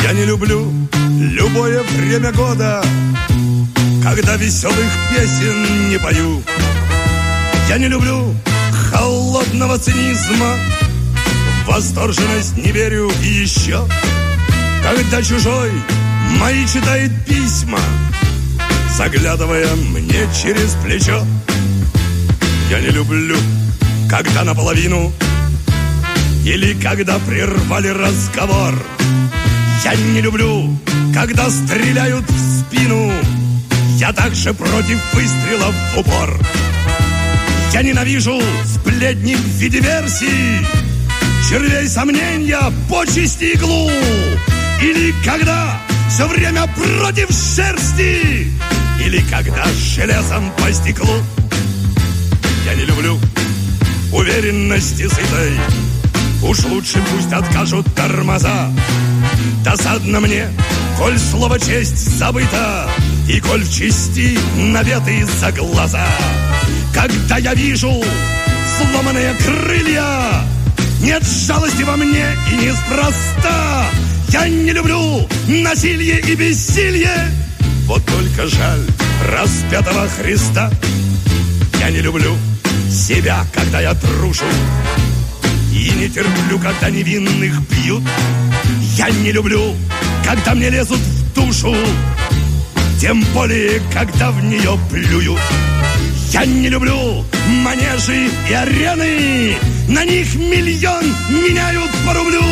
Я 0.03 0.12
не 0.12 0.26
люблю 0.26 0.70
любое 1.18 1.82
время 1.84 2.34
года, 2.34 2.84
когда 4.03 4.36
веселых 4.36 4.91
песен 5.10 5.89
не 5.89 5.97
пою. 5.97 6.43
Я 7.70 7.78
не 7.78 7.88
люблю 7.88 8.36
холодного 8.91 9.80
цинизма, 9.80 10.57
в 11.64 11.72
восторженность 11.72 12.57
не 12.57 12.74
верю 12.74 13.10
и 13.24 13.28
еще, 13.28 13.88
когда 14.84 15.24
чужой 15.24 15.72
мои 16.41 16.68
читает 16.68 17.12
письма, 17.26 17.80
заглядывая 18.97 19.74
мне 19.78 20.28
через 20.36 20.76
плечо. 20.84 21.26
Я 22.70 22.82
не 22.82 22.89
люблю, 22.89 23.38
когда 24.10 24.43
наполовину 24.43 25.14
Или 26.46 26.74
когда 26.74 27.20
прервали 27.20 27.90
разговор. 27.90 28.74
Я 29.84 29.96
не 29.96 30.22
люблю, 30.22 30.76
когда 31.14 31.50
стреляют 31.50 32.26
в 32.30 32.60
спину. 32.60 33.12
Я 33.98 34.14
также 34.14 34.54
против 34.54 35.00
выстрелов 35.14 35.76
в 35.94 36.00
упор. 36.00 36.40
Я 37.74 37.84
ненавижу 37.84 38.42
сплетни 38.66 39.36
в 39.36 39.46
виде 39.58 39.80
версий. 39.80 40.66
Червей 41.50 41.88
сомнения, 41.88 42.62
почести 42.90 43.54
иглу. 43.56 43.90
Или 44.82 45.14
когда 45.24 45.80
все 46.10 46.28
время 46.28 46.66
против 46.68 47.30
шерсти. 47.30 48.52
Или 49.06 49.24
когда 49.30 49.66
железом 49.74 50.52
по 50.58 50.72
стеклу. 50.72 51.22
Я 52.66 52.76
не 52.76 52.86
люблю 52.86 53.20
уверенности 54.12 55.08
сытой 55.08 55.58
Уж 56.42 56.64
лучше 56.66 57.04
пусть 57.12 57.34
откажут 57.34 57.86
тормоза. 57.96 58.72
Досадно 59.64 60.20
мне, 60.22 60.48
коль 60.98 61.18
слово 61.18 61.60
честь 61.60 62.18
забыто 62.18 62.90
И 63.28 63.40
коль 63.42 63.64
в 63.64 63.72
чести 63.72 64.40
наветы 64.56 65.26
за 65.40 65.52
глаза. 65.52 66.06
Когда 66.94 67.38
я 67.38 67.54
вижу 67.54 67.92
сломанные 68.78 69.36
крылья 69.36 70.44
Нет 71.02 71.24
жалости 71.24 71.84
во 71.84 71.98
мне 71.98 72.26
и 72.52 72.56
неспроста. 72.56 73.86
Я 74.30 74.48
не 74.48 74.72
люблю 74.72 75.28
насилие 75.48 76.20
и 76.22 76.36
бессилие. 76.36 77.32
Вот 77.86 78.06
только 78.06 78.48
жаль 78.48 78.86
распятого 79.28 80.08
Христа. 80.08 80.72
Я 81.80 81.90
не 81.90 82.00
люблю 82.00 82.38
себя, 82.90 83.46
когда 83.54 83.82
я 83.82 83.94
трушу 83.96 84.46
И 85.72 85.91
не 85.97 86.09
терплю, 86.09 86.59
когда 86.59 86.89
невинных 86.89 87.61
бьют 87.70 88.03
Я 88.95 89.09
не 89.09 89.32
люблю, 89.32 89.76
когда 90.26 90.53
мне 90.55 90.70
лезут 90.70 90.99
в 90.99 91.34
душу. 91.34 91.76
Тем 92.99 93.24
более, 93.34 93.82
когда 93.93 94.32
в 94.32 94.43
нее 94.43 94.78
плюют 94.89 95.39
я 96.32 96.45
не 96.45 96.70
люблю 96.70 97.26
манежи 97.63 98.30
и 98.49 98.53
арены. 98.53 99.57
На 99.88 100.05
них 100.05 100.36
миллион 100.36 101.03
меняют 101.32 101.89
по 102.05 102.13
рублю. 102.13 102.43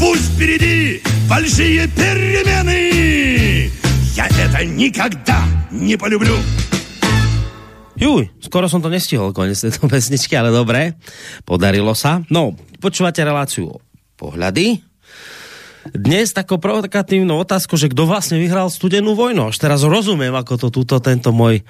Пусть 0.00 0.34
впереди 0.34 1.00
большие 1.28 1.86
перемены. 1.86 3.70
Я 4.16 4.26
это 4.26 4.64
никогда 4.64 5.44
не 5.70 5.96
полюблю 5.96 6.36
Juj, 7.96 8.28
skoro 8.44 8.68
som 8.68 8.84
to 8.84 8.92
nestihol 8.92 9.32
konec 9.32 9.56
tejto 9.56 9.88
pesničky, 9.92 10.36
ale 10.36 10.52
dobre, 10.52 11.00
podarilo 11.48 11.96
sa. 11.96 12.20
No, 12.28 12.52
počúvate 12.80 13.24
reláciu 13.24 13.72
pohľady. 14.20 14.84
Dnes 15.86 16.34
takou 16.34 16.58
provokatívnou 16.58 17.46
otázku, 17.46 17.78
že 17.78 17.86
kto 17.86 18.10
vlastne 18.10 18.42
vyhral 18.42 18.66
studenú 18.74 19.14
vojnu. 19.14 19.54
Až 19.54 19.62
teraz 19.62 19.86
rozumiem, 19.86 20.34
ako 20.34 20.66
to 20.66 20.68
túto 20.74 20.98
tento 20.98 21.30
môj 21.30 21.62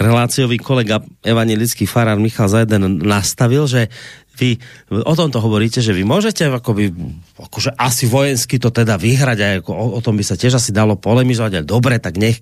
reláciový 0.00 0.56
kolega 0.56 1.04
evangelický 1.20 1.84
farár 1.84 2.16
Michal 2.16 2.48
Zajden 2.48 3.04
nastavil, 3.04 3.68
že 3.68 3.92
vy 4.38 4.56
o 4.88 5.14
tomto 5.18 5.42
hovoríte, 5.42 5.82
že 5.82 5.92
vy 5.92 6.06
môžete 6.06 6.48
akoby, 6.48 6.94
akože 7.36 7.74
asi 7.76 8.06
vojensky 8.06 8.56
to 8.56 8.70
teda 8.70 8.94
vyhrať, 8.94 9.38
aj 9.42 9.54
ako, 9.66 9.70
o, 9.74 9.86
o 9.98 10.00
tom 10.00 10.14
by 10.16 10.24
sa 10.24 10.38
tiež 10.38 10.56
asi 10.56 10.70
dalo 10.70 10.94
polemizovať, 10.94 11.60
ale 11.60 11.66
dobre, 11.66 11.98
tak 11.98 12.16
nech, 12.16 12.38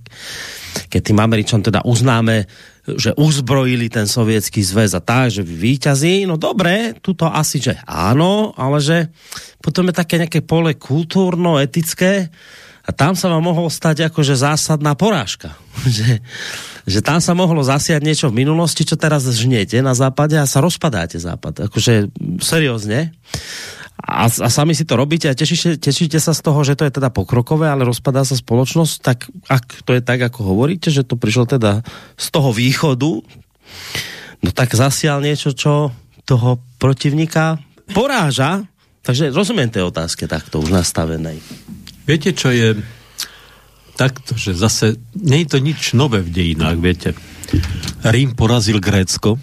keď 0.92 1.00
tým 1.00 1.18
Američan 1.18 1.64
teda 1.64 1.82
uznáme, 1.88 2.44
že 2.94 3.10
uzbrojili 3.18 3.90
ten 3.90 4.06
sovietský 4.06 4.62
zväz 4.62 4.94
a 4.94 5.02
tak, 5.02 5.34
že 5.34 5.42
výťazí, 5.42 6.22
no 6.30 6.38
dobre, 6.38 6.94
tuto 7.02 7.26
asi, 7.26 7.58
že 7.58 7.74
áno, 7.82 8.54
ale 8.54 8.78
že 8.78 8.98
potom 9.58 9.90
je 9.90 9.98
také 9.98 10.22
nejaké 10.22 10.46
pole 10.46 10.78
kultúrno-etické 10.78 12.30
a 12.86 12.90
tam 12.94 13.18
sa 13.18 13.26
vám 13.26 13.42
mohol 13.42 13.66
stať 13.66 14.06
akože 14.06 14.38
zásadná 14.38 14.94
porážka. 14.94 15.58
že, 15.98 16.22
že 16.86 17.02
tam 17.02 17.18
sa 17.18 17.34
mohlo 17.34 17.66
zasiať 17.66 17.98
niečo 17.98 18.30
v 18.30 18.46
minulosti, 18.46 18.86
čo 18.86 18.94
teraz 18.94 19.26
žniete 19.26 19.82
na 19.82 19.98
západe 19.98 20.38
a 20.38 20.46
sa 20.46 20.62
rozpadáte 20.62 21.18
západ. 21.18 21.66
Akože 21.66 22.14
seriózne. 22.38 23.10
A, 23.96 24.28
a 24.28 24.48
sami 24.52 24.76
si 24.76 24.84
to 24.84 24.94
robíte 25.00 25.24
a 25.26 25.34
tešíte, 25.34 25.80
tešíte 25.80 26.20
sa 26.20 26.36
z 26.36 26.44
toho, 26.44 26.60
že 26.62 26.76
to 26.76 26.84
je 26.84 27.00
teda 27.00 27.08
pokrokové, 27.08 27.72
ale 27.72 27.88
rozpadá 27.88 28.28
sa 28.28 28.36
spoločnosť, 28.36 28.94
tak 29.00 29.26
ak 29.48 29.82
to 29.88 29.96
je 29.96 30.02
tak, 30.04 30.20
ako 30.20 30.52
hovoríte, 30.52 30.92
že 30.92 31.00
to 31.00 31.16
prišlo 31.16 31.48
teda 31.48 31.80
z 32.20 32.26
toho 32.28 32.52
východu, 32.52 33.24
no 34.44 34.48
tak 34.52 34.76
zasial 34.76 35.24
niečo, 35.24 35.56
čo 35.56 35.96
toho 36.28 36.60
protivníka 36.76 37.56
poráža. 37.96 38.68
Takže 39.00 39.32
rozumiem 39.32 39.70
tej 39.70 39.88
otázke 39.88 40.28
takto 40.28 40.60
už 40.60 40.74
nastavenej. 40.74 41.38
Viete, 42.04 42.34
čo 42.34 42.52
je 42.52 42.76
takto, 43.96 44.36
že 44.36 44.52
zase 44.52 45.00
nie 45.16 45.46
je 45.46 45.56
to 45.56 45.58
nič 45.58 45.96
nové 45.96 46.20
v 46.20 46.30
dejinách, 46.30 46.78
viete. 46.78 47.10
Rím 48.04 48.36
porazil 48.36 48.82
Grécko, 48.82 49.40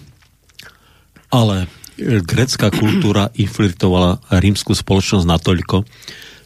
ale 1.32 1.66
grécka 1.98 2.70
kultúra 2.74 3.30
infiltrovala 3.38 4.18
rímskú 4.30 4.74
spoločnosť 4.74 5.26
natoľko, 5.26 5.86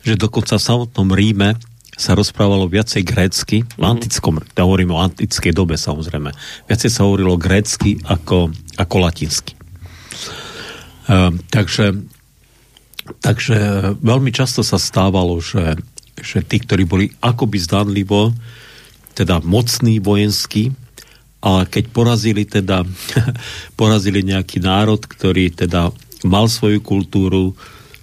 že 0.04 0.14
dokonca 0.20 0.60
v 0.60 0.66
samotnom 0.66 1.08
Ríme 1.12 1.56
sa 1.98 2.14
rozprávalo 2.14 2.70
viacej 2.70 3.02
grécky, 3.02 3.56
v 3.64 3.82
mhm. 3.82 3.90
antickom, 3.90 4.38
ja 4.54 4.62
hovorím 4.62 4.94
o 4.94 5.02
antickej 5.02 5.50
dobe 5.50 5.74
samozrejme, 5.74 6.30
viacej 6.70 6.90
sa 6.92 7.08
hovorilo 7.08 7.34
grécky 7.40 7.98
ako, 8.06 8.54
ako 8.78 8.96
latinsky. 9.02 9.58
Uh, 11.08 11.32
takže, 11.48 11.96
takže 13.24 13.56
veľmi 14.04 14.28
často 14.28 14.60
sa 14.60 14.76
stávalo, 14.76 15.40
že 15.40 15.80
že 16.22 16.42
tí, 16.42 16.62
ktorí 16.62 16.84
boli 16.86 17.06
akoby 17.22 17.58
zdanlivo, 17.58 18.34
teda 19.14 19.42
mocní 19.42 19.98
vojenský, 19.98 20.70
a 21.38 21.62
keď 21.66 21.84
porazili 21.94 22.42
teda, 22.42 22.82
porazili 23.80 24.26
nejaký 24.26 24.58
národ, 24.58 24.98
ktorý 24.98 25.54
teda 25.54 25.94
mal 26.26 26.50
svoju 26.50 26.82
kultúru, 26.82 27.54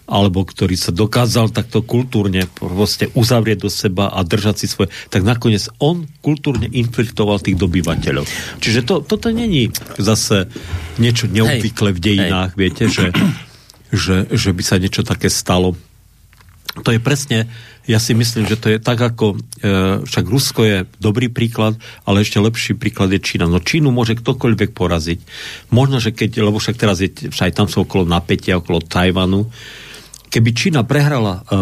alebo 0.06 0.46
ktorý 0.46 0.78
sa 0.78 0.94
dokázal 0.94 1.50
takto 1.50 1.82
kultúrne 1.82 2.46
proste 2.54 3.10
uzavrieť 3.18 3.66
do 3.66 3.72
seba 3.74 4.14
a 4.14 4.22
držať 4.22 4.56
si 4.62 4.68
svoje, 4.70 4.94
tak 5.10 5.26
nakoniec 5.26 5.66
on 5.82 6.06
kultúrne 6.22 6.70
infiltroval 6.70 7.42
tých 7.42 7.58
dobyvateľov. 7.58 8.26
Čiže 8.62 8.86
to, 8.86 9.02
toto 9.02 9.34
není 9.34 9.74
zase 9.98 10.46
niečo 11.02 11.26
neobvykle 11.26 11.90
v 11.98 12.00
dejinách, 12.00 12.54
Hej. 12.54 12.60
viete, 12.62 12.84
že, 12.86 13.10
že, 13.90 14.30
že 14.30 14.50
by 14.54 14.62
sa 14.62 14.78
niečo 14.78 15.02
také 15.02 15.34
stalo. 15.34 15.74
To 16.86 16.90
je 16.94 17.02
presne 17.02 17.50
ja 17.86 18.02
si 18.02 18.18
myslím, 18.18 18.50
že 18.50 18.58
to 18.58 18.74
je 18.74 18.78
tak 18.82 18.98
ako, 18.98 19.38
e, 19.62 20.02
však 20.02 20.26
Rusko 20.26 20.62
je 20.66 20.78
dobrý 20.98 21.30
príklad, 21.30 21.78
ale 22.02 22.26
ešte 22.26 22.42
lepší 22.42 22.74
príklad 22.74 23.14
je 23.14 23.22
Čína. 23.22 23.46
No 23.46 23.62
Čínu 23.62 23.94
môže 23.94 24.18
ktokoľvek 24.18 24.74
poraziť. 24.74 25.20
Možno, 25.70 26.02
že 26.02 26.10
keď, 26.10 26.42
lebo 26.42 26.58
však 26.58 26.82
teraz 26.82 26.98
je, 27.02 27.14
však 27.14 27.54
tam 27.54 27.70
sú 27.70 27.86
okolo 27.86 28.10
napätia, 28.10 28.58
okolo 28.58 28.82
Tajvanu, 28.82 29.46
keby 30.34 30.50
Čína 30.52 30.82
prehrala 30.82 31.46
e, 31.46 31.54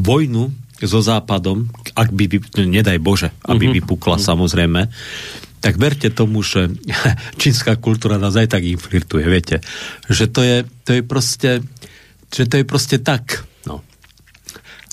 vojnu 0.00 0.48
so 0.82 0.98
Západom, 0.98 1.68
ak 1.94 2.10
by, 2.10 2.42
nedaj 2.66 2.98
Bože, 2.98 3.30
aby 3.46 3.70
mm-hmm. 3.70 3.76
vypukla 3.84 4.16
mm-hmm. 4.18 4.30
samozrejme, 4.32 4.80
tak 5.62 5.78
verte 5.78 6.10
tomu, 6.10 6.42
že 6.42 6.72
čínska 7.40 7.78
kultúra 7.78 8.18
nás 8.18 8.34
aj 8.34 8.56
tak 8.56 8.66
infiltruje, 8.66 9.28
viete. 9.28 9.62
Že 10.10 10.24
to 10.32 10.40
je, 10.42 10.56
to 10.82 10.90
je 10.98 11.02
proste, 11.06 11.50
že 12.32 12.44
to 12.50 12.54
je 12.58 12.64
proste 12.66 12.98
tak. 13.04 13.46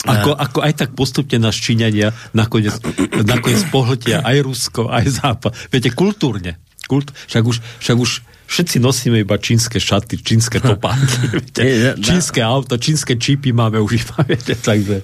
Ako, 0.07 0.31
ako 0.31 0.59
aj 0.63 0.73
tak 0.79 0.89
postupne 0.95 1.43
nás 1.43 1.59
Číňania 1.59 2.15
nakoniec, 2.31 2.79
nakoniec 3.27 3.67
pohltia 3.67 4.23
aj 4.23 4.37
Rusko, 4.47 4.87
aj 4.87 5.05
Západ. 5.11 5.51
Viete, 5.67 5.91
kultúrne. 5.91 6.55
Kult, 6.87 7.11
však, 7.27 7.43
už, 7.43 7.57
však 7.83 7.97
už 7.99 8.11
všetci 8.49 8.77
nosíme 8.79 9.21
iba 9.21 9.35
čínske 9.35 9.77
šaty, 9.77 10.23
čínske 10.23 10.63
topánky. 10.63 11.17
Viete, 11.35 11.99
čínske 11.99 12.39
auto, 12.39 12.79
čínske 12.79 13.19
čipy 13.19 13.51
máme 13.51 13.77
už 13.77 13.99
iba, 13.99 14.23
viete, 14.31 14.55
takže... 14.55 15.03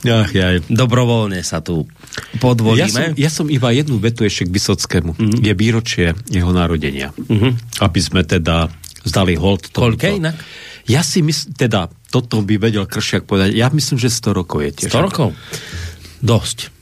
Ach, 0.00 0.32
jaj. 0.32 0.64
Dobrovoľne 0.72 1.44
sa 1.44 1.60
tu 1.60 1.84
podvolíme. 2.40 2.80
Ja 2.80 2.88
som, 2.88 3.04
ja 3.20 3.30
som 3.32 3.46
iba 3.52 3.68
jednu 3.68 4.00
vetu 4.00 4.24
ešte 4.24 4.48
k 4.48 4.56
Vysockému. 4.56 5.12
Mm-hmm. 5.12 5.40
Je 5.44 5.52
výročie 5.52 6.06
jeho 6.32 6.48
narodenia. 6.56 7.12
Mm-hmm. 7.12 7.84
Aby 7.84 8.00
sme 8.00 8.24
teda 8.24 8.72
zdali 9.04 9.36
hold. 9.36 9.68
Koľké 9.76 10.16
inak? 10.16 10.40
Ja 10.88 11.04
si 11.04 11.20
myslím, 11.20 11.52
teda, 11.52 11.92
toto 12.10 12.42
by 12.42 12.58
vedel 12.58 12.84
Kršiak 12.84 13.24
povedať, 13.24 13.54
ja 13.54 13.70
myslím, 13.70 13.96
že 13.96 14.10
100 14.10 14.34
rokov 14.34 14.58
je 14.66 14.70
tiež. 14.84 14.92
100 14.92 15.06
rokov? 15.06 15.28
Dosť. 16.20 16.79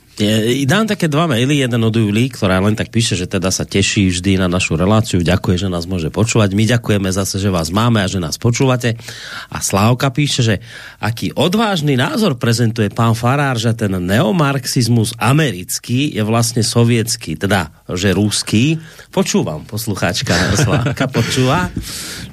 Dám 0.66 0.90
také 0.90 1.06
dva 1.06 1.30
maily, 1.30 1.62
jeden 1.62 1.78
od 1.86 1.94
Juli, 1.94 2.26
ktorá 2.26 2.58
len 2.58 2.74
tak 2.74 2.90
píše, 2.90 3.14
že 3.14 3.30
teda 3.30 3.54
sa 3.54 3.62
teší 3.62 4.10
vždy 4.10 4.42
na 4.42 4.50
našu 4.50 4.74
reláciu, 4.74 5.22
ďakuje, 5.22 5.62
že 5.62 5.68
nás 5.70 5.86
môže 5.86 6.10
počúvať. 6.10 6.58
My 6.58 6.66
ďakujeme 6.66 7.06
zase, 7.14 7.38
že 7.38 7.54
vás 7.54 7.70
máme 7.70 8.02
a 8.02 8.10
že 8.10 8.18
nás 8.18 8.34
počúvate. 8.34 8.98
A 9.46 9.62
Slávka 9.62 10.10
píše, 10.10 10.42
že 10.42 10.54
aký 10.98 11.30
odvážny 11.38 11.94
názor 11.94 12.34
prezentuje 12.34 12.90
pán 12.90 13.14
Farár, 13.14 13.62
že 13.62 13.70
ten 13.78 13.94
neomarxizmus 13.94 15.14
americký 15.22 16.10
je 16.10 16.22
vlastne 16.26 16.66
sovietský, 16.66 17.38
teda, 17.38 17.70
že 17.86 18.10
rúský. 18.10 18.82
Počúvam, 19.14 19.62
poslucháčka 19.70 20.34
Slávka 20.58 21.06
počúva. 21.06 21.70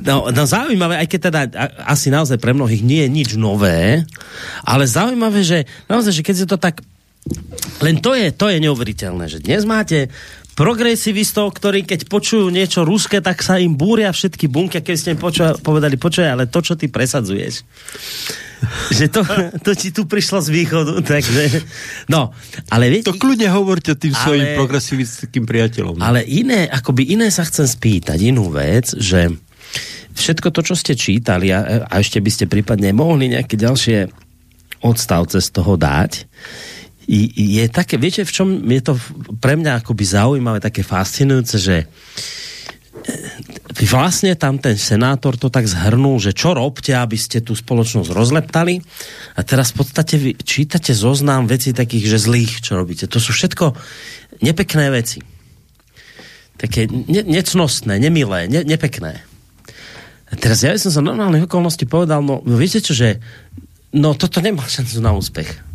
No, 0.02 0.34
no 0.34 0.44
zaujímavé, 0.50 1.06
aj 1.06 1.08
keď 1.14 1.20
teda 1.22 1.42
asi 1.86 2.10
naozaj 2.10 2.42
pre 2.42 2.58
mnohých 2.58 2.82
nie 2.82 3.06
je 3.06 3.14
nič 3.14 3.30
nové, 3.38 4.02
ale 4.66 4.90
zaujímavé, 4.90 5.46
že 5.46 5.70
naozaj, 5.86 6.18
že 6.18 6.26
keď 6.26 6.36
si 6.42 6.50
to 6.50 6.58
tak 6.58 6.82
len 7.82 7.96
to 8.00 8.14
je, 8.14 8.30
to 8.32 8.48
je 8.50 8.58
neuveriteľné, 8.62 9.26
že 9.28 9.42
dnes 9.42 9.66
máte 9.66 10.14
progresivistov, 10.56 11.52
ktorí 11.52 11.84
keď 11.84 12.08
počujú 12.08 12.48
niečo 12.48 12.88
ruské, 12.88 13.20
tak 13.20 13.44
sa 13.44 13.60
im 13.60 13.76
búria 13.76 14.08
všetky 14.08 14.48
bunky, 14.48 14.80
keď 14.80 14.96
ste 14.96 15.12
im 15.12 15.20
poču- 15.20 15.60
povedali, 15.60 16.00
počuj, 16.00 16.24
ale 16.24 16.48
to, 16.48 16.64
čo 16.64 16.80
ty 16.80 16.88
presadzuješ, 16.88 17.68
že 18.96 19.12
to, 19.12 19.22
to 19.60 19.72
ti 19.76 19.92
tu 19.92 20.08
prišlo 20.08 20.40
z 20.40 20.50
východu, 20.56 21.04
takže, 21.04 21.60
no, 22.08 22.32
ale 22.72 22.88
viete... 22.88 23.12
To 23.12 23.20
kľudne 23.20 23.52
hovorte 23.52 24.00
tým 24.00 24.16
ale, 24.16 24.24
svojim 24.24 24.48
progresivistickým 24.56 25.44
priateľom. 25.44 26.00
Ale 26.00 26.24
iné, 26.24 26.72
akoby 26.72 27.12
iné 27.12 27.28
sa 27.28 27.44
chcem 27.44 27.68
spýtať, 27.68 28.16
inú 28.24 28.48
vec, 28.48 28.96
že 28.96 29.36
všetko 30.16 30.56
to, 30.56 30.62
čo 30.64 30.76
ste 30.80 30.96
čítali 30.96 31.52
a, 31.52 31.84
a 31.84 31.94
ešte 32.00 32.24
by 32.24 32.32
ste 32.32 32.46
prípadne 32.48 32.96
mohli 32.96 33.28
nejaké 33.36 33.60
ďalšie 33.60 34.08
odstavce 34.88 35.44
z 35.44 35.50
toho 35.52 35.76
dať, 35.76 36.24
je 37.08 37.66
také, 37.70 38.02
viete, 38.02 38.26
v 38.26 38.34
čom 38.34 38.48
je 38.66 38.82
to 38.82 38.94
pre 39.38 39.54
mňa 39.54 39.82
akoby 39.82 40.06
zaujímavé, 40.06 40.58
také 40.58 40.82
fascinujúce, 40.82 41.62
že 41.62 41.76
e, 41.86 43.86
vlastne 43.86 44.34
tam 44.34 44.58
ten 44.58 44.74
senátor 44.74 45.38
to 45.38 45.54
tak 45.54 45.70
zhrnul, 45.70 46.18
že 46.18 46.34
čo 46.34 46.58
robte, 46.58 46.98
aby 46.98 47.14
ste 47.14 47.46
tú 47.46 47.54
spoločnosť 47.54 48.10
rozleptali 48.10 48.82
a 49.38 49.42
teraz 49.46 49.70
v 49.74 49.86
podstate 49.86 50.16
vy 50.18 50.32
čítate 50.42 50.98
zoznam 50.98 51.46
veci 51.46 51.78
takých, 51.78 52.10
že 52.10 52.26
zlých, 52.26 52.54
čo 52.66 52.74
robíte. 52.74 53.06
To 53.06 53.22
sú 53.22 53.38
všetko 53.38 53.78
nepekné 54.42 54.90
veci. 54.90 55.22
Také 56.58 56.90
ne, 56.90 57.22
necnostné, 57.22 58.02
nemilé, 58.02 58.50
ne, 58.50 58.66
nepekné. 58.66 59.22
A 60.26 60.34
teraz 60.34 60.66
ja 60.66 60.74
som 60.82 60.90
sa 60.90 61.06
normálnych 61.06 61.46
okolností 61.46 61.86
povedal, 61.86 62.26
no 62.26 62.42
viete 62.42 62.82
čo, 62.82 62.98
že 62.98 63.22
no 63.94 64.18
toto 64.18 64.42
nemá 64.42 64.66
šancu 64.74 65.06
na 65.06 65.14
úspech 65.14 65.75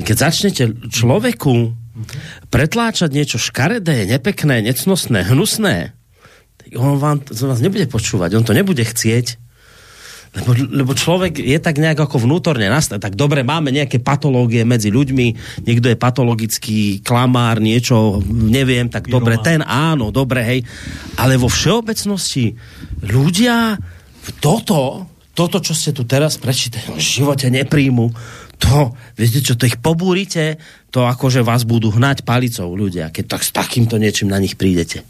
keď 0.00 0.16
začnete 0.16 0.62
človeku 0.90 1.74
pretláčať 2.50 3.10
niečo 3.14 3.38
škaredé, 3.38 4.10
nepekné, 4.10 4.66
necnostné, 4.66 5.22
hnusné, 5.30 5.94
on 6.74 6.98
vám, 6.98 7.22
on 7.22 7.48
vás 7.54 7.62
nebude 7.62 7.86
počúvať, 7.86 8.34
on 8.34 8.44
to 8.46 8.56
nebude 8.56 8.82
chcieť. 8.82 9.44
Lebo, 10.34 10.50
lebo 10.50 10.92
človek 10.98 11.38
je 11.38 11.58
tak 11.62 11.78
nejak 11.78 12.10
ako 12.10 12.26
vnútorne 12.26 12.66
nastavený. 12.66 13.06
Tak 13.06 13.14
dobre, 13.14 13.46
máme 13.46 13.70
nejaké 13.70 14.02
patológie 14.02 14.66
medzi 14.66 14.90
ľuďmi, 14.90 15.26
niekto 15.62 15.86
je 15.86 15.94
patologický 15.94 16.78
klamár, 17.06 17.62
niečo, 17.62 18.18
neviem, 18.26 18.90
tak 18.90 19.06
dobre, 19.06 19.38
ten 19.38 19.62
áno, 19.62 20.10
dobre, 20.10 20.42
hej. 20.42 20.60
Ale 21.22 21.38
vo 21.38 21.46
všeobecnosti 21.46 22.50
ľudia 23.06 23.78
toto, 24.42 25.06
toto, 25.38 25.62
čo 25.62 25.70
ste 25.70 25.94
tu 25.94 26.02
teraz 26.02 26.34
prečítali, 26.34 26.98
v 26.98 26.98
živote 26.98 27.46
nepríjmu 27.54 28.10
to, 28.58 28.94
viete 29.18 29.42
čo, 29.42 29.58
to 29.58 29.68
ich 29.68 29.78
pobúrite, 29.78 30.58
to 30.94 31.04
akože 31.04 31.42
vás 31.42 31.66
budú 31.66 31.90
hnať 31.90 32.22
palicou 32.22 32.70
ľudia, 32.72 33.10
keď 33.10 33.24
tak 33.38 33.42
s 33.42 33.50
takýmto 33.50 33.98
niečím 33.98 34.30
na 34.30 34.38
nich 34.38 34.54
prídete. 34.54 35.02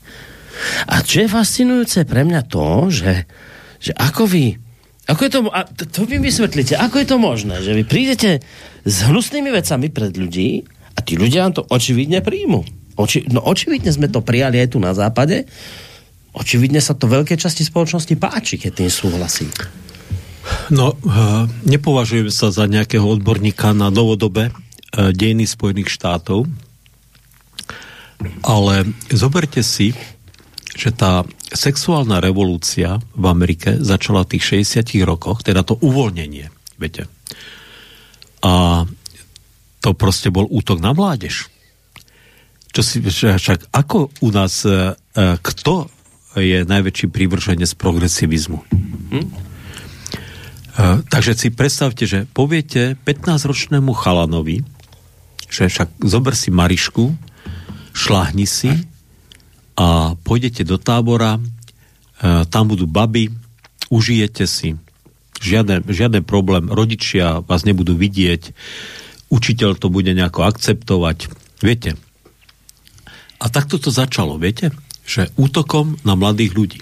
A 0.86 1.02
čo 1.02 1.24
je 1.24 1.28
fascinujúce 1.28 2.06
pre 2.06 2.22
mňa 2.22 2.40
to, 2.46 2.88
že, 2.88 3.26
že 3.82 3.92
ako 3.92 4.24
vy, 4.30 4.56
ako 5.04 5.20
je 5.20 5.30
to, 5.30 5.40
a 5.52 5.60
to, 5.68 5.84
to 5.84 6.00
vy 6.08 6.16
vysvetlíte, 6.22 6.78
ako 6.78 6.96
je 7.02 7.06
to 7.08 7.16
možné, 7.20 7.60
že 7.60 7.76
vy 7.76 7.84
prídete 7.84 8.40
s 8.86 8.96
hnusnými 9.04 9.50
vecami 9.52 9.92
pred 9.92 10.16
ľudí 10.16 10.64
a 10.94 10.98
tí 11.04 11.18
ľudia 11.20 11.44
vám 11.44 11.54
to 11.60 11.62
očividne 11.68 12.24
príjmu. 12.24 12.64
Oči, 12.94 13.26
no 13.28 13.42
očividne 13.42 13.90
sme 13.90 14.06
to 14.06 14.22
prijali 14.22 14.62
aj 14.62 14.72
tu 14.72 14.78
na 14.78 14.94
západe, 14.94 15.50
očividne 16.32 16.78
sa 16.78 16.94
to 16.94 17.10
veľkej 17.10 17.36
časti 17.36 17.66
spoločnosti 17.66 18.14
páči, 18.14 18.54
keď 18.56 18.86
tým 18.86 18.90
súhlasí. 18.90 19.50
No, 20.72 20.96
eh, 20.96 21.44
nepovažujem 21.68 22.32
sa 22.32 22.48
za 22.48 22.64
nejakého 22.64 23.04
odborníka 23.04 23.76
na 23.76 23.92
novodobé 23.92 24.48
eh, 24.48 25.12
dejiny 25.12 25.44
Spojených 25.44 25.92
štátov, 25.92 26.48
ale 28.40 28.88
zoberte 29.12 29.60
si, 29.60 29.92
že 30.72 30.90
tá 30.90 31.28
sexuálna 31.52 32.18
revolúcia 32.18 32.98
v 33.14 33.24
Amerike 33.28 33.78
začala 33.78 34.24
v 34.24 34.36
tých 34.36 34.64
60 34.64 35.04
rokoch, 35.04 35.44
teda 35.44 35.62
to 35.62 35.76
uvoľnenie, 35.78 36.48
viete. 36.80 37.06
A 38.42 38.84
to 39.84 39.92
proste 39.92 40.32
bol 40.32 40.48
útok 40.48 40.80
na 40.80 40.96
mládež. 40.96 41.52
Čo 42.74 42.80
si, 42.82 42.98
však 43.04 43.70
ako 43.70 44.10
u 44.24 44.28
nás, 44.34 44.66
e, 44.66 44.98
kto 45.38 45.86
je 46.34 46.66
najväčší 46.66 47.06
prívrženec 47.06 47.70
progresivizmu? 47.78 48.58
Hm? 49.14 49.53
Uh, 50.74 51.06
takže 51.06 51.38
si 51.38 51.48
predstavte, 51.54 52.02
že 52.02 52.26
poviete 52.34 52.98
15-ročnému 53.06 53.94
chalanovi, 53.94 54.66
že 55.46 55.70
však 55.70 56.02
zober 56.02 56.34
si 56.34 56.50
Marišku, 56.50 57.14
šláhni 57.94 58.42
si 58.42 58.74
a 59.78 60.18
pôjdete 60.18 60.66
do 60.66 60.74
tábora, 60.74 61.38
uh, 61.38 62.42
tam 62.50 62.74
budú 62.74 62.90
baby, 62.90 63.30
užijete 63.86 64.50
si, 64.50 64.74
žiaden, 65.38 65.86
žiaden 65.86 66.26
problém, 66.26 66.66
rodičia 66.66 67.38
vás 67.46 67.62
nebudú 67.62 67.94
vidieť, 67.94 68.50
učiteľ 69.30 69.78
to 69.78 69.94
bude 69.94 70.10
nejako 70.10 70.42
akceptovať, 70.42 71.30
viete. 71.62 71.94
A 73.38 73.46
takto 73.46 73.78
to 73.78 73.94
začalo, 73.94 74.42
viete, 74.42 74.74
že 75.06 75.30
útokom 75.38 76.02
na 76.02 76.18
mladých 76.18 76.52
ľudí. 76.56 76.80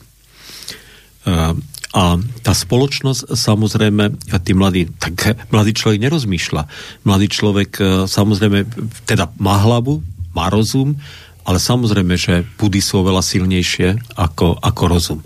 A 1.92 2.16
tá 2.40 2.56
spoločnosť, 2.56 3.36
samozrejme, 3.36 4.16
tí 4.40 4.56
mladí, 4.56 4.88
tak 4.96 5.36
mladý 5.52 5.76
človek 5.76 6.00
nerozmýšľa. 6.00 6.62
Mladý 7.04 7.26
človek 7.28 7.70
e, 7.76 7.84
samozrejme, 8.08 8.64
teda 9.04 9.28
má 9.36 9.60
hlavu, 9.60 10.00
má 10.32 10.48
rozum, 10.48 10.96
ale 11.44 11.60
samozrejme, 11.60 12.16
že 12.16 12.48
pudy 12.56 12.80
sú 12.80 13.04
oveľa 13.04 13.20
silnejšie 13.20 14.16
ako, 14.16 14.56
ako 14.56 14.82
rozum. 14.88 15.20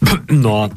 No 0.32 0.64
a, 0.64 0.72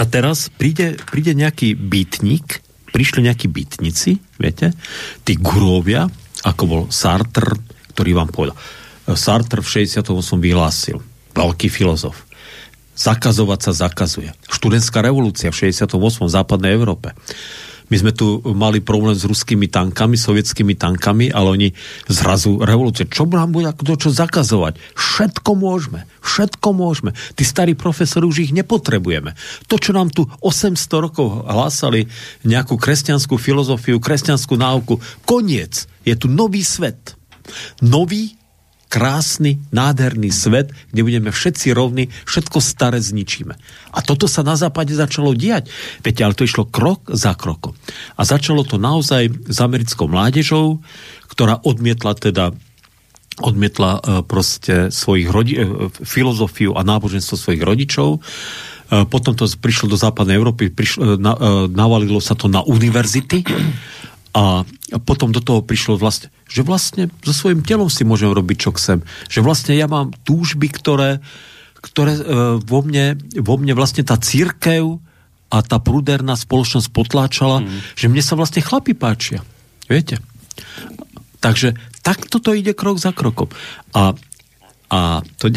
a 0.00 0.02
teraz 0.08 0.48
príde, 0.48 0.96
príde 0.96 1.36
nejaký 1.36 1.76
bytník, 1.76 2.64
prišli 2.96 3.28
nejakí 3.28 3.52
bytníci, 3.52 4.40
viete, 4.40 4.72
tí 5.20 5.36
gurovia, 5.36 6.08
ako 6.48 6.62
bol 6.64 6.82
Sartre, 6.88 7.60
ktorý 7.92 8.16
vám 8.16 8.32
povedal. 8.32 8.56
Sartre 9.12 9.60
v 9.60 9.68
68. 9.68 10.08
vyhlásil, 10.40 11.04
veľký 11.36 11.68
filozof 11.68 12.23
zakazovať 12.94 13.70
sa 13.70 13.72
zakazuje. 13.86 14.30
Študentská 14.50 15.02
revolúcia 15.02 15.50
v 15.50 15.70
68. 15.70 15.98
v 15.98 16.30
západnej 16.30 16.72
Európe. 16.74 17.12
My 17.92 18.00
sme 18.00 18.16
tu 18.16 18.40
mali 18.56 18.80
problém 18.80 19.12
s 19.12 19.28
ruskými 19.28 19.68
tankami, 19.68 20.16
sovietskými 20.16 20.72
tankami, 20.72 21.28
ale 21.28 21.48
oni 21.52 21.68
zrazu 22.08 22.56
revolúcie. 22.64 23.04
Čo 23.04 23.28
nám 23.28 23.52
bude 23.52 23.68
to 23.76 24.00
čo 24.00 24.08
zakazovať? 24.08 24.80
Všetko 24.96 25.52
môžeme. 25.52 26.08
Všetko 26.24 26.68
môžeme. 26.72 27.12
Tí 27.36 27.44
starí 27.44 27.76
profesori 27.76 28.24
už 28.24 28.48
ich 28.48 28.52
nepotrebujeme. 28.56 29.36
To, 29.68 29.76
čo 29.76 29.92
nám 29.92 30.08
tu 30.08 30.24
800 30.40 30.80
rokov 31.04 31.44
hlásali, 31.44 32.08
nejakú 32.48 32.80
kresťanskú 32.80 33.36
filozofiu, 33.36 34.00
kresťanskú 34.00 34.56
náuku, 34.56 34.96
koniec. 35.28 35.84
Je 36.08 36.16
tu 36.16 36.32
nový 36.32 36.64
svet. 36.64 37.20
Nový 37.84 38.32
krásny, 38.94 39.58
nádherný 39.74 40.30
svet, 40.30 40.70
kde 40.94 41.02
budeme 41.02 41.34
všetci 41.34 41.74
rovní, 41.74 42.14
všetko 42.30 42.62
staré 42.62 43.02
zničíme. 43.02 43.58
A 43.90 43.98
toto 44.06 44.30
sa 44.30 44.46
na 44.46 44.54
západe 44.54 44.94
začalo 44.94 45.34
diať. 45.34 45.66
Viete, 46.06 46.22
ale 46.22 46.38
to 46.38 46.46
išlo 46.46 46.70
krok 46.70 47.10
za 47.10 47.34
krokom. 47.34 47.74
A 48.14 48.22
začalo 48.22 48.62
to 48.62 48.78
naozaj 48.78 49.34
s 49.50 49.58
americkou 49.58 50.06
mládežou, 50.06 50.78
ktorá 51.26 51.58
odmietla 51.66 52.14
teda 52.14 52.54
odmietla 53.34 53.98
e, 53.98 54.00
proste 54.22 54.94
svojich 54.94 55.26
rodi- 55.26 55.58
e, 55.58 55.90
filozofiu 55.90 56.78
a 56.78 56.86
náboženstvo 56.86 57.34
svojich 57.34 57.66
rodičov. 57.66 58.22
E, 58.22 59.02
potom 59.10 59.34
to 59.34 59.50
prišlo 59.58 59.90
do 59.90 59.98
západnej 59.98 60.38
Európy, 60.38 60.70
prišlo, 60.70 61.18
na, 61.18 61.34
navalilo 61.66 62.22
sa 62.22 62.38
to 62.38 62.46
na 62.46 62.62
univerzity 62.62 63.42
a 64.38 64.62
potom 65.02 65.34
do 65.34 65.42
toho 65.42 65.64
prišlo 65.64 65.98
vlastne, 65.98 66.30
že 66.46 66.62
vlastne 66.62 67.10
so 67.26 67.34
svojím 67.34 67.66
telom 67.66 67.90
si 67.90 68.06
môžem 68.06 68.30
robiť, 68.30 68.56
čo 68.56 68.70
chcem. 68.76 69.02
Že 69.26 69.40
vlastne 69.42 69.74
ja 69.74 69.90
mám 69.90 70.14
túžby, 70.22 70.70
ktoré, 70.70 71.18
ktoré 71.82 72.14
e, 72.14 72.22
vo, 72.62 72.80
mne, 72.84 73.18
vo 73.42 73.54
mne 73.58 73.74
vlastne 73.74 74.06
tá 74.06 74.14
církev 74.14 75.02
a 75.50 75.56
tá 75.62 75.78
prúderná 75.82 76.38
spoločnosť 76.38 76.88
potláčala, 76.90 77.62
mm. 77.62 77.98
že 77.98 78.06
mne 78.10 78.22
sa 78.22 78.38
vlastne 78.38 78.62
chlapi 78.62 78.94
páčia. 78.94 79.42
Viete? 79.90 80.22
Takže 81.42 81.76
tak 82.00 82.30
toto 82.30 82.56
ide 82.56 82.72
krok 82.72 82.96
za 83.02 83.12
krokom. 83.12 83.50
A, 83.92 84.14
a 84.90 85.00
to, 85.36 85.50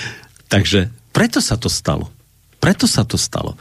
takže 0.52 0.90
preto 1.10 1.38
sa 1.38 1.58
to 1.58 1.70
stalo. 1.70 2.10
Preto 2.60 2.84
sa 2.84 3.08
to 3.08 3.16
stalo. 3.16 3.56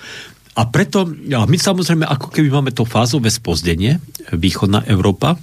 A 0.60 0.68
preto, 0.68 1.08
a 1.32 1.48
my 1.48 1.56
samozrejme, 1.56 2.04
ako 2.04 2.36
keby 2.36 2.52
máme 2.52 2.72
to 2.76 2.84
fázové 2.84 3.32
spozdenie, 3.32 4.04
východná 4.36 4.84
Európa, 4.92 5.40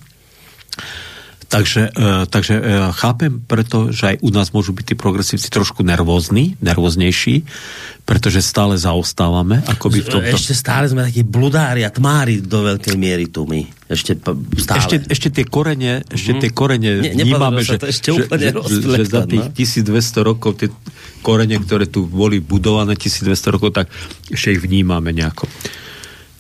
Takže, 1.46 1.94
e, 1.94 2.26
takže 2.26 2.54
e, 2.58 2.62
chápem 2.90 3.38
preto, 3.38 3.94
že 3.94 4.14
aj 4.14 4.16
u 4.18 4.30
nás 4.34 4.50
môžu 4.50 4.74
byť 4.74 4.84
tí 4.92 4.94
progresívci 4.98 5.46
trošku 5.46 5.86
nervózni, 5.86 6.58
nervóznejší, 6.58 7.46
pretože 8.02 8.42
stále 8.42 8.74
zaostávame. 8.74 9.62
Akoby 9.70 10.02
v 10.02 10.08
tomto... 10.10 10.34
Ešte 10.34 10.58
stále 10.58 10.90
sme 10.90 11.06
takí 11.06 11.22
bludári 11.22 11.86
a 11.86 11.90
tmári 11.94 12.42
do 12.42 12.66
veľkej 12.66 12.98
miery 12.98 13.30
tu 13.30 13.46
my. 13.46 13.62
Ešte 13.86 14.18
stále. 14.58 14.78
Ešte, 14.82 14.96
ešte 15.06 15.28
tie 15.30 15.46
korene, 15.46 16.02
ešte 16.10 16.34
mm. 16.34 16.40
tie 16.42 16.50
korene 16.50 16.90
ne, 16.98 17.10
vnímame, 17.14 17.62
že, 17.62 17.78
ešte 17.78 18.10
že, 18.10 18.26
že, 18.26 18.50
že, 18.66 19.02
za 19.06 19.22
tých 19.30 19.46
no? 19.46 19.54
1200 19.54 20.26
rokov 20.26 20.50
tie 20.58 20.68
korene, 21.22 21.62
ktoré 21.62 21.86
tu 21.86 22.10
boli 22.10 22.42
budované 22.42 22.98
1200 22.98 23.54
rokov, 23.54 23.70
tak 23.70 23.86
ešte 24.34 24.58
ich 24.58 24.62
vnímame 24.66 25.14
nejako. 25.14 25.46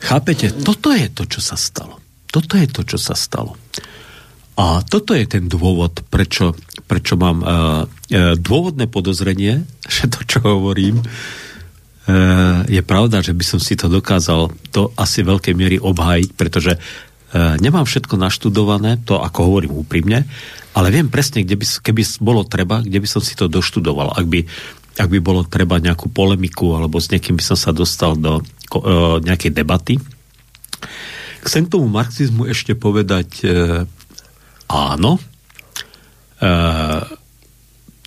Chápete? 0.02 0.50
Toto 0.50 0.90
je 0.90 1.06
to, 1.14 1.30
čo 1.30 1.38
sa 1.38 1.54
stalo. 1.54 2.02
Toto 2.26 2.58
je 2.58 2.66
to, 2.66 2.82
čo 2.82 2.98
sa 2.98 3.14
stalo. 3.14 3.54
A 4.56 4.80
toto 4.80 5.12
je 5.12 5.28
ten 5.28 5.52
dôvod, 5.52 6.00
prečo, 6.08 6.56
prečo 6.88 7.20
mám 7.20 7.44
uh, 7.44 7.48
dôvodné 8.40 8.88
podozrenie, 8.88 9.68
že 9.94 10.08
to, 10.08 10.24
čo 10.24 10.40
hovorím, 10.40 11.04
uh, 11.04 12.64
je 12.64 12.80
pravda, 12.80 13.20
že 13.20 13.36
by 13.36 13.44
som 13.44 13.60
si 13.60 13.76
to 13.76 13.92
dokázal 13.92 14.48
to 14.72 14.96
asi 14.96 15.20
veľkej 15.20 15.52
miery 15.52 15.76
obhájiť, 15.76 16.28
pretože 16.32 16.72
uh, 16.80 17.60
nemám 17.60 17.84
všetko 17.84 18.16
naštudované, 18.16 19.04
to 19.04 19.20
ako 19.20 19.52
hovorím 19.52 19.76
úprimne, 19.76 20.24
ale 20.72 20.88
viem 20.88 21.12
presne, 21.12 21.44
kde 21.44 21.60
by, 21.60 21.66
keby 21.84 22.02
bolo 22.24 22.40
treba, 22.48 22.80
kde 22.80 22.96
by 22.96 23.08
som 23.08 23.20
si 23.20 23.36
to 23.36 23.52
doštudoval. 23.52 24.16
Ak 24.16 24.24
by, 24.24 24.48
ak 24.96 25.08
by 25.12 25.20
bolo 25.20 25.44
treba 25.44 25.76
nejakú 25.76 26.08
polemiku, 26.08 26.80
alebo 26.80 26.96
s 26.96 27.12
niekým 27.12 27.36
by 27.36 27.44
som 27.44 27.60
sa 27.60 27.76
dostal 27.76 28.16
do 28.16 28.40
uh, 28.40 29.20
nejakej 29.20 29.52
debaty. 29.52 30.00
Chcem 31.44 31.68
k 31.68 31.76
tomu 31.76 31.92
marxizmu 31.92 32.48
ešte 32.48 32.74
povedať 32.74 33.44
áno, 34.70 35.18
e, 36.42 36.50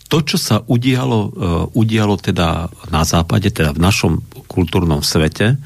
to, 0.09 0.17
čo 0.25 0.37
sa 0.41 0.61
udialo, 0.65 1.19
e, 1.19 1.29
udialo 1.77 2.15
teda 2.17 2.67
na 2.89 3.03
západe, 3.05 3.53
teda 3.53 3.75
v 3.77 3.83
našom 3.83 4.13
kultúrnom 4.49 5.05
svete, 5.05 5.53
e, 5.53 5.57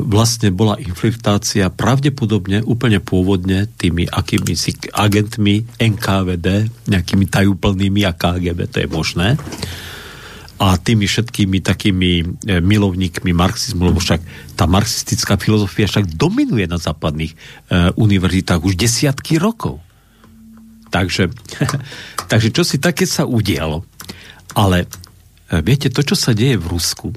vlastne 0.00 0.50
bola 0.50 0.80
infiltrácia 0.80 1.68
pravdepodobne 1.68 2.64
úplne 2.64 2.98
pôvodne 2.98 3.68
tými 3.76 4.08
akými 4.08 4.54
si 4.56 4.74
agentmi 4.92 5.78
NKVD, 5.78 6.46
nejakými 6.88 7.26
tajúplnými 7.28 8.02
a 8.08 8.16
KGB, 8.16 8.58
to 8.72 8.76
je 8.82 8.88
možné 8.88 9.28
a 10.56 10.80
tými 10.80 11.04
všetkými 11.04 11.60
takými 11.60 12.12
e, 12.20 12.24
milovníkmi 12.64 13.32
marxizmu, 13.36 13.92
lebo 13.92 14.00
však 14.00 14.20
tá 14.56 14.64
marxistická 14.64 15.36
filozofia 15.36 15.84
však 15.84 16.16
dominuje 16.16 16.64
na 16.64 16.80
západných 16.80 17.32
e, 17.32 17.36
univerzitách 17.92 18.64
už 18.64 18.74
desiatky 18.80 19.36
rokov. 19.36 19.84
Takže, 20.88 21.28
takže 22.30 22.48
čo 22.56 22.64
si 22.64 22.80
také 22.80 23.04
sa 23.04 23.28
udialo. 23.28 23.84
Ale 24.56 24.88
e, 25.52 25.60
viete, 25.60 25.92
to, 25.92 26.00
čo 26.00 26.16
sa 26.16 26.32
deje 26.32 26.56
v 26.56 26.66
Rusku, 26.72 27.12
e, 27.12 27.16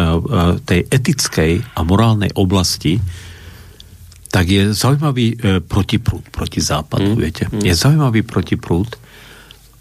e, 0.00 0.06
tej 0.64 0.80
etickej 0.88 1.76
a 1.76 1.80
morálnej 1.84 2.32
oblasti, 2.32 2.96
tak 4.32 4.48
je 4.48 4.72
zaujímavý 4.72 5.26
e, 5.36 5.60
protiprúd 5.60 6.32
proti 6.32 6.64
západu, 6.64 7.12
mm. 7.12 7.20
viete. 7.20 7.44
Mm. 7.52 7.60
Je 7.60 7.74
zaujímavý 7.76 8.24
protiprúd 8.24 8.96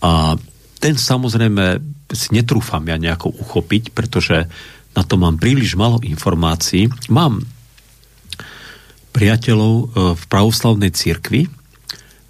a 0.04 0.36
ten 0.84 1.00
samozrejme 1.00 1.80
si 2.14 2.32
netrúfam 2.34 2.86
ja 2.86 2.98
nejako 2.98 3.34
uchopiť, 3.34 3.92
pretože 3.92 4.48
na 4.94 5.02
to 5.02 5.18
mám 5.18 5.42
príliš 5.42 5.74
malo 5.74 5.98
informácií. 6.06 6.90
Mám 7.10 7.44
priateľov 9.14 9.74
e, 9.74 9.86
v 10.14 10.24
pravoslavnej 10.30 10.94
cirkvi, 10.94 11.46
e, 11.46 11.50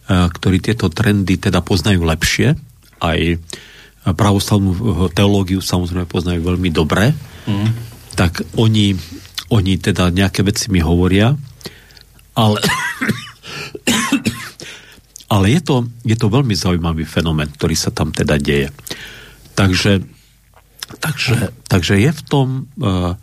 ktorí 0.07 0.57
tieto 0.63 0.87
trendy 0.87 1.35
teda 1.39 1.59
poznajú 1.59 2.03
lepšie. 2.07 2.55
Aj 3.03 3.19
pravoslavnú 4.03 5.07
teológiu 5.15 5.63
samozrejme 5.63 6.03
poznajú 6.03 6.43
veľmi 6.43 6.67
dobre. 6.75 7.15
Mm. 7.47 7.71
Tak 8.19 8.59
oni, 8.59 8.95
oni 9.47 9.73
teda 9.79 10.11
nejaké 10.11 10.43
veci 10.43 10.67
mi 10.67 10.83
hovoria, 10.83 11.31
ale 12.35 12.59
ale 15.33 15.45
je 15.49 15.61
to, 15.65 15.75
je 16.05 16.13
to 16.13 16.27
veľmi 16.29 16.53
zaujímavý 16.53 17.09
fenomén, 17.09 17.49
ktorý 17.49 17.73
sa 17.73 17.89
tam 17.89 18.13
teda 18.13 18.37
deje. 18.37 18.69
Takže, 19.53 20.01
takže, 20.99 21.53
takže 21.69 21.93
je 22.01 22.11
v 22.11 22.21
tom 22.25 22.47
uh, 22.81 23.15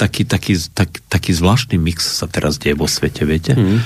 taký, 0.00 0.24
taký, 0.24 0.56
tak, 0.72 1.02
taký 1.10 1.34
zvláštny 1.34 1.76
mix 1.76 2.06
sa 2.06 2.30
teraz 2.30 2.56
deje 2.56 2.78
vo 2.78 2.88
svete, 2.88 3.26
viete? 3.28 3.52
Mm. 3.52 3.84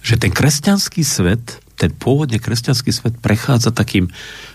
Že 0.00 0.14
ten 0.16 0.32
kresťanský 0.32 1.02
svet, 1.04 1.60
ten 1.76 1.92
pôvodne 1.92 2.40
kresťanský 2.40 2.90
svet 2.94 3.14
prechádza 3.20 3.74
takým, 3.74 4.08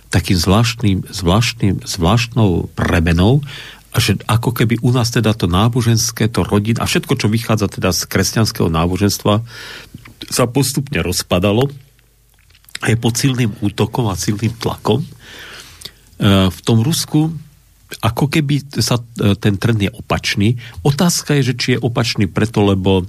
takým 0.10 0.38
zvláštnym, 0.40 1.06
zvláštnym, 1.12 1.86
zvláštnou 1.86 2.72
premenou 2.74 3.46
a 3.96 3.98
že 4.02 4.20
ako 4.28 4.52
keby 4.52 4.82
u 4.84 4.92
nás 4.92 5.08
teda 5.14 5.32
to 5.32 5.48
náboženské, 5.48 6.28
to 6.28 6.44
rodin 6.44 6.76
a 6.82 6.90
všetko, 6.90 7.16
čo 7.16 7.32
vychádza 7.32 7.72
teda 7.72 7.96
z 7.96 8.10
kresťanského 8.10 8.68
náboženstva 8.68 9.46
sa 10.28 10.44
postupne 10.50 11.00
rozpadalo 11.06 11.70
je 12.84 12.98
pod 13.00 13.18
silným 13.18 13.56
útokom 13.64 14.12
a 14.12 14.20
silným 14.20 14.54
tlakom. 14.62 15.02
E, 16.16 16.50
v 16.52 16.60
tom 16.64 16.80
Rusku 16.82 17.32
ako 18.02 18.28
keby 18.28 18.82
sa 18.82 18.98
e, 18.98 19.38
ten 19.38 19.62
trend 19.62 19.80
je 19.80 19.92
opačný. 19.94 20.58
Otázka 20.82 21.38
je, 21.40 21.54
že 21.54 21.58
či 21.58 21.68
je 21.78 21.84
opačný 21.84 22.26
preto, 22.26 22.66
lebo 22.66 23.06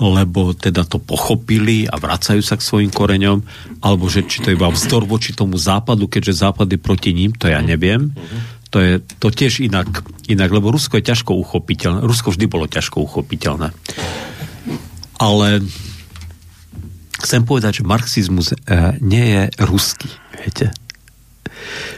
lebo 0.00 0.56
teda 0.56 0.88
to 0.88 0.96
pochopili 0.96 1.84
a 1.84 2.00
vracajú 2.00 2.40
sa 2.40 2.56
k 2.56 2.64
svojim 2.64 2.88
koreňom, 2.88 3.44
alebo 3.84 4.08
že 4.08 4.24
či 4.24 4.40
to 4.40 4.48
je 4.48 4.56
iba 4.56 4.72
vzdor 4.72 5.04
voči 5.04 5.36
tomu 5.36 5.60
západu, 5.60 6.08
keďže 6.08 6.40
západ 6.40 6.72
je 6.72 6.80
proti 6.80 7.12
ním, 7.12 7.36
to 7.36 7.52
ja 7.52 7.60
neviem. 7.60 8.16
To 8.72 8.80
je 8.80 9.04
to 9.20 9.28
tiež 9.28 9.60
inak, 9.60 10.00
inak, 10.24 10.48
lebo 10.48 10.72
Rusko 10.72 10.96
je 10.96 11.04
ťažko 11.04 11.36
uchopiteľné. 11.36 12.00
Rusko 12.00 12.32
vždy 12.32 12.46
bolo 12.48 12.64
ťažko 12.64 13.04
uchopiteľné. 13.04 13.76
Ale 15.20 15.48
chcem 17.20 17.44
povedať, 17.44 17.84
že 17.84 17.88
marxizmus 17.90 18.56
e, 18.56 18.56
nie 19.04 19.26
je 19.36 19.42
ruský, 19.60 20.08
viete. 20.40 20.72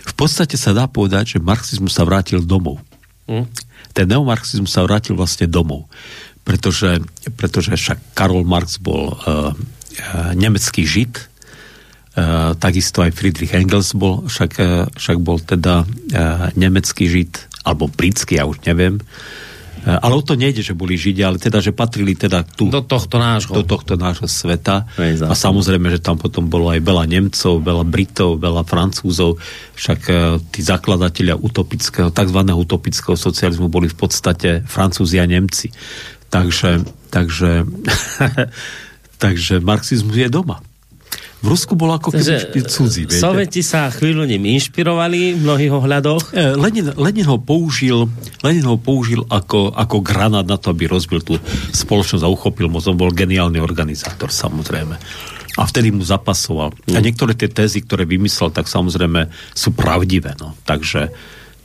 V 0.02 0.12
podstate 0.16 0.56
sa 0.60 0.76
dá 0.76 0.88
povedať, 0.88 1.36
že 1.36 1.38
marxizmus 1.38 1.96
sa 1.96 2.06
vrátil 2.06 2.44
domov. 2.44 2.80
Hm? 3.26 3.46
Ten 3.92 4.06
neomarxizmus 4.08 4.72
sa 4.72 4.84
vrátil 4.84 5.16
vlastne 5.16 5.46
domov. 5.48 5.88
Pretože, 6.42 6.98
pretože 7.38 7.70
však 7.78 8.18
Karol 8.18 8.42
Marx 8.42 8.82
bol 8.82 9.14
e, 9.14 9.16
nemecký 10.34 10.82
žid, 10.82 11.22
e, 11.22 11.24
takisto 12.58 13.06
aj 13.06 13.14
Friedrich 13.14 13.54
Engels 13.54 13.94
bol, 13.94 14.26
však, 14.26 14.52
však 14.98 15.18
bol 15.22 15.38
teda 15.38 15.86
e, 15.86 15.86
nemecký 16.58 17.06
žid, 17.06 17.46
alebo 17.62 17.86
britský, 17.86 18.42
ja 18.42 18.44
už 18.50 18.66
neviem. 18.66 18.98
Eh, 19.82 19.98
ale 19.98 20.14
o 20.14 20.22
to 20.22 20.38
nejde, 20.38 20.62
že 20.62 20.78
boli 20.78 20.94
Židia, 20.94 21.26
ale 21.26 21.42
teda, 21.42 21.58
že 21.58 21.74
patrili 21.74 22.14
teda 22.14 22.46
tu, 22.46 22.70
do 22.70 22.86
tohto 22.86 23.18
nášho, 23.18 23.50
do 23.50 23.66
tohto 23.66 23.98
nášho 23.98 24.30
sveta. 24.30 24.86
A 25.26 25.34
samozrejme, 25.34 25.90
že 25.90 25.98
tam 25.98 26.14
potom 26.14 26.46
bolo 26.46 26.70
aj 26.70 26.78
veľa 26.86 27.04
Nemcov, 27.10 27.58
veľa 27.58 27.84
Britov, 27.86 28.38
veľa 28.38 28.62
Francúzov. 28.62 29.42
Však 29.74 30.00
uh, 30.06 30.38
tí 30.54 30.62
zakladatelia 30.62 31.34
utopického, 31.34 32.14
tzv. 32.14 32.40
utopického 32.46 33.18
socializmu 33.18 33.66
boli 33.66 33.90
v 33.90 33.98
podstate 33.98 34.62
Francúzi 34.62 35.18
a 35.18 35.26
Nemci. 35.26 35.74
Takže, 36.30 36.86
takže, 37.10 37.66
takže 39.22 39.58
marxizmus 39.58 40.14
je 40.14 40.30
doma. 40.30 40.62
V 41.43 41.47
Rusku 41.51 41.74
bol 41.74 41.90
ako 41.90 42.14
keby 42.14 42.62
cudzí. 42.70 43.03
Viete? 43.11 43.18
Soveti 43.18 43.66
sa 43.66 43.90
chvíľu 43.90 44.22
ním 44.30 44.47
inšpirovali 44.47 45.34
v 45.34 45.40
mnohých 45.43 45.72
ohľadoch. 45.74 46.30
E, 46.30 46.55
Lenin, 46.55 46.95
Lenin, 46.95 47.26
ho 47.26 47.43
použil, 47.43 48.07
Lenin 48.47 48.62
ho 48.62 48.78
použil 48.78 49.26
ako, 49.26 49.74
ako 49.74 49.97
granát 50.07 50.47
na 50.47 50.55
to, 50.55 50.70
aby 50.70 50.86
rozbil 50.86 51.18
tú 51.18 51.43
spoločnosť 51.74 52.22
a 52.22 52.30
uchopil 52.30 52.70
moc. 52.70 52.86
On 52.86 52.95
bol 52.95 53.11
geniálny 53.11 53.59
organizátor, 53.59 54.30
samozrejme. 54.30 54.95
A 55.59 55.62
vtedy 55.66 55.90
mu 55.90 56.07
zapasoval. 56.07 56.72
Mm. 56.86 56.95
A 56.95 56.99
niektoré 57.03 57.34
tie 57.34 57.51
tézy, 57.51 57.82
ktoré 57.82 58.07
vymyslel, 58.07 58.55
tak 58.55 58.70
samozrejme 58.70 59.26
sú 59.53 59.74
pravdivé. 59.74 60.38
No. 60.38 60.55
Takže, 60.62 61.11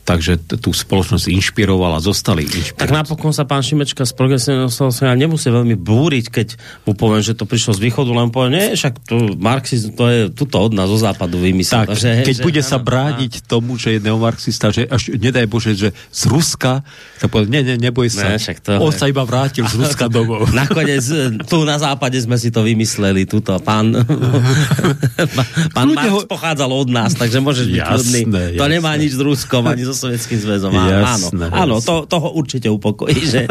takže 0.07 0.39
tú 0.63 0.71
spoločnosť 0.71 1.27
inšpiroval 1.27 1.99
a 1.99 2.01
zostali 2.01 2.47
inšpirovať. 2.47 2.79
Tak 2.79 2.95
napokon 2.95 3.35
sa 3.35 3.43
pán 3.43 3.59
Šimečka 3.59 4.07
z 4.07 4.15
progresívneho 4.15 4.71
sa 4.71 4.87
nemusí 5.19 5.51
veľmi 5.51 5.75
búriť, 5.75 6.25
keď 6.31 6.47
mu 6.87 6.95
poviem, 6.95 7.19
že 7.19 7.35
to 7.35 7.43
prišlo 7.43 7.75
z 7.75 7.83
východu, 7.91 8.07
len 8.15 8.31
poviem, 8.31 8.55
nie, 8.55 8.67
však 8.79 9.03
to 9.03 9.35
marxizm, 9.35 9.99
to 9.99 10.07
je 10.07 10.19
tuto 10.31 10.63
od 10.63 10.71
nás, 10.71 10.87
zo 10.87 10.95
západu 10.95 11.43
vymyslel. 11.43 11.91
Tak, 11.91 11.99
že, 11.99 12.23
keď 12.23 12.35
že, 12.39 12.43
bude 12.47 12.61
áno, 12.63 12.71
sa 12.71 12.77
brániť 12.79 13.33
áno. 13.35 13.47
tomu, 13.51 13.75
že 13.75 13.99
je 13.99 14.07
neomarxista, 14.07 14.71
že 14.71 14.87
až 14.87 15.11
nedaj 15.11 15.43
Bože, 15.51 15.75
že 15.75 15.91
z 15.91 16.21
Ruska, 16.31 16.87
tak 17.19 17.27
poviem, 17.27 17.59
nie, 17.59 17.61
nie, 17.67 17.75
neboj 17.75 18.07
sa. 18.07 18.31
Ne, 18.31 18.39
však 18.39 18.63
to, 18.63 18.79
On 18.79 18.95
sa 18.95 19.11
iba 19.11 19.27
vrátil 19.27 19.67
z 19.67 19.75
Ruska 19.83 20.07
domov. 20.07 20.47
Nakoniec 20.55 21.03
tu 21.51 21.67
na 21.67 21.75
západe 21.75 22.15
sme 22.23 22.39
si 22.39 22.47
to 22.47 22.63
vymysleli, 22.63 23.27
tuto 23.27 23.59
pán, 23.59 23.91
pán 25.75 25.87
Marx 25.91 26.15
ho... 26.15 26.23
pochádzal 26.23 26.71
od 26.71 26.87
nás, 26.87 27.11
takže 27.11 27.43
môžeš 27.43 27.65
byť 27.67 27.83
jasné, 27.83 28.19
To 28.55 28.71
nemá 28.71 28.95
nič 28.95 29.19
s 29.19 29.21
Ruskom 29.21 29.67
ani 29.67 29.83
so 29.83 29.96
Sovietským 29.97 30.37
zväzom. 30.37 30.71
Áno, 30.71 30.89
jasné, 31.01 31.45
áno 31.49 31.75
to, 31.81 32.05
toho 32.05 32.37
určite 32.37 32.69
upokojí, 32.69 33.17
že 33.33 33.49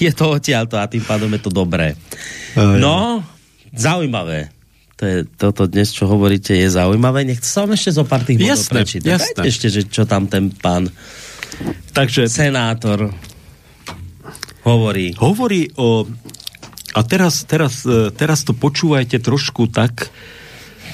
je 0.00 0.10
to 0.16 0.40
odtiaľto 0.40 0.80
a 0.80 0.88
tým 0.88 1.04
pádom 1.04 1.28
je 1.36 1.40
to 1.44 1.52
dobré. 1.52 1.92
No, 2.56 3.20
zaujímavé. 3.76 4.48
To 4.94 5.02
je, 5.04 5.18
toto 5.26 5.66
dnes, 5.66 5.90
čo 5.90 6.06
hovoríte, 6.06 6.54
je 6.54 6.70
zaujímavé. 6.70 7.26
Nech 7.26 7.42
sa 7.42 7.66
vám 7.66 7.74
ešte 7.74 7.98
zo 7.98 8.06
pár 8.06 8.22
tých 8.22 8.38
bodov 8.38 8.62
prečítať. 8.70 9.10
Jasné. 9.10 9.34
Dajte 9.36 9.50
ešte, 9.50 9.66
že 9.68 9.80
čo 9.90 10.06
tam 10.06 10.30
ten 10.30 10.54
pán 10.54 10.88
Takže, 11.94 12.26
senátor 12.26 13.14
hovorí. 14.66 15.14
Hovorí 15.14 15.70
o... 15.78 16.08
A 16.94 17.00
teraz, 17.02 17.42
teraz, 17.46 17.82
e, 17.82 18.14
teraz 18.14 18.46
to 18.46 18.54
počúvajte 18.54 19.18
trošku 19.18 19.66
tak, 19.66 20.10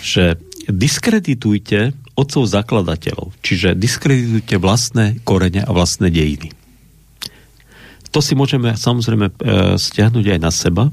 že 0.01 0.41
diskreditujte 0.68 1.93
otcov 2.21 2.45
zakladateľov, 2.45 3.33
čiže 3.41 3.73
diskreditujte 3.73 4.61
vlastné 4.61 5.25
korene 5.25 5.64
a 5.64 5.71
vlastné 5.73 6.12
dejiny. 6.12 6.53
To 8.11 8.18
si 8.18 8.35
môžeme 8.35 8.75
samozrejme 8.75 9.27
e, 9.31 9.35
stiahnuť 9.79 10.27
aj 10.37 10.41
na 10.43 10.51
seba. 10.51 10.85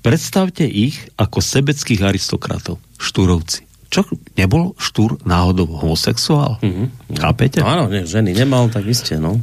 Predstavte 0.00 0.64
ich 0.64 0.98
ako 1.20 1.38
sebeckých 1.38 2.00
aristokratov, 2.00 2.80
štúrovci. 2.96 3.68
Čo, 3.88 4.04
nebol 4.36 4.76
štúr 4.76 5.20
náhodou 5.24 5.68
homosexuál? 5.68 6.60
Mm-hmm. 6.60 6.88
Chápete? 7.16 7.58
No, 7.60 7.68
áno, 7.68 7.84
nie, 7.88 8.04
ženy 8.04 8.36
nemal, 8.36 8.68
tak 8.68 8.84
iste, 8.88 9.16
no. 9.16 9.40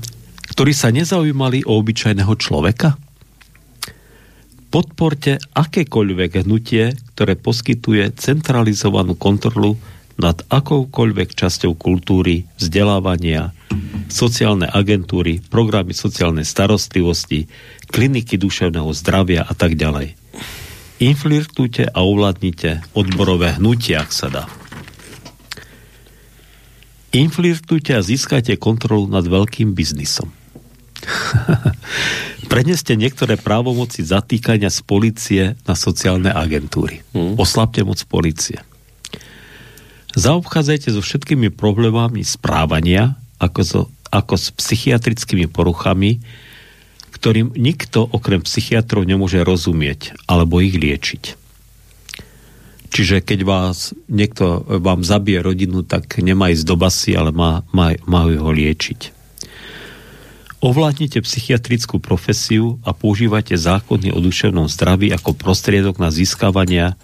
Ktorí 0.54 0.74
sa 0.74 0.94
nezaujímali 0.94 1.66
o 1.66 1.78
obyčajného 1.82 2.34
človeka? 2.38 2.98
Podporte 4.70 5.42
akékoľvek 5.54 6.46
hnutie, 6.46 6.94
ktoré 7.14 7.40
poskytuje 7.40 8.12
centralizovanú 8.18 9.18
kontrolu 9.18 9.80
nad 10.16 10.40
akoukoľvek 10.48 11.36
časťou 11.36 11.76
kultúry, 11.76 12.48
vzdelávania, 12.56 13.52
sociálne 14.08 14.68
agentúry, 14.68 15.44
programy 15.44 15.92
sociálnej 15.92 16.48
starostlivosti, 16.48 17.52
kliniky 17.92 18.40
duševného 18.40 18.92
zdravia 18.96 19.44
a 19.44 19.52
tak 19.52 19.76
ďalej. 19.76 20.16
Inflirtujte 21.04 21.92
a 21.92 22.00
ovládnite 22.00 22.96
odborové 22.96 23.60
hnutia, 23.60 24.08
ak 24.08 24.12
sa 24.16 24.28
dá. 24.32 24.44
Inflirtujte 27.12 27.96
a 27.96 28.04
získajte 28.04 28.56
kontrolu 28.56 29.12
nad 29.12 29.28
veľkým 29.28 29.76
biznisom. 29.76 30.32
Preneste 32.52 32.96
niektoré 32.96 33.36
právomoci 33.36 34.04
zatýkania 34.08 34.72
z 34.72 34.80
policie 34.88 35.44
na 35.68 35.76
sociálne 35.76 36.32
agentúry. 36.32 37.04
Hmm. 37.12 37.36
Oslabte 37.36 37.84
moc 37.84 38.00
policie 38.08 38.64
Zaobchádzajte 40.16 40.96
so 40.96 41.04
všetkými 41.04 41.52
problémami 41.52 42.24
správania, 42.24 43.20
ako, 43.36 43.62
so, 43.68 43.82
ako 44.16 44.40
s 44.40 44.56
psychiatrickými 44.56 45.52
poruchami, 45.52 46.24
ktorým 47.12 47.52
nikto 47.60 48.08
okrem 48.08 48.40
psychiatrov 48.48 49.04
nemôže 49.04 49.44
rozumieť 49.44 50.16
alebo 50.24 50.64
ich 50.64 50.80
liečiť. 50.80 51.36
Čiže 52.96 53.20
keď 53.20 53.40
vás 53.44 53.92
niekto 54.08 54.64
vám 54.64 55.04
zabije 55.04 55.44
rodinu, 55.44 55.84
tak 55.84 56.16
nemá 56.24 56.48
ísť 56.56 56.64
do 56.64 56.80
basy, 56.80 57.12
ale 57.12 57.36
má, 57.36 57.68
má, 57.76 57.92
má 58.08 58.24
ho 58.24 58.52
liečiť. 58.56 59.12
Ovládnite 60.64 61.20
psychiatrickú 61.20 62.00
profesiu 62.00 62.80
a 62.88 62.96
používajte 62.96 63.52
zákony 63.60 64.16
o 64.16 64.20
duševnom 64.24 64.72
zdraví 64.72 65.12
ako 65.12 65.36
prostriedok 65.36 66.00
na 66.00 66.08
získavania 66.08 66.96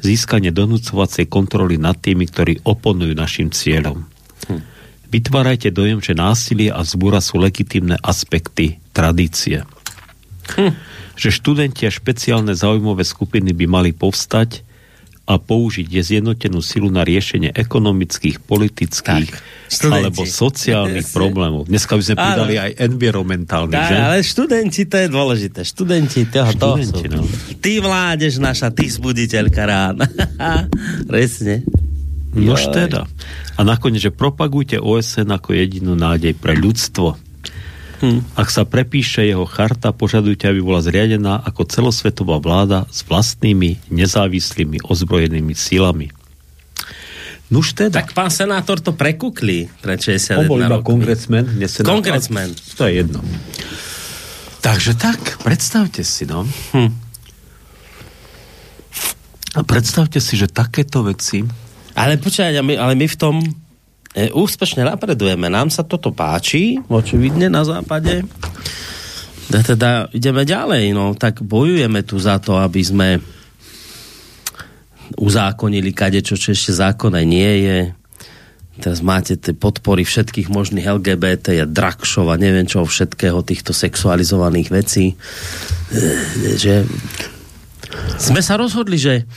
získanie 0.00 0.50
donúcovacej 0.50 1.30
kontroly 1.30 1.78
nad 1.78 1.98
tými, 2.00 2.26
ktorí 2.28 2.64
oponujú 2.64 3.12
našim 3.14 3.48
cieľom. 3.52 4.04
Hm. 4.50 4.62
Vytvárajte 5.08 5.70
dojem, 5.70 6.02
že 6.02 6.18
násilie 6.18 6.74
a 6.74 6.82
zbúra 6.82 7.22
sú 7.22 7.38
legitimné 7.38 7.94
aspekty 8.02 8.82
tradície. 8.90 9.62
Hm. 10.58 10.74
Že 11.14 11.28
študenti 11.30 11.86
a 11.86 11.94
špeciálne 11.94 12.52
zaujímavé 12.52 13.06
skupiny 13.06 13.54
by 13.54 13.66
mali 13.70 13.90
povstať 13.94 14.66
a 15.24 15.40
použiť 15.40 15.88
zjednotenú 15.88 16.60
silu 16.60 16.92
na 16.92 17.00
riešenie 17.00 17.56
ekonomických, 17.56 18.44
politických 18.44 19.28
tak, 19.32 19.88
alebo 19.88 20.28
sociálnych 20.28 21.08
problémov. 21.16 21.64
Dneska 21.64 21.96
by 21.96 22.02
sme 22.04 22.16
pridali 22.20 22.54
aj 22.60 22.70
environmentálny, 22.76 23.72
tak, 23.72 23.88
že? 23.88 23.94
Ale 23.96 24.18
študenti, 24.20 24.84
to 24.84 24.96
je 25.00 25.08
dôležité. 25.08 25.60
Študenti, 25.64 26.28
toho, 26.28 26.52
študenti, 26.52 27.08
to 27.08 27.24
sú. 27.24 27.24
No. 27.24 27.56
Ty 27.56 27.72
mládež 27.80 28.36
naša, 28.36 28.68
ty 28.68 28.84
zbuditeľka 28.84 29.62
rána. 29.64 30.04
Presne. 31.10 31.64
Nož 32.36 32.68
teda. 32.68 33.08
A 33.56 33.60
nakoniec, 33.62 34.04
že 34.04 34.12
propagujte 34.12 34.76
OSN 34.76 35.32
ako 35.32 35.56
jedinú 35.56 35.96
nádej 35.96 36.36
pre 36.36 36.52
ľudstvo. 36.52 37.23
Hm. 38.04 38.20
Ak 38.36 38.52
sa 38.52 38.68
prepíše 38.68 39.24
jeho 39.24 39.48
charta, 39.48 39.88
požadujte, 39.96 40.44
aby 40.44 40.60
bola 40.60 40.84
zriadená 40.84 41.40
ako 41.40 41.64
celosvetová 41.64 42.36
vláda 42.36 42.84
s 42.92 43.00
vlastnými 43.08 43.80
nezávislými 43.88 44.84
ozbrojenými 44.84 45.56
sílami. 45.56 46.12
Nuž 47.48 47.72
teda. 47.72 48.04
Tak 48.04 48.12
pán 48.12 48.28
senátor 48.28 48.84
to 48.84 48.92
prekukli 48.92 49.72
pred 49.80 49.96
61 49.96 50.36
On 50.36 50.44
bol 50.44 50.60
iba 50.60 50.78
kongresmen, 50.84 51.48
Kongresmen. 51.80 52.52
To 52.76 52.84
je 52.84 52.92
jedno. 53.00 53.24
Takže 54.60 54.96
tak, 54.96 55.40
predstavte 55.40 56.04
si, 56.04 56.28
no. 56.28 56.44
Hm. 56.76 56.92
A 59.54 59.60
predstavte 59.64 60.20
si, 60.20 60.36
že 60.36 60.48
takéto 60.50 61.08
veci... 61.08 61.40
Ale 61.94 62.18
počkaj, 62.18 62.58
ale 62.58 62.94
my 62.98 63.06
v 63.06 63.16
tom 63.16 63.38
úspešne 64.14 64.86
napredujeme. 64.86 65.50
Nám 65.50 65.74
sa 65.74 65.82
toto 65.82 66.14
páči, 66.14 66.78
očividne 66.86 67.50
na 67.50 67.66
západe. 67.66 68.22
A 69.50 69.60
teda 69.60 70.08
ideme 70.14 70.46
ďalej, 70.46 70.94
no 70.96 71.12
tak 71.18 71.44
bojujeme 71.44 72.00
tu 72.06 72.16
za 72.16 72.40
to, 72.40 72.56
aby 72.56 72.80
sme 72.80 73.08
uzákonili 75.20 75.92
kadečo, 75.92 76.38
čo 76.38 76.56
ešte 76.56 76.72
zákonné 76.72 77.22
nie 77.28 77.52
je. 77.66 77.78
Teraz 78.74 79.04
máte 79.06 79.38
tie 79.38 79.54
podpory 79.54 80.02
všetkých 80.02 80.50
možných 80.50 80.88
LGBT, 80.88 81.62
a 81.62 81.66
Drakšov 81.68 82.26
a 82.32 82.40
neviem 82.40 82.66
čo 82.66 82.82
všetkého 82.82 83.44
týchto 83.46 83.70
sexualizovaných 83.70 84.68
vecí. 84.72 85.14
E, 85.14 85.16
že 86.58 86.82
sme 88.18 88.42
sa 88.42 88.58
rozhodli, 88.58 88.98
že 88.98 89.30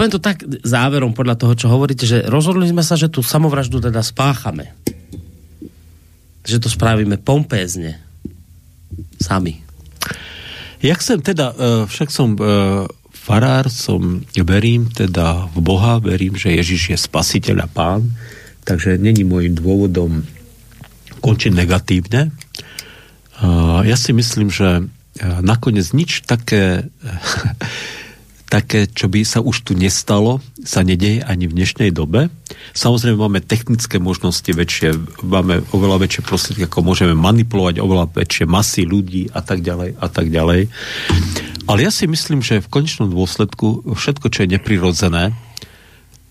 poviem 0.00 0.16
to 0.16 0.24
tak 0.24 0.40
záverom 0.64 1.12
podľa 1.12 1.36
toho, 1.36 1.52
čo 1.52 1.68
hovoríte, 1.68 2.08
že 2.08 2.24
rozhodli 2.24 2.64
sme 2.64 2.80
sa, 2.80 2.96
že 2.96 3.12
tú 3.12 3.20
samovraždu 3.20 3.84
teda 3.84 4.00
spáchame. 4.00 4.72
Že 6.40 6.56
to 6.64 6.68
spravíme 6.72 7.20
pompézne. 7.20 8.00
Sami. 9.20 9.60
Ja 10.80 10.96
chcem 10.96 11.20
teda, 11.20 11.52
e, 11.52 11.84
však 11.84 12.08
som 12.08 12.32
e, 12.32 12.40
farár, 13.12 13.68
som, 13.68 14.24
verím 14.32 14.88
teda 14.88 15.52
v 15.52 15.60
Boha, 15.60 16.00
verím, 16.00 16.32
že 16.32 16.56
Ježiš 16.56 16.96
je 16.96 16.98
spasiteľ 17.04 17.56
a 17.60 17.68
pán, 17.68 18.08
takže 18.64 18.96
není 18.96 19.20
môjim 19.28 19.52
dôvodom 19.52 20.24
končiť 21.20 21.52
negatívne. 21.52 22.32
Ja 23.84 23.96
si 24.00 24.16
myslím, 24.16 24.48
že 24.48 24.80
e, 24.80 24.82
nakoniec 25.44 25.92
nič 25.92 26.24
také 26.24 26.88
také, 28.50 28.90
čo 28.90 29.06
by 29.06 29.22
sa 29.22 29.38
už 29.38 29.62
tu 29.62 29.72
nestalo, 29.78 30.42
sa 30.66 30.82
nedeje 30.82 31.22
ani 31.22 31.46
v 31.46 31.54
dnešnej 31.62 31.94
dobe. 31.94 32.34
Samozrejme 32.74 33.22
máme 33.22 33.40
technické 33.40 34.02
možnosti 34.02 34.50
väčšie, 34.50 34.98
máme 35.22 35.62
oveľa 35.70 36.02
väčšie 36.02 36.22
prostriedky, 36.26 36.66
ako 36.66 36.82
môžeme 36.82 37.14
manipulovať 37.14 37.78
oveľa 37.78 38.10
väčšie 38.10 38.50
masy 38.50 38.82
ľudí 38.82 39.30
a 39.30 39.40
tak 39.40 39.62
ďalej 39.62 39.94
a 39.94 40.06
tak 40.10 40.34
ďalej. 40.34 40.66
Ale 41.70 41.78
ja 41.78 41.94
si 41.94 42.10
myslím, 42.10 42.42
že 42.42 42.58
v 42.58 42.68
konečnom 42.68 43.14
dôsledku 43.14 43.94
všetko, 43.94 44.26
čo 44.34 44.42
je 44.42 44.58
neprirodzené, 44.58 45.30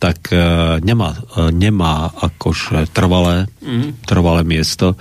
tak 0.04 0.32
uh, 0.36 0.84
nemá, 0.84 1.16
uh, 1.40 1.52
nemá 1.56 2.12
akože 2.12 2.92
trvalé, 2.92 3.48
mm. 3.64 4.04
trvalé 4.04 4.44
miesto. 4.44 5.00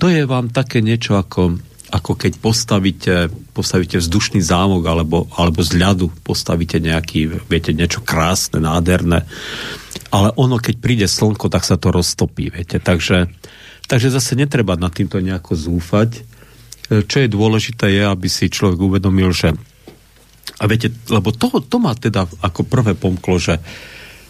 To 0.00 0.12
je 0.12 0.28
vám 0.28 0.52
také 0.52 0.84
niečo 0.84 1.16
ako 1.16 1.56
ako 1.92 2.16
keď 2.16 2.32
postavíte, 2.40 3.14
postavíte 3.52 4.00
vzdušný 4.00 4.40
zámok 4.40 4.82
alebo, 4.88 5.28
alebo 5.36 5.60
z 5.60 5.76
ľadu 5.76 6.08
postavíte 6.24 6.80
nejaký, 6.80 7.44
viete, 7.52 7.76
niečo 7.76 8.00
krásne, 8.00 8.64
nádherné 8.64 9.28
ale 10.12 10.28
ono, 10.36 10.60
keď 10.60 10.74
príde 10.76 11.06
slnko, 11.08 11.48
tak 11.48 11.64
sa 11.64 11.80
to 11.80 11.88
roztopí, 11.88 12.52
viete. 12.52 12.76
Takže, 12.76 13.32
takže 13.88 14.12
zase 14.12 14.36
netreba 14.36 14.76
na 14.76 14.92
týmto 14.92 15.16
nejako 15.24 15.56
zúfať. 15.56 16.20
E, 16.20 16.22
čo 17.08 17.24
je 17.24 17.32
dôležité 17.32 17.88
je, 17.88 18.04
aby 18.04 18.28
si 18.28 18.52
človek 18.52 18.76
uvedomil, 18.76 19.32
že 19.32 19.56
a 20.60 20.68
viete, 20.68 20.92
lebo 21.08 21.32
to, 21.32 21.64
to 21.64 21.80
má 21.80 21.96
teda 21.96 22.28
ako 22.44 22.60
prvé 22.68 22.92
pomklo, 22.92 23.40
že, 23.40 23.56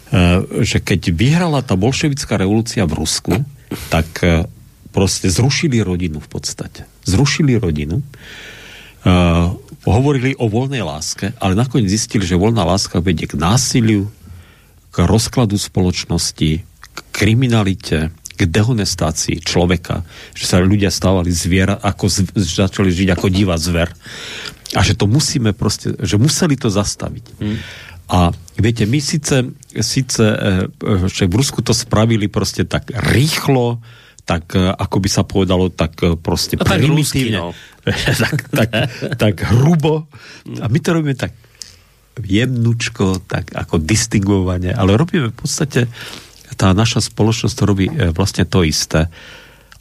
e, 0.07 0.63
že 0.63 0.79
keď 0.79 1.11
vyhrala 1.11 1.59
tá 1.59 1.75
bolševická 1.75 2.39
revolúcia 2.39 2.87
v 2.87 3.03
Rusku, 3.03 3.35
tak 3.91 4.07
e, 4.23 4.47
proste 4.95 5.27
zrušili 5.27 5.83
rodinu 5.83 6.23
v 6.23 6.31
podstate. 6.31 6.87
Zrušili 7.03 7.59
rodinu. 7.59 8.01
Uh, 9.03 9.51
hovorili 9.83 10.31
o 10.39 10.47
voľnej 10.47 10.79
láske, 10.79 11.35
ale 11.43 11.59
nakoniec 11.59 11.91
zistili, 11.91 12.23
že 12.23 12.39
voľná 12.39 12.63
láska 12.63 13.03
vedie 13.03 13.27
k 13.27 13.35
násiliu, 13.35 14.07
k 14.95 14.95
rozkladu 15.03 15.59
spoločnosti, 15.59 16.63
k 16.63 16.97
kriminalite, 17.11 18.15
k 18.33 18.41
dehonestácii 18.49 19.43
človeka, 19.43 20.01
že 20.33 20.45
sa 20.49 20.63
ľudia 20.63 20.89
stávali 20.89 21.29
zviera, 21.29 21.77
ako 21.77 22.05
z, 22.09 22.17
začali 22.33 22.89
žiť 22.89 23.09
ako 23.13 23.27
divá 23.29 23.59
zver. 23.59 23.93
A 24.73 24.81
že 24.81 24.97
to 24.97 25.05
musíme 25.05 25.53
proste, 25.53 25.93
že 26.01 26.17
museli 26.17 26.57
to 26.57 26.71
zastaviť. 26.71 27.25
Hmm. 27.37 27.57
A 28.09 28.33
viete, 28.57 28.89
my 28.89 28.99
síce, 28.99 29.53
síce 29.79 30.23
e, 30.23 30.35
e, 30.67 31.07
že 31.07 31.29
v 31.29 31.37
Rusku 31.39 31.61
to 31.61 31.71
spravili 31.71 32.25
proste 32.27 32.65
tak 32.65 32.89
rýchlo, 32.89 33.79
tak 34.23 34.55
e, 34.55 34.71
ako 34.71 34.97
by 35.03 35.09
sa 35.11 35.23
povedalo, 35.27 35.71
tak 35.71 35.99
proste 36.23 36.55
no, 36.55 36.63
primitívne. 36.63 37.39
No. 37.39 37.51
tak, 38.23 38.35
tak, 38.47 38.69
tak 39.19 39.35
hrubo. 39.51 40.07
A 40.63 40.65
my 40.71 40.79
to 40.79 40.95
robíme 40.95 41.15
tak 41.19 41.35
jemnučko, 42.21 43.25
tak 43.25 43.49
ako 43.57 43.81
distingovanie, 43.81 44.69
ale 44.69 44.93
robíme 44.93 45.33
v 45.33 45.37
podstate, 45.37 45.89
tá 46.53 46.69
naša 46.71 47.01
spoločnosť 47.01 47.55
to 47.57 47.63
robí 47.65 47.85
e, 47.89 48.13
vlastne 48.13 48.45
to 48.45 48.61
isté. 48.61 49.09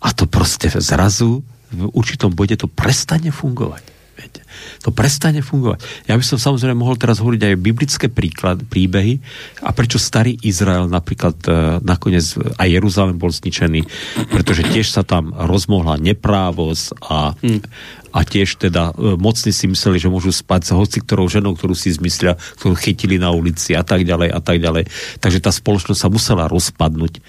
A 0.03 0.09
to 0.17 0.25
proste 0.27 0.73
zrazu 0.81 1.45
v 1.73 1.89
určitom 1.93 2.33
bode 2.33 2.57
to 2.57 2.69
prestane 2.69 3.29
fungovať. 3.29 3.85
Viete? 4.13 4.45
To 4.85 4.93
prestane 4.93 5.41
fungovať. 5.41 5.81
Ja 6.07 6.21
by 6.21 6.25
som 6.27 6.39
samozrejme 6.39 6.77
mohol 6.77 7.01
teraz 7.01 7.19
hovoriť 7.23 7.43
aj 7.49 7.65
biblické 7.65 8.07
príklad, 8.13 8.61
príbehy 8.69 9.19
a 9.65 9.73
prečo 9.73 9.97
starý 9.97 10.37
Izrael 10.45 10.91
napríklad 10.91 11.37
e, 11.49 11.51
nakoniec 11.81 12.25
aj 12.37 12.69
Jeruzalém 12.69 13.17
bol 13.17 13.33
zničený, 13.33 13.89
pretože 14.29 14.69
tiež 14.69 14.93
sa 14.93 15.03
tam 15.03 15.33
rozmohla 15.33 15.97
neprávosť 15.97 16.87
a, 17.09 17.33
hmm 17.41 18.01
a 18.13 18.21
tiež 18.29 18.61
teda 18.61 18.93
e, 18.93 19.17
mocní 19.17 19.51
si 19.51 19.65
mysleli, 19.65 19.97
že 19.97 20.13
môžu 20.13 20.31
spať 20.31 20.69
s 20.69 20.71
hoci 20.77 21.01
ktorou 21.01 21.33
ženou, 21.33 21.57
ktorú 21.57 21.73
si 21.73 21.89
zmyslia, 21.89 22.37
ktorú 22.61 22.77
chytili 22.77 23.17
na 23.17 23.33
ulici 23.33 23.73
a 23.73 23.81
tak 23.81 24.05
ďalej 24.05 24.29
a 24.29 24.41
tak 24.45 24.61
ďalej. 24.61 24.85
Takže 25.19 25.41
tá 25.41 25.49
spoločnosť 25.49 25.97
sa 25.97 26.13
musela 26.13 26.45
rozpadnúť. 26.47 27.25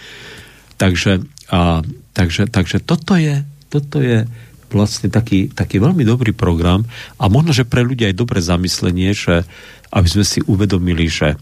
Takže, 0.76 1.24
a, 1.56 1.80
takže, 2.12 2.52
takže 2.52 2.84
toto 2.84 3.16
je, 3.16 3.48
toto 3.72 4.04
je 4.04 4.28
vlastne 4.74 5.08
taký, 5.14 5.54
taký 5.54 5.78
veľmi 5.80 6.04
dobrý 6.04 6.34
program 6.34 6.84
a 7.22 7.30
možno, 7.30 7.54
že 7.54 7.70
pre 7.70 7.86
ľudia 7.86 8.12
je 8.12 8.20
dobré 8.20 8.42
zamyslenie, 8.42 9.14
že 9.14 9.46
aby 9.94 10.08
sme 10.10 10.26
si 10.26 10.42
uvedomili, 10.50 11.06
že 11.06 11.34
e, 11.34 11.38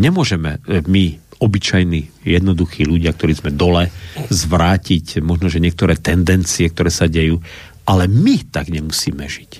nemôžeme 0.00 0.58
e, 0.64 0.80
my 0.88 1.04
obyčajní, 1.42 2.22
jednoduchí 2.22 2.86
ľudia, 2.86 3.10
ktorí 3.10 3.34
sme 3.34 3.50
dole, 3.50 3.90
zvrátiť 4.30 5.18
možno, 5.26 5.50
že 5.50 5.58
niektoré 5.58 5.98
tendencie, 5.98 6.70
ktoré 6.70 6.86
sa 6.86 7.10
dejú, 7.10 7.42
ale 7.82 8.06
my 8.06 8.46
tak 8.46 8.70
nemusíme 8.70 9.26
žiť. 9.26 9.52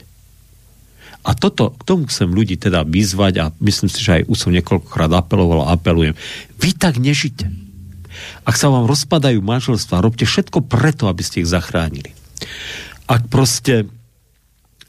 A 1.22 1.38
toto, 1.38 1.74
k 1.74 1.82
tomu 1.86 2.06
chcem 2.10 2.30
ľudí 2.30 2.58
teda 2.58 2.82
vyzvať 2.82 3.34
a 3.42 3.44
myslím 3.62 3.90
si, 3.90 3.98
že 4.02 4.22
aj 4.22 4.26
už 4.30 4.38
som 4.38 4.54
niekoľkokrát 4.54 5.10
apeloval 5.10 5.66
a 5.66 5.74
apelujem. 5.74 6.18
Vy 6.58 6.74
tak 6.74 6.98
nežite. 6.98 7.46
Ak 8.42 8.58
sa 8.58 8.70
vám 8.70 8.90
rozpadajú 8.90 9.38
manželstva, 9.38 10.02
robte 10.02 10.26
všetko 10.26 10.66
preto, 10.66 11.06
aby 11.06 11.22
ste 11.22 11.42
ich 11.42 11.50
zachránili. 11.50 12.14
Ak 13.06 13.26
proste 13.28 13.86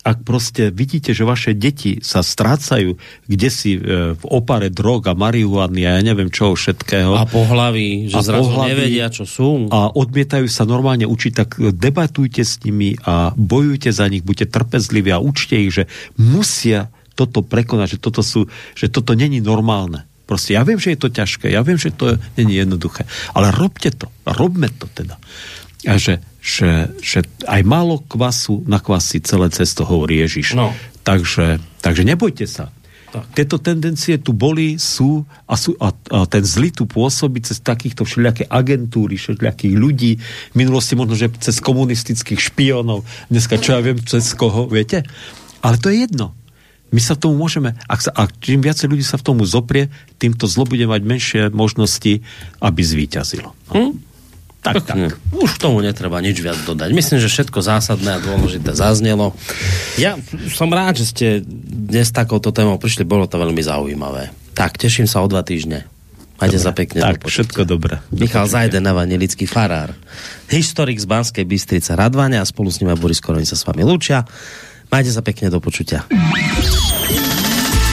ak 0.03 0.27
proste 0.27 0.67
vidíte, 0.67 1.15
že 1.15 1.23
vaše 1.23 1.55
deti 1.55 2.03
sa 2.03 2.19
strácajú 2.19 2.99
kde 3.23 3.49
si 3.49 3.79
e, 3.79 4.11
v 4.19 4.23
opare 4.27 4.67
drog 4.67 5.07
a 5.07 5.15
marihuany 5.15 5.87
a 5.87 5.95
ja 5.97 6.01
neviem 6.03 6.27
čo 6.27 6.59
všetkého. 6.59 7.15
A 7.15 7.23
pohlaví, 7.23 8.11
že 8.11 8.19
a 8.19 8.21
zrazu 8.21 8.51
pohlaví, 8.51 8.67
nevedia, 8.75 9.07
čo 9.07 9.23
sú. 9.23 9.71
A 9.71 9.95
odmietajú 9.95 10.51
sa 10.51 10.67
normálne 10.67 11.07
učiť, 11.07 11.31
tak 11.31 11.55
debatujte 11.55 12.43
s 12.43 12.59
nimi 12.67 12.99
a 13.07 13.31
bojujte 13.31 13.95
za 13.95 14.11
nich, 14.11 14.27
buďte 14.27 14.51
trpezliví 14.51 15.07
a 15.15 15.23
učte 15.23 15.55
ich, 15.55 15.71
že 15.71 15.83
musia 16.19 16.91
toto 17.15 17.39
prekonať, 17.39 17.95
že 17.95 17.99
toto, 18.03 18.19
sú, 18.19 18.51
že 18.75 18.91
toto 18.91 19.15
není 19.15 19.39
normálne. 19.39 20.03
Proste 20.27 20.59
ja 20.59 20.67
viem, 20.67 20.83
že 20.83 20.91
je 20.95 20.99
to 20.99 21.09
ťažké, 21.15 21.47
ja 21.47 21.63
viem, 21.63 21.79
že 21.79 21.95
to 21.95 22.19
není 22.35 22.59
jednoduché, 22.59 23.07
ale 23.31 23.55
robte 23.55 23.91
to, 23.95 24.11
robme 24.27 24.67
to 24.67 24.91
teda. 24.91 25.15
A 25.87 25.95
že 25.95 26.19
že, 26.43 26.91
že 26.99 27.23
aj 27.47 27.61
málo 27.63 28.03
kvasu 28.03 28.67
na 28.67 28.83
kvasi 28.83 29.23
celé 29.23 29.47
cesto 29.47 29.87
hovorí 29.87 30.19
Ježiš. 30.19 30.59
No. 30.59 30.75
Takže, 31.07 31.63
takže 31.79 32.03
nebojte 32.03 32.43
sa. 32.43 32.67
Tak. 33.13 33.29
Tieto 33.37 33.61
tendencie 33.61 34.17
tu 34.17 34.33
boli, 34.33 34.75
sú 34.81 35.23
a, 35.45 35.53
sú 35.53 35.77
a, 35.77 35.93
a 35.93 36.25
ten 36.25 36.41
zly 36.41 36.73
tu 36.73 36.89
pôsobí 36.89 37.45
cez 37.45 37.61
takýchto 37.61 38.03
všelijaké 38.03 38.49
agentúry, 38.49 39.15
všelijakých 39.15 39.75
ľudí. 39.77 40.11
V 40.51 40.55
minulosti 40.57 40.97
možno, 40.97 41.15
že 41.15 41.31
cez 41.39 41.61
komunistických 41.61 42.41
špionov. 42.41 43.05
Dneska 43.29 43.61
čo 43.61 43.77
ja 43.77 43.85
viem, 43.85 44.01
cez 44.01 44.33
koho, 44.33 44.65
viete? 44.65 45.05
Ale 45.61 45.77
to 45.79 45.93
je 45.93 46.09
jedno. 46.09 46.33
My 46.89 46.99
sa 46.99 47.13
tomu 47.13 47.37
môžeme, 47.37 47.77
ak, 47.85 48.01
sa, 48.01 48.11
ak 48.11 48.37
čím 48.41 48.65
viacej 48.65 48.89
ľudí 48.89 49.05
sa 49.05 49.21
v 49.21 49.25
tomu 49.25 49.45
zoprie, 49.45 49.93
týmto 50.17 50.49
zlo 50.49 50.65
bude 50.65 50.83
mať 50.89 51.01
menšie 51.05 51.41
možnosti, 51.53 52.25
aby 52.59 52.81
zvíťazilo. 52.81 53.53
No. 53.69 53.73
Hm? 53.77 54.12
Tak, 54.63 54.79
tak. 54.87 54.95
tak. 54.95 55.19
Už 55.35 55.59
k 55.59 55.61
tomu 55.61 55.83
netreba 55.83 56.23
nič 56.23 56.39
viac 56.39 56.55
dodať. 56.63 56.95
Myslím, 56.95 57.19
že 57.19 57.27
všetko 57.27 57.59
zásadné 57.59 58.15
a 58.15 58.19
dôležité 58.23 58.71
zaznelo. 58.71 59.35
Ja 59.99 60.15
som 60.55 60.71
rád, 60.71 61.03
že 61.03 61.05
ste 61.11 61.27
dnes 61.67 62.15
takouto 62.15 62.55
témou 62.55 62.79
prišli, 62.79 63.03
bolo 63.03 63.27
to 63.27 63.35
veľmi 63.35 63.59
zaujímavé. 63.59 64.31
Tak, 64.55 64.79
teším 64.79 65.03
sa 65.03 65.19
o 65.19 65.27
dva 65.27 65.43
týždne. 65.43 65.83
Majte 66.39 66.59
sa 66.59 66.71
pekne. 66.75 66.99
Tak, 67.03 67.23
všetko 67.23 67.63
dobré. 67.63 67.99
Michal 68.11 68.47
Zajdenava, 68.49 69.07
nelický 69.07 69.47
farár. 69.47 69.95
Historik 70.51 70.99
z 70.99 71.07
Banskej 71.07 71.45
Bystrice 71.47 71.95
Radvania 71.95 72.43
a 72.43 72.47
spolu 72.47 72.67
s 72.67 72.83
ním 72.83 72.91
Boris 72.99 73.23
Koroni 73.23 73.47
sa 73.47 73.55
s 73.55 73.63
vami 73.63 73.83
lúčia. 73.83 74.27
Majte 74.91 75.11
sa 75.11 75.23
pekne 75.23 75.47
do 75.47 75.63
počutia. 75.63 76.03